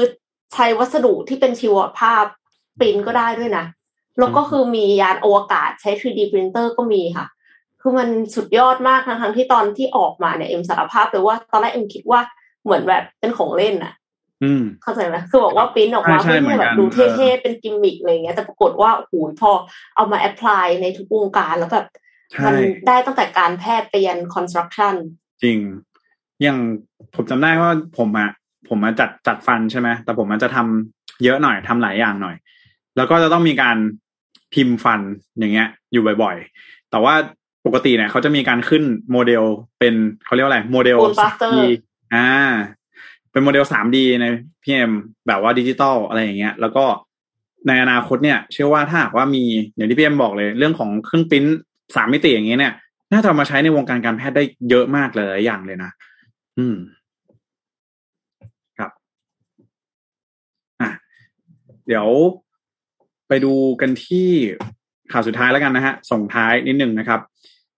[0.55, 2.25] ใช้วัสดุที่เป็นชีวภาพ
[2.79, 3.65] ปริ้นก็ได้ด้วยนะ
[4.19, 7.27] แล้วก็คือมียานอวกาศใช้ 3D printer ก็มีค่ะ
[7.81, 12.21] คือมันสุดยอดมากทั้งทั้งที่ตอนที่ออกมาเนี่ยเอ็มสารภาพเลยว่าตอนแรกเอ็มคิดว่า
[12.65, 13.95] เหมือนแบบเป็นของเล่นอะ
[14.83, 19.51] เข้าใจไหมคือบอกว่าปริ้นออกมาเพื่อแบบดูเท่ๆเป็นกิมมิกอะไรเงี้ยแต่ปรากฏว่าโอ้โหพอ
[19.97, 21.87] เอามา apply ในทุกวงการแล้วแบบ
[22.45, 22.55] มัน
[22.87, 24.95] ได้ตั้งแต่การแพทย์ไปยัน construction
[25.43, 25.59] จริง
[26.43, 26.59] อย่าง
[27.15, 28.31] ผมจำได้ว่าผมอะ
[28.69, 32.37] ผมมาจัดจัดฟันใช่ไหมแต่ผมมันจะทำเยอะหน่อยทำหลายอย่างหน่อย
[32.97, 33.77] แล้วก็จะต้องมีการ
[34.55, 35.01] พิมพ์ฟัน
[35.39, 37.15] อย่างเงี้ย อยู่บ่อยๆ แต่ว่า
[37.67, 38.83] ปกติเนี่ยเขาจะมีการขึ้น
[39.13, 39.43] โมเดล
[39.79, 39.95] เป็น
[40.25, 41.67] เขาเรียกว่าอะไรโมเดลสาม D
[42.15, 42.29] อ่า
[43.33, 44.27] เป็นโมเดลสาม D ใน
[44.63, 44.93] พีเอ็ม
[45.27, 46.85] แบบว่าดิจิตอลอะไรอย่างเงี้ย แล้วก็
[47.69, 49.45] ในอนาคตเนี่ย เชื่อว่าถ้าหากว่ามี
[49.77, 51.53] อย่างที่พี่เอ็มบอกเลย เรื่องของเครื่องพิมพ์
[51.97, 52.75] สามมิติอย่างเงี้ยเนี่ย
[53.13, 55.91] น่าจะมาใช้ในวงการการแพทย์ได้เยอะมากเลยอย่างเลยนะ
[56.59, 56.77] อืม
[58.79, 58.91] ครับ
[60.81, 60.91] อะ
[61.87, 62.09] เดี๋ยว
[63.29, 64.29] ไปดูกันที่
[65.13, 67.21] ข่าวสุดท้ายแล้วกันนะฮะ ส่งท้ายนิดหนึ่งนะครับ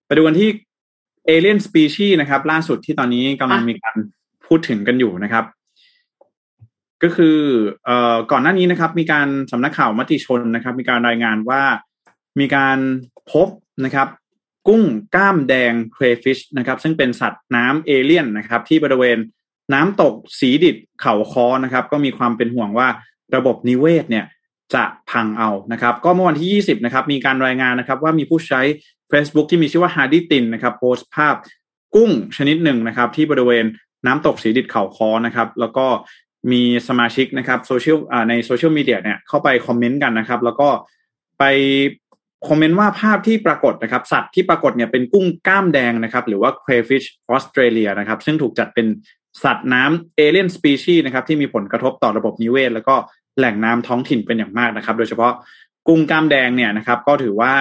[0.06, 0.48] ไปดูกันที่
[1.26, 3.96] เอเลียนสปีชีนะครับ ล่าสุดที่ตอนนี้กำลังมีการ
[4.46, 5.44] พูดถึงกันอยู่นะครับ
[7.02, 7.38] ก็คือ
[7.84, 11.62] เอ่อก่อนหน้านี้นะครับ มีการสำนักข่าวมติชนนะครับ มีการรายงานว่า
[12.40, 12.78] มีการ
[13.32, 13.48] พบ
[13.84, 14.08] นะครับ
[14.68, 14.82] กุ้ง
[15.14, 19.18] ก้ามแดง crayfish นะครับ ซึ่งเป็นสัตว์น้ำเอเลี่ยนนะครับ ที่บริเวณ
[19.74, 22.88] น้ำตกศรีดิษฐ์เขาค้อนะครับ ก็มีความเป็นห่วงว่า
[23.36, 24.24] ระบบนิเวศเนี่ย
[24.74, 28.60] จะพังเอานะครับ ก็เมื่อวันที่ 20 นะครับ มีการรายงานนะครับ ว่ามีผู้ใช้
[29.10, 31.34] Facebook ที่มีชื่อว่าฮาร์ดี้ตินนะครับโพสต์ภาพ
[31.94, 33.64] กุ้งชนิดหนึ่งนะครับ ที่บริเวณ
[34.06, 35.86] น้ำตกศรีดิษฐ์เขาค้อนะครับ แล้วก็
[36.52, 37.98] มีสมาชิกนะครับโซเชียล
[38.28, 40.68] ในโซเชียลมีเดียเนี่ยเข้าไปคอมเมนต์กันนะครับ แล้วก็
[41.38, 41.44] ไป
[42.48, 48.86] คอมเมนต์ว่าภาพที่ปรากฏนะครับ สัตว์ที่ปรากฏเนี่ยเป็นกุ้งก้ามแดงนะครับ หรือว่า crayfish Australia นะครับ ซึ่งถูกจัดเป็น
[49.44, 52.94] สัตว์น้ำ alien species นะครับ ที่มีผลกระทบต่อระบบนิเวศ แล้วก็
[53.38, 55.32] แหล่งน้ำท้องถิ่นเป็นอย่างมากนะครับ โดยเฉพาะ
[55.88, 57.52] กุ้งกล้ามแดงเนี่ยนะครับ ก็ถือว่า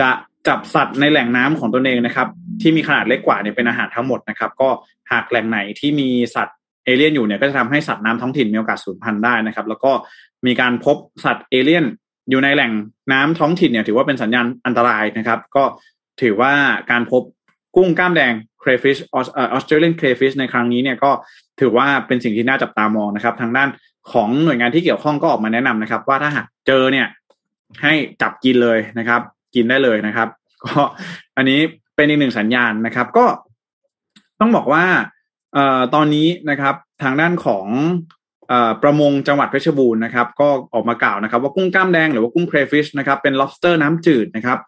[0.00, 0.10] จะ
[0.48, 2.28] จับสัตว์ในแหล่งน้ำของตนเองนะครับ
[2.60, 4.68] ที่มีขนาดเล็กกว่าเนี่ยเป็นอาหารทั้งหมดนะครับ ก็
[5.10, 9.92] หากแหล่งไหนที่มีสัตว์เอเลี่ยนอยู่เนี่ยก็จะทำให้สัตว์น้ำท้องถิ่นมีโอกาสสูญพันธุ์ได้นะครับ แล้วก็
[10.46, 11.84] มีการพบสัตว์เอเลี่ยน
[12.30, 12.72] อยู่ในแหล่ง
[13.12, 15.64] น้ำท้องถิ่นเนี่ย ถือว่าเป็นสัญญาณอันตรายนะครับ ก็
[16.22, 16.52] ถือว่า
[16.90, 17.22] การพบ
[17.76, 19.16] กุ้งกล้ามแดง crayfish อ
[19.52, 21.10] อสเตรเลียน crayfish ในครั้งนี้เนี่ยก็
[21.60, 23.68] ถือว่าเป็นสิ่งที่น่าจับตามองนะครับ ทางด้าน
[24.12, 27.06] ของหน่วยงานที่เกี่ยวข้องก็ออกมาแนะนำนะครับ ว่าถ้าหากเจอเนี่ย
[27.82, 27.92] ให้
[28.22, 29.20] จับกินเลยนะครับ
[29.54, 30.28] กินได้เลยนะครับ
[30.64, 30.80] ก็
[31.36, 31.60] อันนี้
[31.96, 33.26] เป็นอีกหนึ่งสัญญาณนะครับ ก็
[34.40, 34.84] ต้องบอกว่า
[35.54, 37.66] เอ่อตอนนี้นะครับ ทางด้านของ
[38.48, 44.58] เอ่อประมงจังหวัดเพชรบูรณ์นะครับ ก็ออกมากล่าวนะครับ ว่ากุ้งกล้ามแดงหรือว่ากุ้ง crayfish นะครับเป็น lobster น้ำจืดนะครับ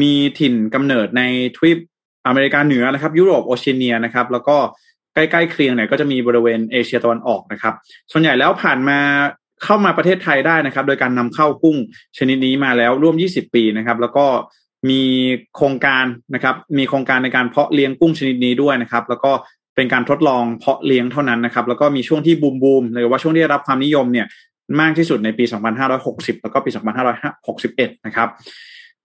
[0.00, 1.22] มีถิ่นกำเนิดใน
[1.56, 1.78] ทวีป
[2.26, 4.56] อเมริกาเหนือนะครับ ยุโรปโอเชียเนียนะครับ แล้วก็
[5.30, 7.74] ใกล้ๆเคียงเนี่ยก็จะมีบริเวณเอเชียตะวันออกนะครับ
[8.12, 8.98] ส่วนใหญ่แล้วผ่านมา
[9.64, 11.76] เข้ามาประเทศไทยได้นะครับ โดยการนำเข้ากุ้ง
[12.18, 14.26] ชนิดนี้มาแล้วร่วม 20 ปีนะครับ แล้วก็
[14.90, 15.02] มี
[15.56, 16.04] โครงการ
[16.34, 19.32] นะครับ มีโครงการในการเพาะเลี้ยงกุ้งชนิดนี้ด้วยนะครับ แล้วก็
[19.76, 24.26] เป็นการทดลองเพาะเลี้ยงเท่านั้นนะครับ แล้วก็มีช่วงที่บูมบูมหรือว่าช่วงที่ได้รับความนิยมเนี่ย
[24.80, 25.44] มากที่สุดในปี
[25.94, 26.70] 2560 แล้วก็ปี
[27.38, 28.28] 2561 นะครับ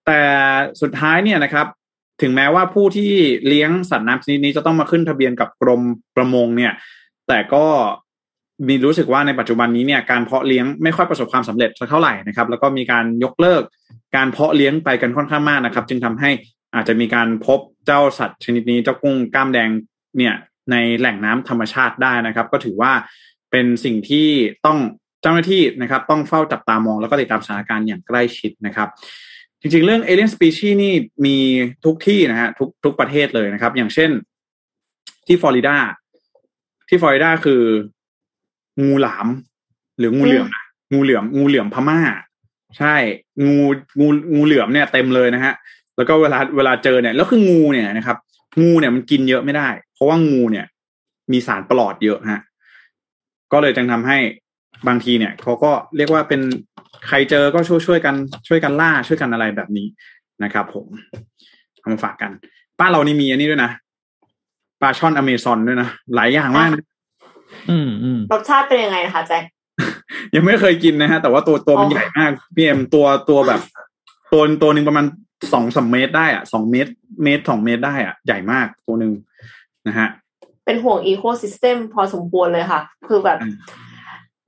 [0.06, 0.22] แต่
[0.82, 1.68] สุดท้ายเนี่ยนะครับ
[2.24, 3.12] ถึงแม้ว่าผู้ที่
[3.48, 5.82] เลี้ยงสัตว์น้ำชนิดนี้จะต้องมาขึ้นทะเบียนกับกรม
[6.16, 6.74] ประมงเนี่ย
[7.28, 7.66] แต่ก็
[8.68, 13.64] มีรู้สึกว่าในปัจจุบันนี้เนี่ยการเพาะเลี้ยงไม่ค่อยประสบความสำเร็จสักเท่าไหร่นะครับ แล้วก็มีการยกเลิก
[14.16, 16.30] การเพาะเลี้ยงไปกันค่อนข้างมากนะครับ จึงทำให้
[16.76, 19.70] อาจจะมีการพบเจ้าสัตว์ชนิดนี้เจ้ากุ้งกล้ามแดง
[20.18, 20.34] เนี่ย
[20.72, 22.92] ในแหล่งน้ำธรรมชาติได้นะครับ ก็ถือว่า
[23.52, 24.28] เป็นสิ่งที่
[24.66, 24.80] ต้อง
[25.22, 28.90] เจ้าหน้าที่นะครับ ต้องเฝ้าจับตามองแล้วก็ติดตามสถานการณ์อย่างใกล้ชิดนะครับ
[29.66, 30.94] จริงๆ เรื่อง alien species นี่
[31.26, 31.38] มี
[31.86, 34.10] ทุกที่นะฮะทุกทุกประเทศเลยนะครับ อย่างเช่น
[35.28, 35.76] ที่ฟลอริดา
[36.90, 37.62] ที่ฟลอริดาคือ
[38.82, 39.28] งูหลาม
[40.00, 42.00] หรืองูเหลือมนะงูเหลือมงูเหลือมพม่า
[42.78, 42.96] ใช่
[43.46, 43.58] งู
[44.00, 45.54] งูงูเหลือมเนี่ยเต็มเลยนะฮะ
[45.96, 48.18] แล้วก็เวลาเวลาเจอเนี่ยแล้วคืองูเนี่ยนะครับ
[48.62, 50.66] งูเนี่ยมันกินเยอะไม่ได้ เพราะว่างูเนี่ย
[51.32, 52.42] มีสารปลอดเยอะฮะ
[53.52, 54.18] ก็เลยจึงทำให้
[54.88, 56.42] บางทีเนี่ยเขาก็เรียกว่าเป็น
[57.08, 58.16] ใครเจอก็ช่วยช่วยกัน
[58.48, 59.88] ช่วยกันล่าช่วยกันอะไรแบบนี้
[60.44, 60.86] นะครับผม
[61.80, 62.32] เอามาฝากกัน
[62.80, 63.72] ป้านเรานี่มีอันนี้ด้วยนะ
[64.82, 66.84] ปลาช่อนอเมซอนด้วยนะหลายอย่างมากนะ
[67.70, 69.44] อืมอืมรสชาติเป็นยังไงนะคะแจ็ค
[70.36, 73.62] ยังไม่เคยกินนะฮะแต่ว่าตัวตัวมันอ๋อใหญ่มากพี่เอ็มตัวตัวแบบ
[74.32, 75.06] ตัวตัวหนึ่งประมาณ
[75.54, 76.92] สองสามเมตรได้อะสองเมตร
[77.24, 79.12] เมตรสองเมตรได้อะใหญ่มากตัวหนึ่ง
[79.88, 80.08] นะฮะ
[80.66, 83.54] เป็นห่วงอีโคซิสเต็มพอสมควรเลยค่ะ คือแบบอืม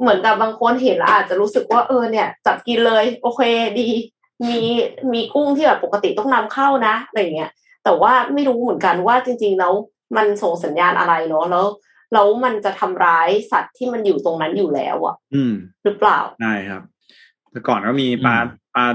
[0.02, 3.42] เหมือนกับบางคนเห็นแล้วอาจจะรู้สึกว่าเออเนี่ย จับกินเลย โอเค
[3.80, 3.88] ดี
[4.50, 4.60] มี
[5.14, 7.52] มีกุ้งที่แบบปกติต้องนำเข้านะอะไรอย่างเงี้ย
[7.84, 9.74] แต่ว่าไม่รู้เหมือนกันว่าจริงๆแล้ว
[10.18, 11.66] มันส่งสัญญาณอะไรเนาะแล้ว
[12.14, 16.82] แล้วมันจะทำร้ายสัตว์ที่มันอยู่ตรงนั้นอยู่แล้วอะอืม หรือเปล่าได้ครับ
[17.52, 18.36] แต่ก่อนก็มีปลา
[18.76, 18.86] ปลา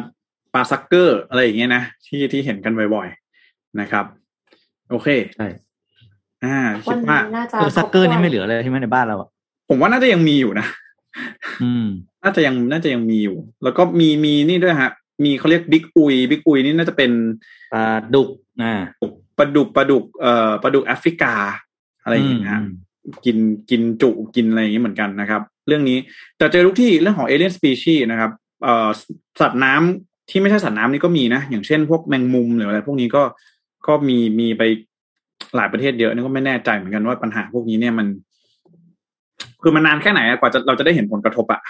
[0.52, 4.04] ปลาซักเกอร์อะไรอย่างเงี้ยนะที่ที่เห็นกันบ่อยๆนะครับ
[4.90, 5.46] โอเคใช่
[6.44, 9.28] อ่าคิวัดนว่านี้น่าจะเออซักเกอร์นี่ไม่เหลือเลยใช่ไหมในบ้านเราอะ
[9.68, 10.89] ผมว่าน่าจะยังมีอยู่นะอืม
[12.22, 14.90] น่าจะยังน่าจะยังมีอยู่ แล้วก็มีมีนี่ด้วยฮะ
[15.24, 17.10] มีเขาเรียกบิ๊กอุยบิ๊กอุยนี่น่าจะเป็น
[17.72, 17.84] ปลา
[18.14, 18.30] ดุก
[18.62, 18.74] อ่า
[19.38, 21.34] ปลาดุกปลาดุกเอ่อปลาดุกแอฟริกา
[22.02, 22.72] อะไรอย่างเงี้ยฮะอืม
[23.24, 23.36] กิน
[23.70, 25.98] กินจุกินอะไรอย่างเงี้ยเหมือนกันนะครับ เรื่องนี้
[26.36, 28.30] แต่เจอทุกที่เรื่องของ alien species นะครับ
[28.62, 28.88] เอ่อ
[29.40, 33.22] สัตว์น้ำที่ไม่ใช่สัตว์น้ำนี่ก็มีนะ อย่างเช่นพวกแมงมุมหรืออะไรพวกนี้ก็
[33.86, 34.62] ก็มีมีไป
[35.56, 38.06] หลายประเทศเยอะนี่ก็ไม่แน่ใจเหมือนกันว่าปัญหาพวกนี้เนี่ยมัน
[39.62, 41.60] คือมันนานแค่ไหนอะกว่าจะเราจะได้เห็นผลกระทบอะ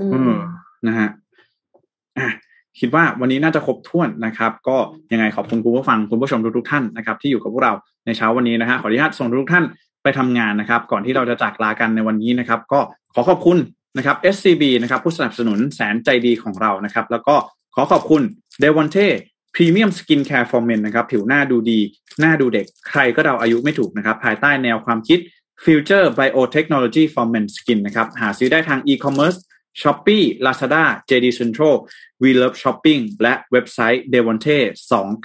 [0.00, 0.32] อือืมม
[0.86, 1.08] นะฮะ
[2.18, 2.28] อะ
[2.80, 4.76] คิดว่าวันนี้น่าจะครบถ้วนนะครับ ก็
[5.12, 7.72] ยังไงขอบคุณคุณผู้ฟังคุณผู้ชมทุกๆท่านนะครับ ที่อยู่กับพวกเรา
[8.06, 9.64] ในเช้าวันนี้นะฮะขออนุญาตส่งทุกท่าน
[10.02, 12.80] ไปทำงานนะครับ ก่อนที่เราจะจากลากันในวันนี้นะครับ ก็
[13.14, 13.58] ขอขอบคุณ
[13.96, 17.34] นะครับ SCB นะครับ ผู้สนับสนุนแสนใจดีของเรานะครับ แล้วก็
[17.74, 18.22] ขอขอบคุณ
[18.62, 19.06] d e v o n t e
[19.54, 21.80] Premium Skin Care for Men นะครับ ผิวหน้าดูดี
[22.20, 25.18] หน้าดูเด็ก ใครก็เดาอายุไม่ถูกนะครับ ภายใต้แนวความคิด
[25.64, 29.38] Future Biotechnology for Men Skin นะครับ หาซื้อได้ทาง e-commerce
[29.80, 31.74] Shopee Lazada JD Central
[32.22, 34.56] We Love Shopping และเว็บไซต์ devonte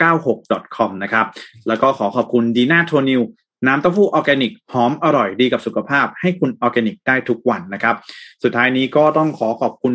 [0.05, 1.25] 296 com นะครับ
[1.67, 3.21] แล้วก็ขอขอบคุณดีน่าโทนิว
[3.67, 7.95] น้ำเต้าหู้ออร์แกนิกหอมอร่อยดีกับสุขภาพ ให้คุณออร์แกนิกได้ทุกวันนะครับ
[8.43, 9.93] สุดท้ายนี้ก็ต้องขอขอบคุณ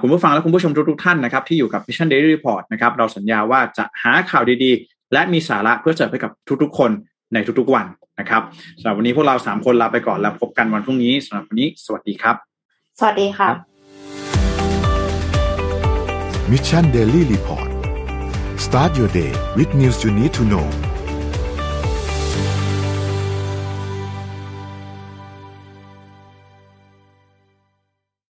[0.00, 6.90] คุณผู้ฟังและคุณผู้ชมทุกๆท่านนะครับ ที่อยู่กับ Mission Daily Report นะครับ เราสัญญาว่าจะหาข่าวดีๆ และมีสาระเพื่อเสิร์ฟให้กับทุกๆคน
[7.32, 7.86] ในทุกๆวัน
[8.20, 8.42] นะครับ
[8.78, 12.36] สำหรับวันนี้พวกเราสามคนลาไปก่อนแล้วพบกันวันพรุ่งนี้สำหรับวันนี้ สวัสดีครับ
[12.98, 13.48] สวัสดีค่ะ
[16.50, 17.68] Mission Daily Report
[18.64, 20.66] start your day with news you need to know